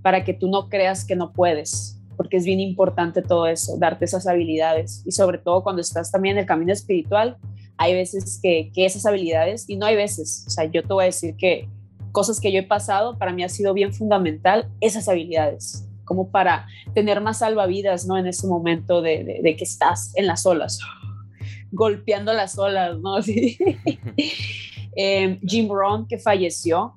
para 0.01 0.24
que 0.24 0.34
tú 0.34 0.49
no 0.49 0.68
creas 0.68 1.05
que 1.05 1.16
no 1.16 1.34
puedes, 1.34 2.01
porque 2.18 2.38
es 2.38 2.45
bien 2.45 2.59
importante 2.59 3.22
todo 3.22 3.45
eso, 3.45 3.78
darte 3.78 4.05
esas 4.05 4.26
habilidades. 4.26 5.03
Y 5.05 5.11
sobre 5.11 5.38
todo 5.38 5.61
cuando 5.61 5.84
estás 5.84 6.11
también 6.11 6.36
en 6.38 6.41
el 6.41 6.47
camino 6.47 6.74
espiritual, 6.74 7.38
hay 7.78 7.93
veces 7.93 8.39
que, 8.41 8.72
que 8.74 8.86
esas 8.86 9.05
habilidades, 9.05 9.70
y 9.70 9.78
no 9.78 9.86
hay 9.86 9.95
veces, 9.95 10.45
o 10.47 10.49
sea, 10.49 10.66
yo 10.66 10.82
te 10.82 10.91
voy 10.91 11.03
a 11.03 11.05
decir 11.05 11.36
que 11.38 11.70
cosas 12.11 12.39
que 12.39 12.51
yo 12.51 12.57
he 12.57 12.63
pasado, 12.63 13.20
para 13.20 13.34
mí 13.34 13.43
ha 13.43 13.49
sido 13.49 13.76
bien 13.76 13.93
fundamental 13.93 14.68
esas 14.82 15.07
habilidades, 15.09 15.85
como 16.06 16.30
para 16.32 16.68
tener 16.93 17.20
más 17.22 17.39
salvavidas, 17.39 18.06
¿no? 18.06 18.18
En 18.18 18.28
ese 18.28 18.47
momento 18.47 19.01
de, 19.01 19.24
de, 19.24 19.39
de 19.43 19.56
que 19.56 19.64
estás 19.64 20.14
en 20.16 20.28
las 20.28 20.45
olas, 20.45 20.80
golpeando 21.72 22.34
las 22.34 22.58
olas, 22.58 22.97
¿no? 22.99 23.22
Sí. 23.22 23.58
eh, 24.95 25.39
Jim 25.45 25.70
Rohn, 25.70 26.08
que 26.08 26.18
falleció. 26.18 26.93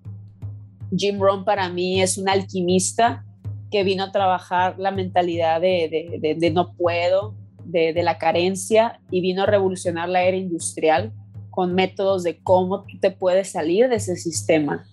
Jim 0.97 1.21
Rohn 1.21 1.45
para 1.45 1.69
mí 1.69 2.01
es 2.01 2.17
un 2.17 2.29
alquimista 2.29 3.25
que 3.71 3.85
vino 3.85 4.05
a 4.05 4.13
trabajar 4.13 4.77
la 4.79 4.91
mentalidad 4.91 5.61
de, 5.61 6.19
de, 6.21 6.35
de, 6.35 6.51
no 6.51 6.73
puedo, 6.73 7.35
de, 7.65 7.93
de, 7.93 8.03
la 8.03 8.17
carencia 8.17 9.01
y 9.11 9.21
vino 9.21 9.43
a 9.43 9.47
revolucionar 9.47 10.09
la 10.09 10.23
era 10.23 10.39
industrial 10.39 11.13
con 11.51 11.75
métodos 11.75 12.23
de 12.23 12.39
cómo 12.43 12.87
te 13.01 13.11
puedes 13.11 13.51
salir 13.51 13.89
de 13.89 13.97
ese 13.97 14.17
sistema. 14.17 14.87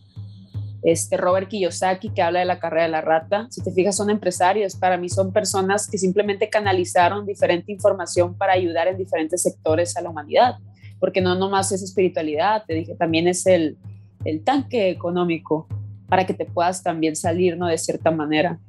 Este 0.86 1.18
Robert 1.18 1.48
Kiyosaki, 1.48 2.10
que 2.10 2.22
habla 2.22 2.40
de 2.40 2.46
la 2.46 2.60
carrera 2.60 2.84
de 2.84 2.90
la 2.90 3.02
rata, 3.02 3.48
si 3.50 3.64
te 3.64 3.72
fijas, 3.72 3.98
son 3.98 4.12
empresarios. 4.12 4.76
Para 4.76 4.98
mí 4.98 5.10
son 5.10 5.34
personas 5.34 5.90
que 5.90 5.98
simplemente 5.98 6.48
canalizaron 6.48 7.26
diferente 7.26 7.72
información 7.72 8.38
para 8.38 8.54
ayudar 8.54 8.88
en 8.88 8.98
diferentes 8.98 9.42
sectores 9.42 9.98
a 9.98 10.02
la 10.02 10.12
humanidad, 10.12 10.58
porque 11.00 11.22
no 11.22 11.34
nomás 11.34 11.72
es 11.72 11.82
espiritualidad, 11.82 12.64
te 12.68 12.76
dije, 12.76 12.96
también 12.96 13.28
es 13.28 13.48
el, 13.48 13.78
el 14.26 14.44
tanque 14.44 14.90
económico 14.90 15.68
para 16.08 16.26
que 16.26 16.36
te 16.36 16.46
puedas 16.46 16.84
también 16.84 17.16
salir, 17.16 17.58
¿no? 17.58 17.68
De 17.68 17.80
cierta 17.80 18.12
manera. 18.12 18.60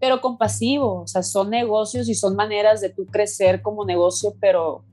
Pero 0.00 0.22
compasivo, 0.22 1.02
o 1.02 1.06
sea, 1.06 1.22
son 1.22 1.50
negocios 1.50 2.08
y 2.08 2.14
son 2.14 2.34
maneras 2.34 2.80
de 2.80 2.88
tú 2.88 3.06
crecer 3.06 3.62
como 3.62 3.84
negocio, 3.84 4.34
pero 4.40 4.84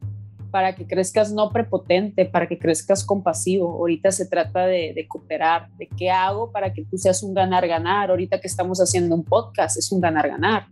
para 0.52 0.76
que 0.76 0.86
crezcas 0.86 1.32
no 1.32 1.49
prepotente, 1.49 2.26
para 2.26 2.47
que 2.47 2.60
crezcas 2.60 3.04
compasivo. 3.06 3.72
Ahorita 3.72 4.12
se 4.12 4.28
trata 4.28 4.68
de, 4.68 5.06
cooperar, 5.08 5.70
de 5.78 5.88
qué 5.88 6.12
hago 6.12 6.52
para 6.52 6.74
que 6.74 6.84
tú 6.84 6.97
seas 6.97 7.24
un 7.24 7.34
ganar-ganar. 7.34 8.10
Ahorita 8.10 8.39
que 8.39 8.47
estamos 8.47 8.80
haciendo 8.80 9.16
un 9.16 9.24
podcast, 9.24 9.78
es 9.78 9.91
un 9.91 10.02
ganar-ganar. 10.02 10.68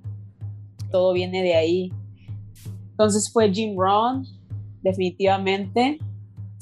Todo 0.92 1.14
viene 1.14 1.42
de 1.42 1.56
ahí. 1.56 1.94
Entonces 2.92 3.32
fue 3.32 3.52
Jim 3.52 3.76
Rohn, 3.78 4.26
definitivamente. 4.82 5.98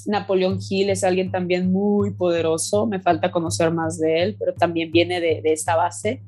Napoleón 0.06 0.60
Hill 0.70 0.92
es 0.92 1.04
alguien 1.04 1.32
también 1.32 1.72
muy 1.72 2.12
poderoso, 2.12 2.86
me 2.86 3.02
falta 3.02 3.30
conocer 3.30 3.74
más 3.74 4.00
de 4.00 4.24
él, 4.24 4.38
pero 4.40 4.54
también 4.54 4.92
viene 4.92 5.20
de, 5.20 5.42
de 5.42 5.52
esta 5.52 5.76
base. 5.76 6.24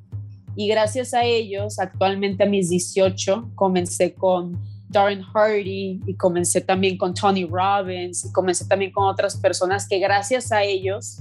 Y 0.55 0.67
gracias 0.67 1.13
a 1.13 1.23
ellos, 1.23 1.79
actualmente 1.79 2.43
a 2.43 2.47
mis 2.47 2.69
18, 2.69 3.51
comencé 3.55 4.15
con 4.15 4.59
Darren 4.89 5.21
Hardy 5.21 6.01
y 6.05 6.13
comencé 6.15 6.61
también 6.61 6.97
con 6.97 7.13
Tony 7.13 7.45
Robbins 7.45 8.25
y 8.25 8.31
comencé 8.31 8.65
también 8.65 8.91
con 8.91 9.05
otras 9.05 9.37
personas 9.37 9.87
que 9.87 9.99
gracias 9.99 10.51
a 10.51 10.63
ellos, 10.63 11.19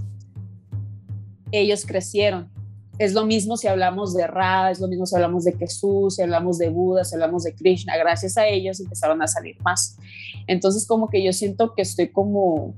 ellos 1.52 1.84
crecieron. 1.84 2.50
Es 2.98 3.12
lo 3.12 3.26
mismo 3.26 3.56
si 3.56 3.68
hablamos 3.68 4.14
de 4.14 4.26
Ra, 4.26 4.70
es 4.70 4.80
lo 4.80 4.88
mismo 4.88 5.06
si 5.06 5.14
hablamos 5.14 5.44
de 5.44 5.52
Jesús, 5.52 6.16
si 6.16 6.22
hablamos 6.22 6.58
de 6.58 6.70
Buda, 6.70 7.04
si 7.04 7.14
hablamos 7.14 7.44
de 7.44 7.54
Krishna. 7.54 7.96
Gracias 7.96 8.38
a 8.38 8.46
ellos 8.46 8.80
empezaron 8.80 9.22
a 9.22 9.28
salir 9.28 9.56
más. 9.62 9.98
Entonces 10.46 10.86
como 10.86 11.08
que 11.08 11.22
yo 11.22 11.32
siento 11.32 11.74
que 11.74 11.82
estoy 11.82 12.08
como 12.08 12.74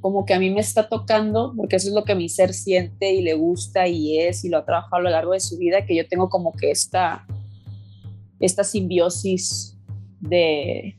como 0.00 0.26
que 0.26 0.34
a 0.34 0.40
mí 0.40 0.50
me 0.50 0.60
está 0.60 0.88
tocando, 0.88 1.54
porque 1.56 1.76
eso 1.76 1.88
es 1.88 1.94
lo 1.94 2.02
que 2.02 2.16
mi 2.16 2.28
ser 2.28 2.54
siente 2.54 3.12
y 3.12 3.22
le 3.22 3.34
gusta 3.34 3.86
y 3.86 4.18
es 4.18 4.44
y 4.44 4.48
lo 4.48 4.58
ha 4.58 4.64
trabajado 4.64 4.96
a 4.96 5.00
lo 5.00 5.10
largo 5.10 5.32
de 5.32 5.38
su 5.38 5.56
vida, 5.58 5.86
que 5.86 5.94
yo 5.94 6.08
tengo 6.08 6.28
como 6.28 6.52
que 6.52 6.72
esta, 6.72 7.24
esta 8.42 8.64
simbiosis 8.64 9.78
de, 10.20 10.96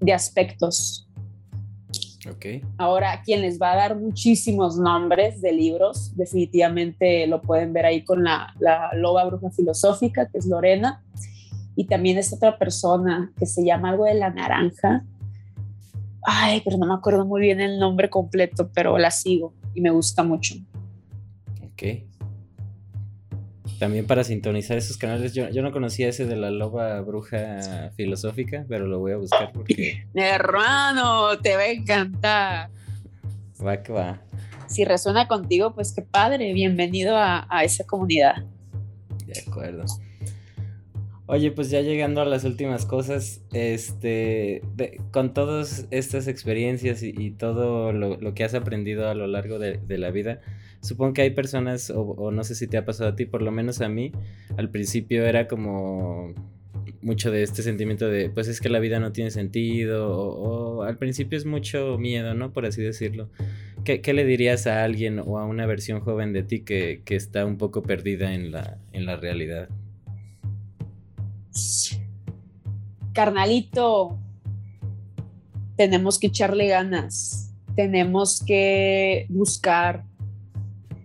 de 0.00 0.12
aspectos. 0.12 1.08
Ok. 2.30 2.46
Ahora, 2.76 3.22
quien 3.24 3.40
les 3.40 3.60
va 3.60 3.72
a 3.72 3.76
dar 3.76 3.96
muchísimos 3.96 4.76
nombres 4.78 5.40
de 5.40 5.52
libros, 5.52 6.14
definitivamente 6.14 7.26
lo 7.26 7.40
pueden 7.40 7.72
ver 7.72 7.86
ahí 7.86 8.04
con 8.04 8.22
la, 8.22 8.54
la 8.60 8.90
loba 8.94 9.24
bruja 9.24 9.50
filosófica, 9.50 10.28
que 10.28 10.38
es 10.38 10.46
Lorena, 10.46 11.02
y 11.74 11.84
también 11.84 12.18
esta 12.18 12.36
otra 12.36 12.58
persona 12.58 13.32
que 13.38 13.46
se 13.46 13.64
llama 13.64 13.90
algo 13.90 14.04
de 14.04 14.14
la 14.14 14.30
naranja. 14.30 15.04
Ay, 16.22 16.60
pero 16.64 16.76
no 16.76 16.86
me 16.86 16.94
acuerdo 16.94 17.24
muy 17.24 17.40
bien 17.40 17.60
el 17.60 17.78
nombre 17.78 18.10
completo, 18.10 18.70
pero 18.74 18.98
la 18.98 19.10
sigo 19.10 19.54
y 19.74 19.80
me 19.80 19.90
gusta 19.90 20.22
mucho. 20.22 20.54
Ok. 21.72 22.07
También 23.78 24.06
para 24.06 24.24
sintonizar 24.24 24.76
esos 24.76 24.96
canales, 24.96 25.34
yo, 25.34 25.48
yo 25.50 25.62
no 25.62 25.70
conocía 25.70 26.08
ese 26.08 26.26
de 26.26 26.34
la 26.36 26.50
loba 26.50 27.00
bruja 27.02 27.90
filosófica, 27.96 28.64
pero 28.68 28.86
lo 28.86 28.98
voy 28.98 29.12
a 29.12 29.16
buscar 29.16 29.52
porque 29.52 30.04
Hermano, 30.14 31.38
te 31.38 31.54
va 31.54 31.62
a 31.62 31.70
encantar. 31.70 32.70
va 33.64 33.82
que 33.82 33.92
va. 33.92 34.20
Si 34.66 34.84
resuena 34.84 35.28
contigo, 35.28 35.74
pues 35.74 35.92
qué 35.94 36.02
padre, 36.02 36.52
bienvenido 36.52 37.16
a, 37.16 37.46
a 37.48 37.64
esa 37.64 37.84
comunidad. 37.84 38.44
De 39.26 39.40
acuerdo. 39.46 39.84
Oye, 41.26 41.50
pues 41.52 41.70
ya 41.70 41.80
llegando 41.82 42.22
a 42.22 42.24
las 42.24 42.44
últimas 42.44 42.86
cosas, 42.86 43.42
este, 43.52 44.62
de- 44.76 45.00
con 45.12 45.34
todas 45.34 45.86
estas 45.90 46.26
experiencias 46.26 47.02
y, 47.02 47.10
y 47.16 47.30
todo 47.32 47.92
lo, 47.92 48.16
lo 48.16 48.34
que 48.34 48.44
has 48.44 48.54
aprendido 48.54 49.08
a 49.08 49.14
lo 49.14 49.26
largo 49.26 49.58
de, 49.58 49.76
de 49.78 49.98
la 49.98 50.10
vida, 50.10 50.40
supongo 50.88 51.12
que 51.14 51.22
hay 51.22 51.30
personas, 51.30 51.92
o, 51.94 52.30
no 52.30 52.44
sé 52.44 52.54
si 52.54 52.66
te 52.66 52.76
ha 52.76 52.84
pasado 52.84 53.10
a 53.10 53.16
ti, 53.16 53.26
por 53.26 53.42
lo 53.42 53.52
menos 53.52 53.80
a 53.80 53.88
mí, 53.88 54.12
al 54.56 54.70
principio 54.70 55.24
era 55.24 55.46
como 55.46 56.34
mucho 57.02 57.30
de 57.30 57.42
este 57.42 57.62
sentimiento 57.62 58.08
de, 58.08 58.30
pues 58.30 58.48
es 58.48 58.60
que 58.60 58.68
la 58.68 58.80
vida 58.80 58.98
no 58.98 59.12
tiene 59.12 59.30
sentido, 59.30 60.10
o, 60.10 60.82
al 60.82 60.96
principio 60.98 61.38
es 61.38 61.46
mucho 61.46 61.98
miedo, 61.98 62.34
¿no? 62.34 62.52
Por 62.52 62.66
así 62.66 62.82
decirlo. 62.82 63.30
¿Qué, 63.84 64.00
qué 64.00 64.12
le 64.12 64.24
dirías 64.24 64.66
a 64.66 64.84
alguien 64.84 65.20
o 65.24 65.38
a 65.38 65.46
una 65.46 65.66
versión 65.66 66.00
joven 66.00 66.32
de 66.32 66.42
ti 66.42 66.60
que, 66.60 67.02
que 67.04 67.14
está 67.16 67.46
un 67.46 67.58
poco 67.58 67.82
perdida 67.82 68.34
en 68.34 68.50
la, 68.50 68.78
en 68.92 69.06
la 69.06 69.16
realidad? 69.16 69.68
carnalito, 73.18 74.16
tenemos 75.76 76.20
que 76.20 76.28
echarle 76.28 76.68
ganas, 76.68 77.52
tenemos 77.74 78.40
que 78.46 79.26
buscar, 79.28 80.04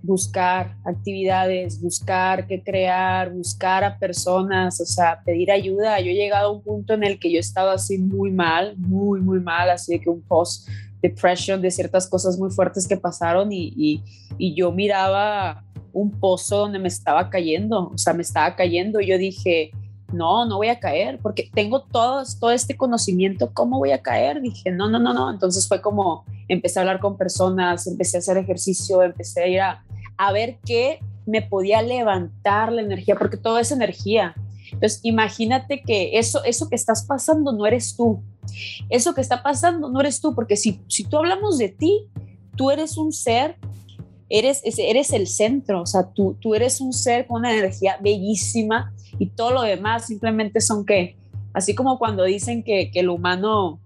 buscar 0.03 0.75
actividades, 0.83 1.81
buscar 1.81 2.45
qué 2.45 2.61
crear, 2.61 3.31
buscar 3.31 3.85
a 3.85 3.97
personas, 3.97 4.79
o 4.81 4.85
sea, 4.85 5.21
pedir 5.23 5.49
ayuda. 5.49 5.99
Yo 6.01 6.11
he 6.11 6.15
llegado 6.15 6.49
a 6.49 6.51
un 6.51 6.61
punto 6.61 6.93
en 6.93 7.05
el 7.05 7.17
que 7.19 7.31
yo 7.31 7.37
he 7.37 7.39
estado 7.39 7.71
así 7.71 7.97
muy 7.97 8.29
mal, 8.29 8.75
muy, 8.77 9.21
muy 9.21 9.39
mal, 9.39 9.69
así 9.69 9.99
que 9.99 10.09
un 10.09 10.21
post 10.21 10.67
depression 11.01 11.61
de 11.61 11.71
ciertas 11.71 12.07
cosas 12.07 12.37
muy 12.37 12.51
fuertes 12.51 12.85
que 12.85 12.97
pasaron 12.97 13.51
y, 13.51 14.03
y, 14.37 14.55
yo 14.55 14.71
miraba 14.71 15.63
un 15.93 16.11
pozo 16.11 16.57
donde 16.59 16.79
me 16.79 16.87
estaba 16.87 17.29
cayendo, 17.29 17.91
o 17.93 17.97
sea, 17.97 18.13
me 18.13 18.23
estaba 18.23 18.55
cayendo 18.55 18.99
y 18.99 19.07
yo 19.07 19.17
dije, 19.17 19.71
no, 20.11 20.45
no 20.45 20.57
voy 20.57 20.67
a 20.67 20.79
caer, 20.79 21.19
porque 21.21 21.49
tengo 21.53 21.83
todo, 21.83 22.23
todo 22.39 22.51
este 22.51 22.75
conocimiento, 22.75 23.51
¿cómo 23.53 23.79
voy 23.79 23.91
a 23.91 24.01
caer? 24.01 24.41
Dije, 24.41 24.71
no, 24.71 24.89
no, 24.89 24.99
no, 24.99 25.13
no. 25.13 25.29
Entonces 25.29 25.67
fue 25.67 25.81
como, 25.81 26.25
empecé 26.47 26.79
a 26.79 26.81
hablar 26.81 26.99
con 26.99 27.17
personas, 27.17 27.87
empecé 27.87 28.17
a 28.17 28.19
hacer 28.19 28.37
ejercicio, 28.37 29.01
empecé 29.01 29.43
a 29.43 29.47
ir 29.47 29.61
a, 29.61 29.83
a 30.17 30.31
ver 30.31 30.59
qué 30.65 30.99
me 31.25 31.41
podía 31.41 31.81
levantar 31.81 32.71
la 32.71 32.81
energía, 32.81 33.15
porque 33.15 33.37
todo 33.37 33.59
es 33.59 33.71
energía. 33.71 34.35
Entonces, 34.71 34.99
imagínate 35.03 35.81
que 35.81 36.17
eso, 36.17 36.43
eso 36.43 36.69
que 36.69 36.75
estás 36.75 37.05
pasando 37.05 37.51
no 37.53 37.65
eres 37.65 37.95
tú. 37.95 38.21
Eso 38.89 39.13
que 39.13 39.21
está 39.21 39.43
pasando 39.43 39.89
no 39.89 39.99
eres 39.99 40.19
tú, 40.19 40.35
porque 40.35 40.57
si, 40.57 40.81
si 40.87 41.03
tú 41.03 41.17
hablamos 41.17 41.57
de 41.57 41.69
ti, 41.69 42.07
tú 42.55 42.71
eres 42.71 42.97
un 42.97 43.11
ser 43.11 43.57
eres, 44.29 44.63
eres 44.79 45.13
el 45.13 45.27
centro, 45.27 45.81
o 45.81 45.85
sea, 45.85 46.09
tú, 46.11 46.35
tú 46.39 46.55
eres 46.55 46.81
un 46.81 46.91
ser 46.91 47.27
con 47.27 47.41
una 47.41 47.53
energía 47.53 47.97
bellísima 48.01 48.91
y 49.19 49.27
todo 49.27 49.51
lo 49.51 49.61
demás 49.61 50.07
simplemente 50.07 50.59
son 50.59 50.85
que, 50.85 51.15
así 51.53 51.75
como 51.75 51.99
cuando 51.99 52.23
dicen 52.23 52.63
que, 52.63 52.89
que 52.91 53.01
el 53.01 53.09
humano 53.09 53.79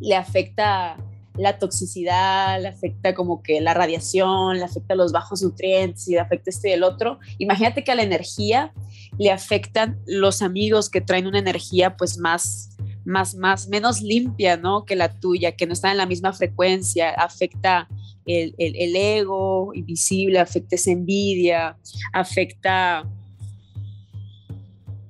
le 0.00 0.14
afecta 0.14 0.98
la 1.38 1.58
toxicidad, 1.58 2.60
le 2.60 2.68
afecta 2.68 3.14
como 3.14 3.42
que 3.42 3.60
la 3.60 3.74
radiación, 3.74 4.58
le 4.58 4.64
afecta 4.64 4.94
los 4.94 5.12
bajos 5.12 5.42
nutrientes 5.42 6.08
y 6.08 6.12
le 6.12 6.20
afecta 6.20 6.50
este 6.50 6.70
y 6.70 6.72
el 6.72 6.82
otro. 6.82 7.18
Imagínate 7.38 7.84
que 7.84 7.92
a 7.92 7.94
la 7.94 8.02
energía 8.02 8.72
le 9.18 9.30
afectan 9.30 10.00
los 10.06 10.42
amigos 10.42 10.90
que 10.90 11.00
traen 11.00 11.26
una 11.26 11.38
energía 11.38 11.96
pues 11.96 12.18
más, 12.18 12.76
más, 13.04 13.34
más, 13.34 13.68
menos 13.68 14.02
limpia, 14.02 14.56
¿no? 14.56 14.84
Que 14.84 14.96
la 14.96 15.18
tuya, 15.20 15.52
que 15.52 15.66
no 15.66 15.72
están 15.72 15.92
en 15.92 15.98
la 15.98 16.06
misma 16.06 16.32
frecuencia, 16.32 17.10
afecta 17.10 17.88
el, 18.26 18.54
el, 18.58 18.96
ego 18.96 19.72
invisible, 19.74 20.40
afecta 20.40 20.74
esa 20.74 20.90
envidia, 20.90 21.76
afecta 22.12 23.08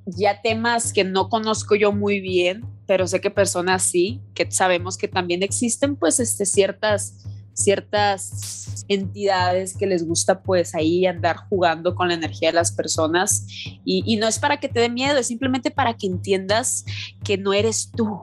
ya 0.05 0.41
temas 0.43 0.93
que 0.93 1.03
no 1.03 1.29
conozco 1.29 1.75
yo 1.75 1.93
muy 1.93 2.21
bien, 2.21 2.65
pero 2.87 3.07
sé 3.07 3.21
que 3.21 3.31
personas 3.31 3.83
sí, 3.83 4.21
que 4.35 4.51
sabemos 4.51 4.97
que 4.97 5.09
también 5.09 5.43
existen 5.43 5.97
pues 5.97 6.21
este, 6.21 6.47
ciertas, 6.47 7.25
ciertas 7.53 8.85
entidades 8.89 9.77
que 9.77 9.87
les 9.87 10.07
gusta 10.07 10.43
pues 10.43 10.75
ahí 10.75 11.07
andar 11.07 11.37
jugando 11.49 11.95
con 11.95 12.09
la 12.09 12.15
energía 12.15 12.51
de 12.51 12.55
las 12.55 12.73
personas 12.73 13.47
y, 13.85 14.17
no 14.17 14.29
es 14.29 14.39
para 14.39 14.59
que 14.59 14.69
te 14.69 14.81
dé 14.81 14.89
miedo, 14.89 15.19
es 15.19 15.27
simplemente 15.27 15.71
para 15.71 15.95
que 15.95 16.07
entiendas 16.07 16.85
que 17.25 17.37
no 17.37 17.53
eres 17.53 17.91
tú. 17.95 18.19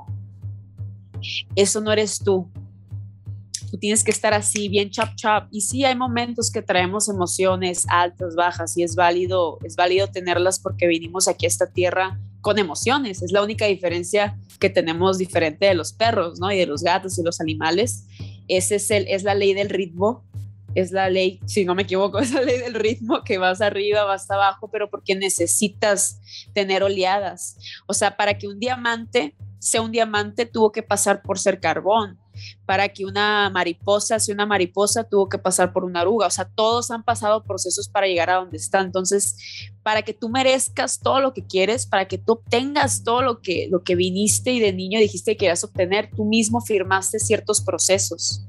Eso 1.56 1.82
no 1.82 1.92
eres 1.92 2.20
tú 2.20 2.50
tú 3.74 3.80
tienes 3.80 4.04
que 4.04 4.12
estar 4.12 4.36
así, 4.36 4.70
bien 4.70 4.92
chop 4.92 5.16
chop. 5.16 5.46
Y 5.50 5.62
sí, 5.62 5.84
hay 5.84 5.96
momentos 5.96 6.52
que 6.52 6.62
traemos 6.62 7.10
emociones 7.10 7.88
altas, 7.90 8.36
bajas, 8.36 8.78
y 8.78 8.84
es 8.84 8.96
válido, 8.96 9.58
es 9.64 9.76
válido 9.76 10.06
tenerlas 10.10 10.60
porque 10.60 10.86
vinimos 10.86 11.28
aquí 11.28 11.48
a 11.48 11.50
esta 11.50 11.66
tierra 11.66 12.20
con 12.42 12.60
emociones. 12.60 13.24
Es 13.24 13.32
la 13.32 13.42
única 13.42 13.66
diferencia 13.66 14.38
que 14.60 14.70
tenemos 14.70 15.18
diferente 15.18 15.66
de 15.66 15.76
los 15.76 15.94
perros, 15.94 16.40
¿no? 16.40 16.52
Y 16.52 16.58
de 16.58 16.66
los 16.66 16.84
gatos 16.84 17.18
y 17.18 17.24
los 17.24 17.40
animales. 17.42 18.06
Ese 18.48 18.76
es, 18.76 18.92
el, 18.92 19.08
es 19.08 19.24
la 19.24 19.36
ley 19.36 19.54
del 19.54 19.70
ritmo. 19.70 20.24
Es 20.76 20.92
la 20.92 21.10
ley, 21.10 21.40
si 21.46 21.66
no 21.66 21.76
me 21.76 21.84
equivoco, 21.84 22.20
es 22.20 22.32
la 22.32 22.42
ley 22.42 22.60
del 22.60 22.74
ritmo 22.74 23.24
que 23.24 23.38
vas 23.38 23.62
arriba, 23.62 24.06
vas 24.06 24.30
abajo, 24.32 24.70
pero 24.72 24.90
porque 24.90 25.16
necesitas 25.16 26.20
tener 26.54 26.84
oleadas. 26.84 27.58
O 27.86 27.94
sea, 27.94 28.18
para 28.18 28.38
que 28.38 28.48
un 28.48 28.60
diamante 28.60 29.36
sea 29.64 29.82
un 29.82 29.94
diamante, 29.94 30.46
tuvo 30.46 30.74
que 30.74 30.84
pasar 30.84 31.22
por 31.22 31.40
ser 31.40 31.62
carbón 31.62 32.20
para 32.66 32.90
que 32.90 33.06
una 33.06 33.50
mariposa 33.50 34.20
sea 34.20 34.34
una 34.34 34.46
mariposa, 34.46 35.04
tuvo 35.04 35.30
que 35.30 35.38
pasar 35.38 35.74
por 35.74 35.84
una 35.84 36.02
aruga. 36.02 36.28
O 36.28 36.32
sea, 36.32 36.46
todos 36.46 36.92
han 36.92 37.04
pasado 37.04 37.44
procesos 37.44 37.88
para 37.88 38.08
llegar 38.08 38.30
a 38.30 38.36
donde 38.36 38.58
está. 38.58 38.82
Entonces, 38.82 39.36
para 39.84 40.02
que 40.02 40.14
tú 40.14 40.30
merezcas 40.30 41.00
todo 41.00 41.20
lo 41.20 41.34
que 41.34 41.46
quieres, 41.46 41.86
para 41.86 42.08
que 42.08 42.18
tú 42.18 42.34
obtengas 42.34 43.04
todo 43.04 43.22
lo 43.22 43.42
que, 43.42 43.68
lo 43.70 43.84
que 43.84 43.96
viniste 43.96 44.52
y 44.52 44.60
de 44.60 44.74
niño 44.74 45.00
dijiste 45.00 45.34
que 45.34 45.38
querías 45.38 45.64
obtener, 45.64 46.10
tú 46.16 46.26
mismo 46.26 46.62
firmaste 46.62 47.20
ciertos 47.20 47.62
procesos. 47.62 48.46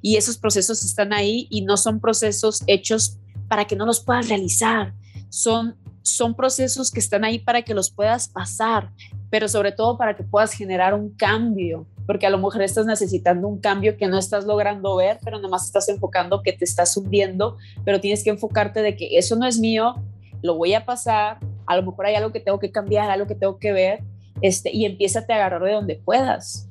Y 0.00 0.16
esos 0.16 0.38
procesos 0.38 0.82
están 0.84 1.12
ahí 1.12 1.46
y 1.50 1.62
no 1.62 1.76
son 1.76 2.00
procesos 2.00 2.62
hechos 2.66 3.18
para 3.48 3.66
que 3.66 3.76
no 3.76 3.86
los 3.86 4.00
puedas 4.00 4.28
realizar. 4.28 4.94
Son, 5.28 5.76
son 6.02 6.34
procesos 6.34 6.90
que 6.90 7.00
están 7.00 7.24
ahí 7.24 7.38
para 7.38 7.62
que 7.62 7.74
los 7.74 7.90
puedas 7.90 8.28
pasar, 8.28 8.92
pero 9.30 9.48
sobre 9.48 9.72
todo 9.72 9.98
para 9.98 10.16
que 10.16 10.24
puedas 10.24 10.52
generar 10.52 10.94
un 10.94 11.14
cambio 11.14 11.86
porque 12.08 12.26
a 12.26 12.30
lo 12.30 12.38
mejor 12.38 12.62
estás 12.62 12.86
necesitando 12.86 13.46
un 13.46 13.60
cambio 13.60 13.98
que 13.98 14.06
no 14.06 14.16
estás 14.16 14.46
logrando 14.46 14.96
ver, 14.96 15.18
pero 15.22 15.38
nomás 15.40 15.66
estás 15.66 15.90
enfocando 15.90 16.42
que 16.42 16.54
te 16.54 16.64
estás 16.64 16.96
hundiendo, 16.96 17.58
pero 17.84 18.00
tienes 18.00 18.24
que 18.24 18.30
enfocarte 18.30 18.80
de 18.80 18.96
que 18.96 19.18
eso 19.18 19.36
no 19.36 19.46
es 19.46 19.58
mío, 19.58 19.94
lo 20.40 20.56
voy 20.56 20.72
a 20.72 20.86
pasar, 20.86 21.38
a 21.66 21.76
lo 21.76 21.82
mejor 21.82 22.06
hay 22.06 22.14
algo 22.14 22.32
que 22.32 22.40
tengo 22.40 22.58
que 22.58 22.72
cambiar, 22.72 23.10
algo 23.10 23.26
que 23.26 23.34
tengo 23.34 23.58
que 23.58 23.72
ver, 23.72 24.02
este, 24.40 24.74
y 24.74 24.86
empieza 24.86 25.18
a 25.18 25.34
agarrar 25.34 25.62
de 25.62 25.72
donde 25.72 25.96
puedas. 25.96 26.66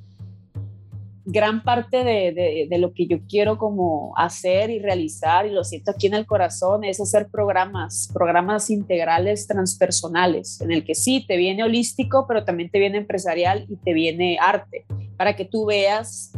Gran 1.24 1.64
parte 1.64 2.04
de, 2.04 2.68
de, 2.68 2.78
lo 2.80 2.94
que 2.94 3.06
yo 3.06 3.20
quiero 3.30 3.60
como 3.60 4.18
hacer 4.18 4.72
y 4.72 4.80
realizar, 4.80 5.46
y 5.46 5.52
lo 5.52 5.64
siento 5.64 5.92
aquí 5.92 6.08
en 6.08 6.16
el 6.16 6.26
corazón, 6.26 6.84
es 6.84 7.00
hacer 7.00 7.28
programas, 7.28 8.10
programas 8.12 8.72
integrales 8.72 9.46
transpersonales, 9.46 10.62
en 10.62 10.72
el 10.72 10.84
que 10.84 10.96
sí, 10.96 11.24
te 11.28 11.38
viene 11.38 11.64
holístico, 11.64 12.26
pero 12.28 12.44
también 12.44 12.72
te 12.72 12.80
viene 12.80 12.98
empresarial 12.98 13.68
y 13.70 13.76
te 13.76 13.94
viene 13.94 14.40
arte, 14.42 14.88
para 15.18 15.36
que 15.36 15.46
tú 15.46 15.66
veas 15.66 16.32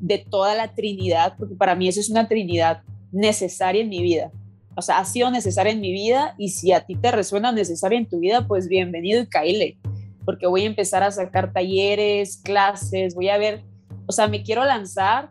de 0.00 0.18
toda 0.18 0.54
la 0.54 0.74
Trinidad, 0.74 1.34
porque 1.38 1.54
para 1.54 1.74
mí 1.74 1.88
eso 1.88 2.00
es 2.00 2.10
una 2.10 2.28
Trinidad 2.28 2.82
necesaria 3.10 3.82
en 3.82 3.88
mi 3.88 4.02
vida. 4.02 4.30
O 4.76 4.82
sea, 4.82 4.98
ha 4.98 5.04
sido 5.04 5.30
necesaria 5.30 5.72
en 5.72 5.80
mi 5.80 5.92
vida 5.92 6.34
y 6.38 6.50
si 6.50 6.72
a 6.72 6.84
ti 6.84 6.96
te 6.96 7.10
resuena 7.10 7.50
necesaria 7.50 7.98
en 7.98 8.06
tu 8.06 8.20
vida, 8.20 8.46
pues 8.46 8.68
bienvenido 8.68 9.22
y 9.22 9.26
caíle, 9.26 9.78
porque 10.24 10.46
voy 10.46 10.62
a 10.62 10.66
empezar 10.66 11.02
a 11.02 11.10
sacar 11.10 11.52
talleres, 11.52 12.36
clases, 12.36 13.14
voy 13.14 13.30
a 13.30 13.38
ver 13.38 13.64
o 14.06 14.12
sea, 14.12 14.28
me 14.28 14.42
quiero 14.42 14.64
lanzar 14.64 15.30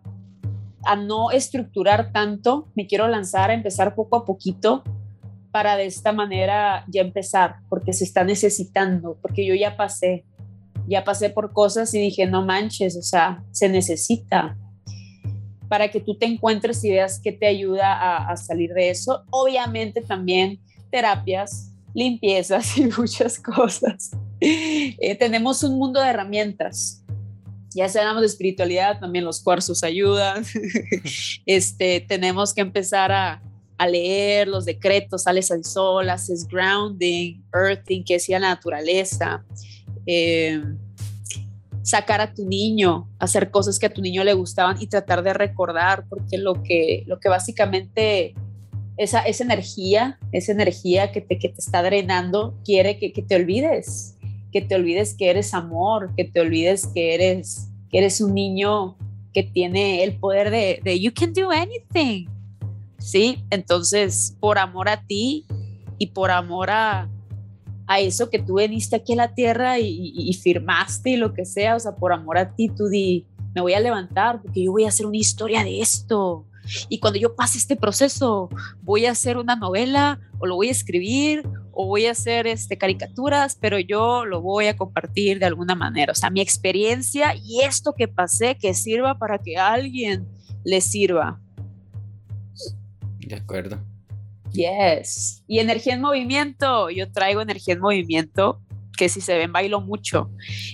a 0.83 0.95
no 0.95 1.31
estructurar 1.31 2.11
tanto, 2.11 2.67
me 2.75 2.85
quiero 2.85 3.07
lanzar 3.07 3.49
a 3.49 3.53
empezar 3.53 3.95
poco 3.95 4.17
a 4.17 4.25
poquito 4.25 4.83
para 5.51 5.77
de 5.77 5.85
esta 5.85 6.11
manera 6.11 6.83
ya 6.89 7.01
empezar, 7.01 7.57
porque 7.69 7.93
se 7.93 8.03
está 8.03 8.23
necesitando, 8.23 9.17
porque 9.21 9.45
yo 9.45 9.55
ya 9.55 9.77
pasé, 9.77 10.25
ya 10.87 11.03
pasé 11.03 11.29
por 11.29 11.53
cosas 11.53 11.93
y 11.93 11.99
dije, 11.99 12.25
no 12.25 12.45
manches, 12.45 12.95
o 12.97 13.01
sea, 13.01 13.43
se 13.51 13.69
necesita 13.69 14.57
para 15.67 15.89
que 15.89 15.99
tú 15.99 16.15
te 16.15 16.25
encuentres 16.25 16.83
ideas 16.83 17.19
que 17.19 17.31
te 17.31 17.47
ayuda 17.47 18.27
a, 18.29 18.37
salir 18.37 18.71
de 18.73 18.91
eso. 18.91 19.23
Obviamente 19.31 20.01
también 20.01 20.59
terapias, 20.91 21.71
limpiezas 21.93 22.77
y 22.77 22.85
muchas 22.97 23.39
cosas. 23.39 24.11
Eh, 24.39 25.15
tenemos 25.17 25.63
un 25.63 25.77
mundo 25.79 26.01
de 26.01 26.09
herramientas 26.09 27.03
ya 27.75 27.85
hablamos 27.85 28.21
de 28.21 28.27
espiritualidad, 28.27 28.99
también 28.99 29.25
los 29.25 29.41
cuarzos 29.41 29.83
ayudan. 29.83 30.45
este, 31.45 31.99
tenemos 31.99 32.53
que 32.53 32.61
empezar 32.61 33.11
a, 33.11 33.43
a 33.77 33.87
leer 33.87 34.47
los 34.47 34.63
decretos, 34.63 35.23
sales 35.23 35.51
al 35.51 35.65
sol, 35.65 36.09
haces 36.09 36.47
grounding, 36.47 37.43
earthing, 37.53 38.03
que 38.03 38.15
es 38.15 38.29
la 38.29 38.39
naturaleza. 38.39 39.43
Eh, 40.05 40.61
sacar 41.81 42.19
a 42.19 42.33
tu 42.33 42.47
niño, 42.47 43.07
hacer 43.19 43.51
cosas 43.51 43.77
que 43.77 43.85
a 43.85 43.93
tu 43.93 44.01
niño 44.01 44.23
le 44.23 44.33
gustaban 44.33 44.77
y 44.79 44.87
tratar 44.87 45.21
de 45.21 45.33
recordar, 45.33 46.05
porque 46.09 46.37
lo 46.37 46.63
que, 46.63 47.03
lo 47.05 47.19
que 47.19 47.29
básicamente 47.29 48.33
esa, 48.97 49.21
esa 49.21 49.43
energía, 49.43 50.17
esa 50.31 50.51
energía 50.51 51.11
que 51.11 51.21
te, 51.21 51.37
que 51.37 51.49
te 51.49 51.59
está 51.59 51.83
drenando, 51.83 52.59
quiere 52.63 52.97
que, 52.97 53.13
que 53.13 53.21
te 53.21 53.35
olvides 53.35 54.15
que 54.55 54.61
te 54.61 54.75
olvides 54.75 55.13
que 55.15 55.29
eres 55.29 55.53
amor, 55.53 56.13
que 56.15 56.23
te 56.23 56.39
olvides 56.39 56.87
que 56.87 57.13
eres, 57.13 57.67
que 57.91 57.97
eres 57.97 58.21
un 58.21 58.33
niño 58.33 58.95
que 59.33 59.43
tiene 59.43 60.01
el 60.01 60.15
poder 60.15 60.49
de, 60.49 60.79
de 60.81 60.97
you 60.97 61.11
can 61.13 61.33
do 61.33 61.51
anything. 61.51 62.29
Sí, 62.97 63.43
entonces 63.49 64.37
por 64.39 64.57
amor 64.57 64.87
a 64.87 65.05
ti 65.05 65.45
y 65.97 66.07
por 66.07 66.31
amor 66.31 66.69
a, 66.69 67.09
a 67.87 67.99
eso 67.99 68.29
que 68.29 68.39
tú 68.39 68.55
viniste 68.55 68.95
aquí 68.95 69.13
a 69.13 69.17
la 69.17 69.33
tierra 69.33 69.79
y, 69.79 70.13
y, 70.15 70.33
firmaste 70.33 71.11
y 71.11 71.17
lo 71.17 71.33
que 71.33 71.45
sea, 71.45 71.75
o 71.75 71.79
sea, 71.79 71.95
por 71.95 72.13
amor 72.13 72.37
a 72.37 72.55
ti, 72.55 72.69
tú 72.69 72.87
di, 72.87 73.25
me 73.53 73.61
voy 73.61 73.73
a 73.73 73.79
levantar 73.79 74.41
porque 74.41 74.63
yo 74.63 74.71
voy 74.71 74.85
a 74.85 74.89
hacer 74.89 75.05
una 75.05 75.17
historia 75.17 75.63
de 75.63 75.81
esto. 75.81 76.45
Y 76.89 76.99
cuando 76.99 77.19
yo 77.19 77.35
pase 77.35 77.57
este 77.57 77.75
proceso, 77.75 78.49
voy 78.81 79.05
a 79.05 79.11
hacer 79.11 79.37
una 79.37 79.55
novela 79.55 80.19
o 80.39 80.47
lo 80.47 80.55
voy 80.55 80.69
a 80.69 80.71
escribir 80.71 81.47
o 81.71 81.85
voy 81.85 82.07
a 82.07 82.11
hacer 82.11 82.47
este, 82.47 82.77
caricaturas, 82.77 83.57
pero 83.59 83.77
yo 83.79 84.25
lo 84.25 84.41
voy 84.41 84.67
a 84.67 84.77
compartir 84.77 85.39
de 85.39 85.45
alguna 85.45 85.75
manera. 85.75 86.11
O 86.11 86.15
sea, 86.15 86.29
mi 86.29 86.41
experiencia 86.41 87.35
y 87.35 87.61
esto 87.61 87.93
que 87.93 88.07
pasé 88.07 88.57
que 88.57 88.73
sirva 88.73 89.19
para 89.19 89.37
que 89.37 89.57
alguien 89.57 90.27
le 90.63 90.81
sirva. 90.81 91.39
De 93.19 93.35
acuerdo. 93.35 93.79
Yes. 94.55 95.43
Y 95.47 95.59
energía 95.59 95.93
en 95.93 96.01
movimiento. 96.01 96.89
Yo 96.89 97.11
traigo 97.11 97.41
energía 97.41 97.73
en 97.73 97.81
movimiento, 97.81 98.61
que 98.97 99.09
si 99.09 99.21
se 99.21 99.37
ven, 99.37 99.51
bailo 99.51 99.81
mucho. 99.81 100.29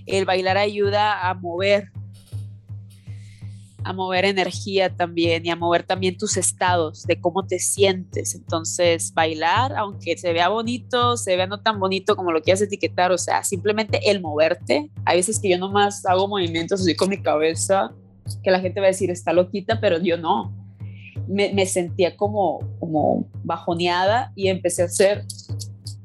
El 0.05 0.25
bailar 0.25 0.57
ayuda 0.57 1.29
a 1.29 1.33
mover, 1.33 1.91
a 3.83 3.93
mover 3.93 4.25
energía 4.25 4.95
también 4.95 5.45
y 5.45 5.49
a 5.49 5.55
mover 5.55 5.83
también 5.83 6.17
tus 6.17 6.37
estados 6.37 7.03
de 7.03 7.19
cómo 7.19 7.45
te 7.47 7.59
sientes. 7.59 8.35
Entonces, 8.35 9.13
bailar, 9.13 9.73
aunque 9.75 10.17
se 10.17 10.33
vea 10.33 10.49
bonito, 10.49 11.17
se 11.17 11.35
vea 11.35 11.47
no 11.47 11.61
tan 11.61 11.79
bonito 11.79 12.15
como 12.15 12.31
lo 12.31 12.41
quieras 12.41 12.61
etiquetar, 12.61 13.11
o 13.11 13.17
sea, 13.17 13.43
simplemente 13.43 14.11
el 14.11 14.21
moverte. 14.21 14.91
Hay 15.05 15.17
veces 15.17 15.39
que 15.39 15.49
yo 15.49 15.57
nomás 15.57 16.05
hago 16.05 16.27
movimientos 16.27 16.81
así 16.81 16.95
con 16.95 17.09
mi 17.09 17.21
cabeza, 17.21 17.91
que 18.43 18.51
la 18.51 18.59
gente 18.59 18.79
va 18.79 18.85
a 18.85 18.89
decir, 18.89 19.09
está 19.09 19.33
loquita, 19.33 19.81
pero 19.81 19.97
yo 19.99 20.17
no 20.17 20.60
me, 21.27 21.65
sentía 21.65 22.15
como, 22.15 22.59
como 22.79 23.27
bajoneada 23.43 24.31
y 24.35 24.47
empecé 24.47 24.83
a 24.83 24.85
hacer 24.85 25.25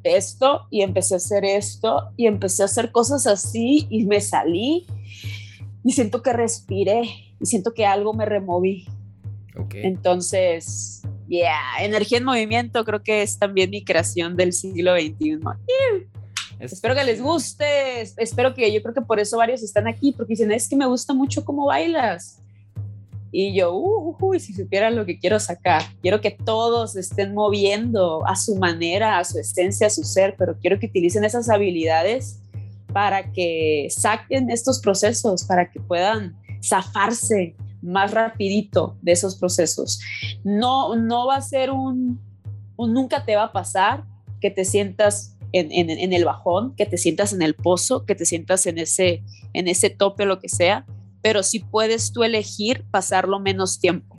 esto 0.03 0.67
y 0.71 0.83
empecé 0.83 1.15
a 1.15 1.17
hacer 1.17 1.45
esto 1.45 2.11
y 2.17 2.27
empecé 2.27 2.63
a 2.63 2.67
hacer 2.67 2.93
cosas 2.93 3.27
así 3.27 3.87
y 3.91 4.07
me 4.07 4.21
salí 4.21 4.87
y 5.85 5.93
siento 5.93 6.23
que 6.23 6.33
respiré 6.33 7.03
y 7.41 7.47
siento 7.47 7.75
que 7.75 7.87
algo 7.87 8.13
me 8.13 8.25
removí. 8.25 8.87
Entonces, 9.73 11.03
yeah, 11.29 11.61
energía 11.81 12.19
en 12.19 12.25
movimiento 12.25 12.85
creo 12.85 13.03
que 13.03 13.23
es 13.23 13.39
también 13.39 13.71
mi 13.71 13.85
creación 13.85 14.37
del 14.37 14.53
siglo 14.53 14.95
XXI. 14.95 15.41
Espero 16.59 16.95
que 16.95 17.05
les 17.05 17.21
guste, 17.21 18.01
espero 18.01 18.55
que 18.55 18.73
yo 18.73 18.83
creo 18.83 18.95
que 18.95 19.03
por 19.03 19.21
eso 19.21 19.37
varios 19.37 19.63
están 19.63 19.87
aquí, 19.87 20.13
porque 20.13 20.33
dicen, 20.33 20.53
es 20.53 20.69
que 20.69 20.77
me 20.77 20.87
gusta 20.87 21.13
mucho 21.13 21.45
cómo 21.45 21.67
bailas. 21.67 22.43
Y 23.33 23.55
yo, 23.55 23.75
uy, 23.75 24.41
si 24.41 24.55
supieran 24.55 24.97
lo 24.97 25.05
que 25.05 25.19
quiero 25.19 25.39
sacar, 25.41 25.83
quiero 26.01 26.21
que 26.21 26.31
todos 26.31 26.97
estén 26.97 27.35
moviendo 27.35 28.27
a 28.27 28.37
su 28.37 28.57
manera, 28.57 29.19
a 29.19 29.25
su 29.25 29.39
esencia, 29.39 29.89
a 29.89 29.91
su 29.91 30.05
ser, 30.05 30.37
pero 30.39 30.59
quiero 30.59 30.79
que 30.79 30.87
utilicen 30.87 31.25
esas 31.25 31.49
habilidades 31.49 32.41
para 32.93 33.33
que 33.33 33.89
saquen 33.91 34.51
estos 34.51 34.81
procesos, 34.81 35.45
para 35.45 35.71
que 35.71 35.81
puedan 35.81 36.37
zafarse 36.63 37.55
más 37.83 38.13
rapidito 38.13 38.97
de 39.03 39.13
esos 39.13 39.37
procesos. 39.37 40.01
No, 40.45 40.97
no 40.97 41.27
va 41.27 41.37
a 41.37 41.43
ser 41.43 41.71
un, 41.71 42.21
un 42.77 42.93
nunca 42.93 43.25
te 43.25 43.37
va 43.37 43.45
a 43.45 43.53
pasar 43.53 44.05
que 44.41 44.51
te 44.51 44.65
sientas 44.65 45.37
en, 45.53 45.71
en, 45.73 45.91
en, 45.91 46.13
el 46.13 46.25
bajón, 46.25 46.75
que 46.77 46.87
te 46.87 46.99
sientas 46.99 47.33
en 47.33 47.43
el 47.43 47.55
pozo, 47.55 48.05
que 48.05 48.15
te 48.15 48.27
sientas 48.27 48.67
en 48.67 48.79
ese, 48.79 49.23
en 49.53 49.69
ese 49.69 49.91
tope 49.91 50.25
o 50.25 50.27
lo 50.27 50.41
que 50.41 50.49
sea, 50.49 50.85
pero 51.23 51.43
sí 51.43 51.61
puedes 51.61 52.13
tú 52.13 52.25
elegir 52.25 52.85
pasarlo 52.91 53.41
menos 53.41 53.79
tiempo, 53.79 54.17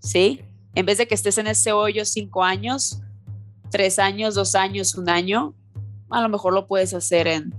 ¿sí? 0.00 0.42
En 0.74 0.86
vez 0.86 0.98
de 0.98 1.06
que 1.06 1.14
estés 1.14 1.38
en 1.38 1.46
ese 1.46 1.72
hoyo 1.72 2.04
cinco 2.04 2.44
años, 2.44 3.00
tres 3.70 3.98
años, 3.98 4.34
dos 4.34 4.54
años, 4.54 4.94
un 4.94 5.08
año, 5.08 5.54
a 6.10 6.22
lo 6.22 6.28
mejor 6.28 6.52
lo 6.52 6.66
puedes 6.66 6.94
hacer 6.94 7.26
en, 7.26 7.54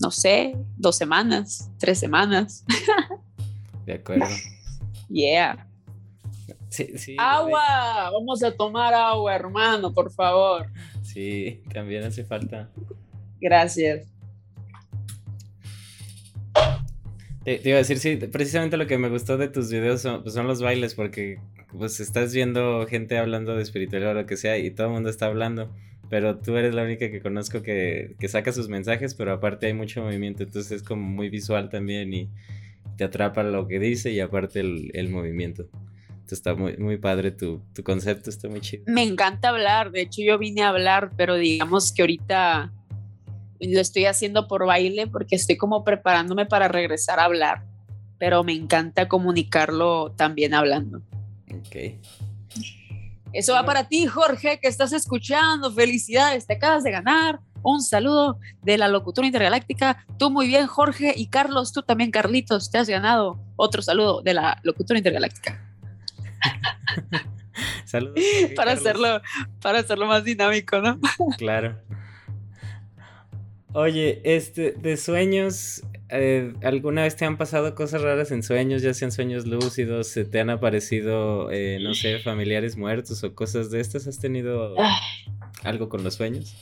no 0.00 0.10
sé, 0.10 0.56
dos 0.76 0.96
semanas, 0.96 1.70
tres 1.78 1.98
semanas. 1.98 2.64
De 3.86 3.94
acuerdo. 3.94 4.26
Yeah. 5.10 5.68
agua, 7.18 8.10
vamos 8.10 8.42
a 8.42 8.50
tomar 8.50 8.94
agua, 8.94 9.34
hermano, 9.34 9.92
por 9.92 10.10
favor. 10.10 10.72
Sí, 11.02 11.62
también 11.72 12.02
hace 12.04 12.24
falta. 12.24 12.70
Gracias. 13.38 14.08
Te, 17.44 17.60
iba 17.62 17.76
a 17.76 17.78
decir, 17.78 17.98
sí, 17.98 18.16
precisamente 18.16 18.76
lo 18.76 18.86
que 18.86 18.96
me 18.96 19.08
gustó 19.08 19.36
de 19.36 19.48
tus 19.48 19.70
videos 19.70 20.00
son, 20.00 20.22
pues, 20.22 20.34
son 20.34 20.46
los 20.46 20.62
bailes, 20.62 20.94
porque 20.94 21.38
pues 21.76 22.00
estás 22.00 22.32
viendo 22.32 22.86
gente 22.86 23.18
hablando 23.18 23.54
de 23.56 23.62
espiritualidad 23.62 24.12
o 24.12 24.14
lo 24.14 24.26
que 24.26 24.36
sea 24.36 24.56
y 24.58 24.70
todo 24.70 24.86
el 24.86 24.92
mundo 24.94 25.10
está 25.10 25.26
hablando, 25.26 25.70
pero 26.08 26.38
tú 26.38 26.56
eres 26.56 26.74
la 26.74 26.84
única 26.84 27.10
que 27.10 27.20
conozco 27.20 27.62
que, 27.62 28.14
que 28.18 28.28
saca 28.28 28.52
sus 28.52 28.68
mensajes, 28.68 29.14
pero 29.14 29.32
aparte 29.32 29.66
hay 29.66 29.74
mucho 29.74 30.02
movimiento, 30.02 30.42
entonces 30.42 30.72
es 30.72 30.82
como 30.82 31.02
muy 31.02 31.28
visual 31.28 31.68
también 31.68 32.14
y 32.14 32.30
te 32.96 33.04
atrapa 33.04 33.42
lo 33.42 33.66
que 33.66 33.78
dice 33.78 34.10
y 34.12 34.20
aparte 34.20 34.60
el, 34.60 34.90
el 34.94 35.10
movimiento. 35.10 35.68
Entonces 36.08 36.38
está 36.38 36.54
muy, 36.54 36.76
muy 36.78 36.96
padre 36.96 37.32
tu, 37.32 37.60
tu 37.74 37.82
concepto, 37.82 38.30
está 38.30 38.48
muy 38.48 38.60
chido. 38.60 38.84
Me 38.86 39.02
encanta 39.02 39.50
hablar, 39.50 39.90
de 39.90 40.02
hecho 40.02 40.22
yo 40.22 40.38
vine 40.38 40.62
a 40.62 40.70
hablar, 40.70 41.10
pero 41.16 41.34
digamos 41.34 41.92
que 41.92 42.02
ahorita 42.02 42.72
lo 43.60 43.80
estoy 43.80 44.06
haciendo 44.06 44.48
por 44.48 44.66
baile 44.66 45.06
porque 45.06 45.36
estoy 45.36 45.56
como 45.56 45.84
preparándome 45.84 46.46
para 46.46 46.68
regresar 46.68 47.20
a 47.20 47.24
hablar, 47.24 47.64
pero 48.18 48.44
me 48.44 48.52
encanta 48.52 49.08
comunicarlo 49.08 50.12
también 50.12 50.54
hablando. 50.54 51.02
Ok. 51.52 51.98
Eso 53.32 53.52
va 53.54 53.64
para 53.64 53.88
ti, 53.88 54.06
Jorge, 54.06 54.60
que 54.60 54.68
estás 54.68 54.92
escuchando. 54.92 55.72
Felicidades, 55.72 56.46
te 56.46 56.54
acabas 56.54 56.84
de 56.84 56.92
ganar 56.92 57.40
un 57.64 57.82
saludo 57.82 58.38
de 58.62 58.78
la 58.78 58.88
locutora 58.88 59.26
intergaláctica. 59.26 60.06
Tú 60.18 60.30
muy 60.30 60.46
bien, 60.46 60.66
Jorge, 60.66 61.12
y 61.16 61.26
Carlos, 61.26 61.72
tú 61.72 61.82
también, 61.82 62.10
Carlitos, 62.10 62.70
te 62.70 62.78
has 62.78 62.88
ganado 62.88 63.40
otro 63.56 63.82
saludo 63.82 64.22
de 64.22 64.34
la 64.34 64.60
locutora 64.62 64.98
intergaláctica. 64.98 65.60
Saludos. 67.84 68.18
para 68.56 68.72
hacerlo, 68.72 69.20
para 69.60 69.78
hacerlo 69.78 70.06
más 70.06 70.24
dinámico, 70.24 70.80
¿no? 70.80 70.98
claro. 71.38 71.80
Oye, 73.76 74.20
este, 74.22 74.70
de 74.70 74.96
sueños, 74.96 75.82
eh, 76.08 76.54
¿alguna 76.62 77.02
vez 77.02 77.16
te 77.16 77.24
han 77.24 77.36
pasado 77.36 77.74
cosas 77.74 78.02
raras 78.02 78.30
en 78.30 78.44
sueños, 78.44 78.82
ya 78.82 78.94
sean 78.94 79.10
sueños 79.10 79.48
lúcidos, 79.48 80.06
se 80.06 80.24
te 80.24 80.38
han 80.38 80.48
aparecido, 80.48 81.50
eh, 81.50 81.80
no 81.82 81.92
sé, 81.92 82.20
familiares 82.20 82.76
muertos 82.76 83.24
o 83.24 83.34
cosas 83.34 83.72
de 83.72 83.80
estas? 83.80 84.06
¿Has 84.06 84.20
tenido 84.20 84.76
algo 85.64 85.88
con 85.88 86.04
los 86.04 86.14
sueños? 86.14 86.54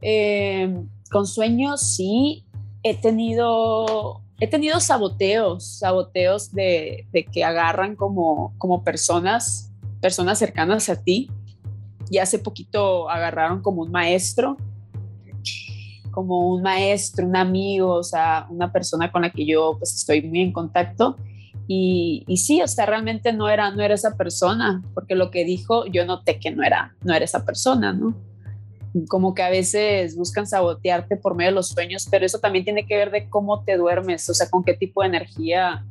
Em, 0.00 0.88
con 1.10 1.26
sueños 1.26 1.82
sí, 1.82 2.46
he 2.82 2.94
tenido, 2.94 4.22
he 4.40 4.46
tenido 4.46 4.80
saboteos, 4.80 5.66
saboteos 5.66 6.50
de, 6.52 7.06
de 7.12 7.24
que 7.26 7.44
agarran 7.44 7.94
como, 7.94 8.54
como 8.56 8.84
personas, 8.84 9.70
personas 10.00 10.38
cercanas 10.38 10.88
a 10.88 11.02
ti. 11.02 11.30
Y 12.10 12.18
hace 12.18 12.38
poquito 12.38 13.10
agarraron 13.10 13.60
como 13.60 13.82
un 13.82 13.90
maestro 13.92 14.56
como 16.10 16.48
un 16.48 16.62
maestro, 16.62 17.26
un 17.26 17.36
amigo, 17.36 17.94
o 17.94 18.02
sea, 18.02 18.46
una 18.50 18.72
persona 18.72 19.10
con 19.10 19.22
la 19.22 19.30
que 19.30 19.46
yo 19.46 19.76
pues 19.78 19.94
estoy 19.94 20.22
muy 20.22 20.40
en 20.40 20.52
contacto. 20.52 21.16
Y, 21.66 22.24
y, 22.26 22.38
sí, 22.38 22.60
o 22.62 22.66
sea, 22.66 22.84
realmente 22.86 23.32
no 23.32 23.48
era, 23.48 23.70
no 23.70 23.82
era 23.82 23.94
esa 23.94 24.16
persona, 24.16 24.82
porque 24.92 25.14
lo 25.14 25.30
que 25.30 25.44
dijo 25.44 25.86
yo 25.86 26.04
noté 26.04 26.40
que 26.40 26.50
no 26.50 26.64
era, 26.64 26.96
no 27.04 27.14
era 27.14 27.24
esa 27.24 27.44
persona, 27.44 27.92
¿no? 27.92 28.14
Como 29.08 29.34
que 29.34 29.42
a 29.42 29.50
veces 29.50 30.16
buscan 30.16 30.48
sabotearte 30.48 31.16
por 31.16 31.36
medio 31.36 31.52
de 31.52 31.54
los 31.54 31.68
sueños, 31.68 32.08
pero 32.10 32.26
eso 32.26 32.40
también 32.40 32.64
tiene 32.64 32.86
que 32.86 32.96
ver 32.96 33.12
de 33.12 33.28
cómo 33.28 33.62
te 33.62 33.76
duermes, 33.76 34.28
o 34.28 34.34
sea, 34.34 34.50
con 34.50 34.64
qué 34.64 34.74
tipo 34.74 35.02
de 35.02 35.08
energía 35.08 35.84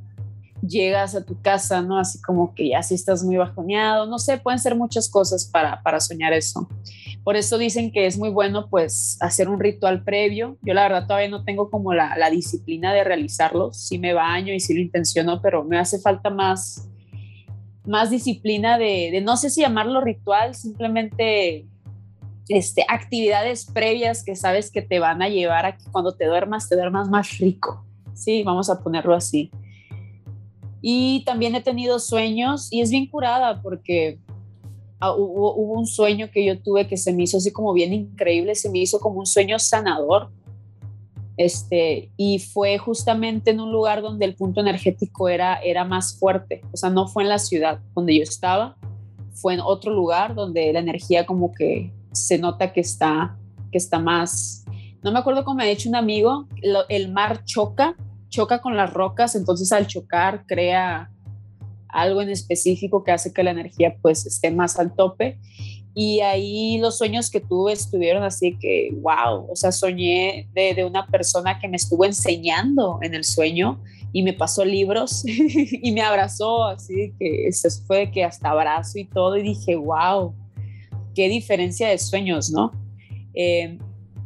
llegas 0.61 1.15
a 1.15 1.23
tu 1.23 1.41
casa, 1.41 1.81
¿no? 1.81 1.97
Así 1.97 2.21
como 2.21 2.53
que 2.53 2.69
ya 2.69 2.83
si 2.83 2.95
estás 2.95 3.23
muy 3.23 3.37
bajoneado, 3.37 4.05
no 4.05 4.19
sé, 4.19 4.37
pueden 4.37 4.59
ser 4.59 4.75
muchas 4.75 5.09
cosas 5.09 5.45
para, 5.45 5.81
para 5.81 5.99
soñar 5.99 6.33
eso. 6.33 6.67
Por 7.23 7.35
eso 7.35 7.57
dicen 7.57 7.91
que 7.91 8.05
es 8.05 8.17
muy 8.17 8.29
bueno 8.29 8.69
pues 8.69 9.17
hacer 9.19 9.49
un 9.49 9.59
ritual 9.59 10.03
previo. 10.03 10.57
Yo 10.61 10.73
la 10.73 10.83
verdad 10.83 11.05
todavía 11.05 11.29
no 11.29 11.43
tengo 11.43 11.69
como 11.69 11.93
la, 11.93 12.29
disciplina 12.29 12.93
de 12.93 13.03
realizarlo. 13.03 13.73
Sí 13.73 13.99
me 13.99 14.13
baño 14.13 14.53
y 14.53 14.59
sí 14.59 14.73
lo 14.73 14.79
intenciono, 14.79 15.41
pero 15.41 15.63
me 15.63 15.77
hace 15.77 15.99
falta 15.99 16.29
más, 16.29 16.87
más 17.85 18.09
disciplina 18.09 18.77
de, 18.77 19.09
de 19.11 19.21
no 19.21 19.37
sé 19.37 19.49
si 19.49 19.61
llamarlo 19.61 20.01
ritual, 20.01 20.55
simplemente 20.55 21.67
este, 22.49 22.83
actividades 22.87 23.65
previas 23.65 24.23
que 24.23 24.35
sabes 24.35 24.71
que 24.71 24.81
te 24.81 24.99
van 24.99 25.21
a 25.21 25.29
llevar 25.29 25.67
a 25.67 25.77
que 25.77 25.85
cuando 25.91 26.15
te 26.15 26.25
duermas 26.25 26.67
te 26.67 26.75
duermas 26.75 27.07
más 27.07 27.37
rico. 27.37 27.85
Sí, 28.15 28.43
vamos 28.43 28.69
a 28.71 28.81
ponerlo 28.81 29.13
así. 29.13 29.51
Y 30.81 31.23
también 31.25 31.53
he 31.55 31.61
tenido 31.61 31.99
sueños 31.99 32.71
y 32.71 32.81
es 32.81 32.89
bien 32.89 33.05
curada 33.05 33.61
porque 33.61 34.17
Ah, 34.99 35.13
hubo, 35.13 35.53
un 35.53 35.85
sueño 35.85 36.29
que 36.29 36.43
yo 36.43 36.59
tuve 36.61 36.87
que 36.87 36.97
se 36.97 37.13
me 37.13 37.23
hizo 37.23 37.37
así 37.37 37.51
como 37.51 37.73
bien 37.73 37.93
increíble, 37.93 38.53
se 38.55 38.69
me 38.69 38.79
hizo 38.79 38.99
como 38.99 39.19
un 39.19 39.25
sueño 39.25 39.57
sanador. 39.57 40.29
Este, 41.37 42.11
y 42.17 42.39
fue 42.39 42.77
justamente 42.77 43.51
en 43.51 43.61
un 43.61 43.71
lugar 43.71 44.01
donde 44.01 44.25
el 44.25 44.35
punto 44.35 44.59
energético 44.59 45.29
era, 45.29 45.55
era 45.61 45.85
más 45.85 46.19
fuerte, 46.19 46.61
o 46.73 46.75
sea, 46.75 46.89
no 46.89 47.07
fue 47.07 47.23
en 47.23 47.29
la 47.29 47.39
ciudad 47.39 47.79
donde 47.95 48.17
yo 48.17 48.23
estaba, 48.23 48.75
fue 49.31 49.53
en 49.53 49.61
otro 49.61 49.93
lugar 49.93 50.35
donde 50.35 50.73
la 50.73 50.79
energía 50.79 51.25
como 51.25 51.53
que 51.53 51.93
se 52.11 52.37
nota 52.39 52.73
que 52.73 52.81
está, 52.81 53.37
que 53.71 53.77
está 53.77 53.99
más, 53.99 54.65
no 55.01 55.13
me 55.13 55.19
acuerdo 55.19 55.45
cómo 55.45 55.55
me 55.55 55.63
ha 55.63 55.67
dicho 55.67 55.87
un 55.87 55.95
amigo, 55.95 56.45
el 56.89 57.09
mar 57.09 57.45
choca, 57.45 57.95
choca 58.27 58.59
con 58.59 58.75
las 58.75 58.93
rocas, 58.93 59.33
entonces 59.35 59.71
al 59.71 59.87
chocar 59.87 60.45
crea 60.45 61.09
algo 61.89 62.21
en 62.21 62.29
específico 62.29 63.03
que 63.03 63.11
hace 63.11 63.33
que 63.33 63.43
la 63.43 63.51
energía 63.51 63.97
pues 64.01 64.25
esté 64.25 64.51
más 64.51 64.79
al 64.79 64.95
tope. 64.95 65.39
Y 65.95 66.21
ahí 66.21 66.77
los 66.77 66.97
sueños 66.97 67.29
que 67.29 67.41
tuve 67.41 67.73
estuvieron 67.73 68.23
así 68.23 68.57
que, 68.59 68.89
wow, 69.01 69.51
o 69.51 69.55
sea, 69.55 69.71
soñé 69.71 70.47
de, 70.53 70.85
una 70.85 71.05
persona 71.07 71.59
que 71.59 71.67
me 71.67 71.77
estuvo 71.77 72.05
enseñando 72.05 72.99
en 73.01 73.15
el 73.15 73.23
sueño 73.23 73.81
y 74.13 74.23
me 74.23 74.33
pasó 74.33 74.63
libros 74.63 75.23
y 75.25 75.91
me 75.91 76.01
abrazó, 76.01 76.63
así 76.65 77.13
que 77.19 77.47
eso 77.47 77.67
fue 77.85 78.11
que 78.11 78.23
hasta 78.23 78.51
abrazo 78.51 78.99
y 78.99 79.05
todo, 79.05 79.35
y 79.35 79.41
dije, 79.41 79.75
wow, 79.75 80.33
qué 81.15 81.27
diferencia 81.27 81.89
de 81.89 81.97
sueños, 81.97 82.49
¿no? 82.51 82.71
Eh, 83.33 83.77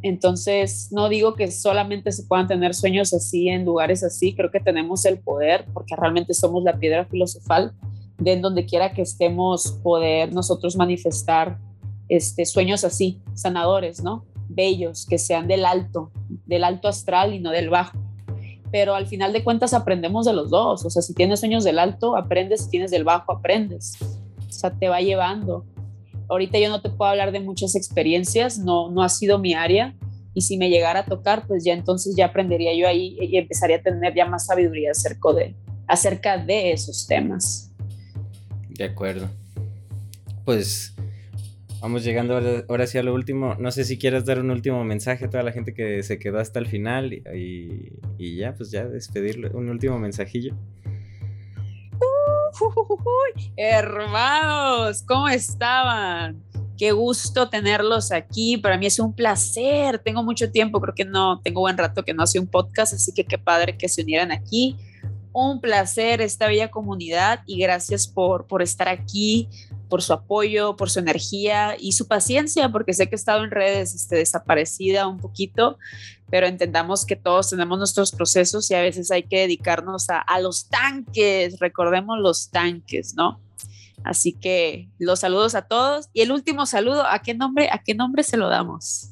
entonces, 0.03 0.89
no 0.91 1.07
digo 1.07 1.33
que 1.33 1.49
solamente 1.49 2.11
se 2.11 2.23
puedan 2.23 2.47
tener 2.47 2.75
sueños 2.75 3.13
así 3.13 3.47
en 3.47 3.63
lugares 3.63 4.03
así, 4.03 4.35
creo 4.35 4.51
que 4.51 4.59
tenemos 4.59 5.05
el 5.05 5.17
poder, 5.17 5.65
porque 5.73 5.95
realmente 5.95 6.33
somos 6.33 6.63
la 6.63 6.77
piedra 6.77 7.05
filosofal, 7.05 7.73
de 8.17 8.33
en 8.33 8.41
donde 8.41 8.65
quiera 8.65 8.93
que 8.93 9.01
estemos 9.01 9.79
poder 9.81 10.33
nosotros 10.33 10.75
manifestar 10.75 11.57
este, 12.09 12.45
sueños 12.45 12.83
así, 12.83 13.21
sanadores, 13.33 14.03
¿no? 14.03 14.25
Bellos, 14.49 15.05
que 15.05 15.17
sean 15.17 15.47
del 15.47 15.65
alto, 15.65 16.11
del 16.45 16.65
alto 16.65 16.89
astral 16.89 17.33
y 17.33 17.39
no 17.39 17.51
del 17.51 17.69
bajo 17.69 17.97
pero 18.73 18.95
al 18.95 19.05
final 19.05 19.31
de 19.33 19.43
cuentas 19.43 19.71
aprendemos 19.75 20.25
de 20.25 20.33
los 20.33 20.49
dos. 20.49 20.83
O 20.83 20.89
sea, 20.89 21.03
si 21.03 21.13
tienes 21.13 21.41
sueños 21.41 21.63
del 21.63 21.77
alto, 21.77 22.17
aprendes, 22.17 22.63
si 22.63 22.71
tienes 22.71 22.89
del 22.89 23.03
bajo, 23.03 23.31
aprendes. 23.31 23.99
O 24.01 24.51
sea, 24.51 24.71
te 24.71 24.89
va 24.89 24.99
llevando. 24.99 25.63
Ahorita 26.29 26.59
yo 26.59 26.69
no 26.69 26.81
te 26.81 26.89
puedo 26.89 27.11
hablar 27.11 27.31
de 27.31 27.39
muchas 27.39 27.75
experiencias, 27.75 28.57
no, 28.57 28.91
no 28.91 29.03
ha 29.03 29.09
sido 29.09 29.39
mi 29.39 29.53
área. 29.53 29.95
Y 30.33 30.41
si 30.41 30.57
me 30.57 30.69
llegara 30.69 31.01
a 31.01 31.05
tocar, 31.05 31.45
pues 31.47 31.63
ya 31.63 31.73
entonces 31.73 32.15
ya 32.15 32.25
aprendería 32.25 32.73
yo 32.75 32.87
ahí 32.87 33.17
y 33.19 33.37
empezaría 33.37 33.77
a 33.77 33.81
tener 33.81 34.15
ya 34.15 34.25
más 34.25 34.47
sabiduría 34.47 34.91
acerca 34.91 35.31
de, 35.31 35.55
acerca 35.87 36.37
de 36.37 36.71
esos 36.71 37.05
temas. 37.05 37.71
De 38.69 38.85
acuerdo. 38.85 39.29
Pues 40.43 40.93
Vamos 41.83 42.05
llegando 42.05 42.63
ahora, 42.69 42.87
sí 42.87 42.97
a 42.97 43.03
lo 43.03 43.13
último. 43.13 43.55
No 43.59 43.69
sé 43.69 43.83
si 43.83 43.97
quieras 43.97 44.23
dar 44.23 44.39
un 44.39 44.51
último 44.51 44.85
mensaje 44.85 45.25
a 45.25 45.29
toda 45.29 45.43
la 45.43 45.51
gente 45.51 45.73
que 45.73 46.01
se 46.01 46.17
quedó 46.17 46.39
hasta 46.39 46.57
el 46.59 46.65
final 46.65 47.11
y, 47.11 48.37
ya, 48.37 48.55
pues 48.55 48.71
ya 48.71 48.87
despedirlo. 48.87 49.51
Un 49.51 49.67
último 49.67 49.99
mensajillo. 49.99 50.55
Hermanos, 53.55 55.03
¿cómo 55.07 55.27
estaban? 55.27 56.41
Qué 56.77 56.91
gusto 56.91 57.49
tenerlos 57.49 58.11
aquí. 58.11 58.57
Para 58.57 58.77
mí 58.77 58.87
es 58.87 58.99
un 58.99 59.13
placer. 59.13 59.99
Tengo 59.99 60.23
mucho 60.23 60.51
tiempo, 60.51 60.81
creo 60.81 60.95
que 60.95 61.05
no, 61.05 61.39
tengo 61.41 61.61
buen 61.61 61.77
rato 61.77 62.03
que 62.03 62.13
no 62.13 62.23
hace 62.23 62.39
un 62.39 62.47
podcast, 62.47 62.93
así 62.93 63.13
que 63.13 63.23
qué 63.23 63.37
padre 63.37 63.77
que 63.77 63.87
se 63.87 64.01
unieran 64.01 64.31
aquí. 64.31 64.75
Un 65.31 65.61
placer 65.61 66.21
esta 66.21 66.47
bella 66.47 66.69
comunidad 66.69 67.41
y 67.45 67.59
gracias 67.59 68.07
por, 68.07 68.45
por 68.47 68.61
estar 68.61 68.87
aquí, 68.87 69.49
por 69.93 70.01
su 70.01 70.11
apoyo, 70.11 70.75
por 70.75 70.89
su 70.89 70.97
energía 70.97 71.77
y 71.79 71.91
su 71.91 72.07
paciencia, 72.07 72.67
porque 72.69 72.95
sé 72.95 73.09
que 73.09 73.13
he 73.13 73.15
estado 73.15 73.43
en 73.43 73.51
redes 73.51 73.93
este, 73.93 74.15
desaparecida 74.15 75.07
un 75.07 75.19
poquito, 75.19 75.77
pero 76.31 76.47
entendamos 76.47 77.05
que 77.05 77.15
todos 77.15 77.51
tenemos 77.51 77.77
nuestros 77.77 78.11
procesos 78.11 78.71
y 78.71 78.73
a 78.73 78.81
veces 78.81 79.11
hay 79.11 79.21
que 79.21 79.41
dedicarnos 79.41 80.09
a, 80.09 80.17
a 80.17 80.39
los 80.39 80.67
tanques, 80.67 81.59
recordemos 81.59 82.17
los 82.17 82.49
tanques, 82.49 83.13
¿no? 83.13 83.39
Así 84.03 84.33
que 84.33 84.89
los 84.97 85.19
saludos 85.19 85.53
a 85.53 85.61
todos 85.67 86.09
y 86.11 86.21
el 86.21 86.31
último 86.31 86.65
saludo, 86.65 87.05
¿a 87.05 87.19
qué 87.19 87.35
nombre, 87.35 87.69
a 87.71 87.77
qué 87.77 87.93
nombre 87.93 88.23
se 88.23 88.35
lo 88.35 88.49
damos? 88.49 89.11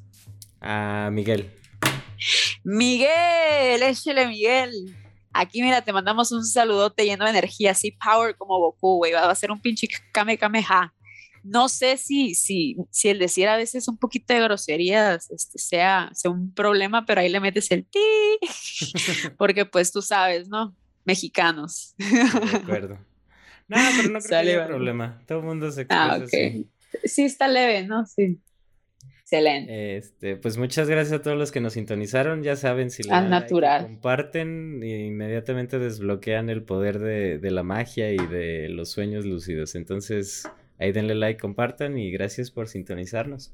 A 0.61 1.11
Miguel. 1.11 1.51
Miguel, 2.63 3.83
échale 3.83 4.25
Miguel. 4.25 4.95
Aquí, 5.33 5.61
mira, 5.61 5.81
te 5.81 5.93
mandamos 5.93 6.31
un 6.31 6.45
saludote 6.45 7.05
lleno 7.05 7.25
de 7.25 7.31
energía, 7.31 7.71
así 7.71 7.91
power 7.91 8.35
como 8.35 8.59
Goku, 8.59 8.97
güey. 8.97 9.13
Va 9.13 9.29
a 9.29 9.35
ser 9.35 9.51
un 9.51 9.61
pinche 9.61 9.87
Kame 10.11 10.37
Kameha. 10.37 10.93
No 11.43 11.69
sé 11.69 11.97
si, 11.97 12.35
si, 12.35 12.75
si 12.91 13.09
el 13.09 13.17
decir 13.17 13.47
a 13.47 13.57
veces 13.57 13.87
un 13.87 13.97
poquito 13.97 14.33
de 14.33 14.41
groserías 14.41 15.31
este, 15.31 15.57
sea, 15.57 16.11
sea 16.13 16.29
un 16.29 16.53
problema, 16.53 17.05
pero 17.05 17.21
ahí 17.21 17.29
le 17.29 17.39
metes 17.39 17.71
el 17.71 17.85
ti. 17.85 17.99
Porque, 19.37 19.65
pues 19.65 19.91
tú 19.91 20.01
sabes, 20.01 20.47
¿no? 20.49 20.75
Mexicanos. 21.03 21.95
De 21.97 22.57
acuerdo. 22.57 22.99
No, 23.67 23.77
pero 23.97 24.09
no 24.09 24.19
creo 24.19 24.29
que 24.29 24.35
haya 24.35 24.67
problema. 24.67 25.21
Todo 25.25 25.39
el 25.39 25.45
mundo 25.45 25.71
se 25.71 25.87
ah, 25.89 26.19
okay. 26.23 26.67
Sí, 27.05 27.23
está 27.23 27.47
leve, 27.47 27.87
¿no? 27.87 28.05
Sí. 28.05 28.39
Excelente. 29.31 29.95
Este, 29.95 30.35
pues 30.35 30.57
muchas 30.57 30.89
gracias 30.89 31.17
a 31.17 31.21
todos 31.21 31.37
los 31.37 31.53
que 31.53 31.61
nos 31.61 31.73
sintonizaron. 31.73 32.43
Ya 32.43 32.57
saben, 32.57 32.91
si 32.91 33.03
la 33.03 33.21
natural. 33.21 33.83
comparten, 33.83 34.83
e 34.83 35.05
inmediatamente 35.05 35.79
desbloquean 35.79 36.49
el 36.49 36.63
poder 36.63 36.99
de, 36.99 37.37
de, 37.37 37.51
la 37.51 37.63
magia 37.63 38.11
y 38.11 38.17
de 38.17 38.67
los 38.67 38.89
sueños 38.89 39.25
lúcidos. 39.25 39.75
Entonces, 39.75 40.49
ahí 40.79 40.91
denle 40.91 41.15
like, 41.15 41.39
compartan 41.39 41.97
y 41.97 42.11
gracias 42.11 42.51
por 42.51 42.67
sintonizarnos. 42.67 43.53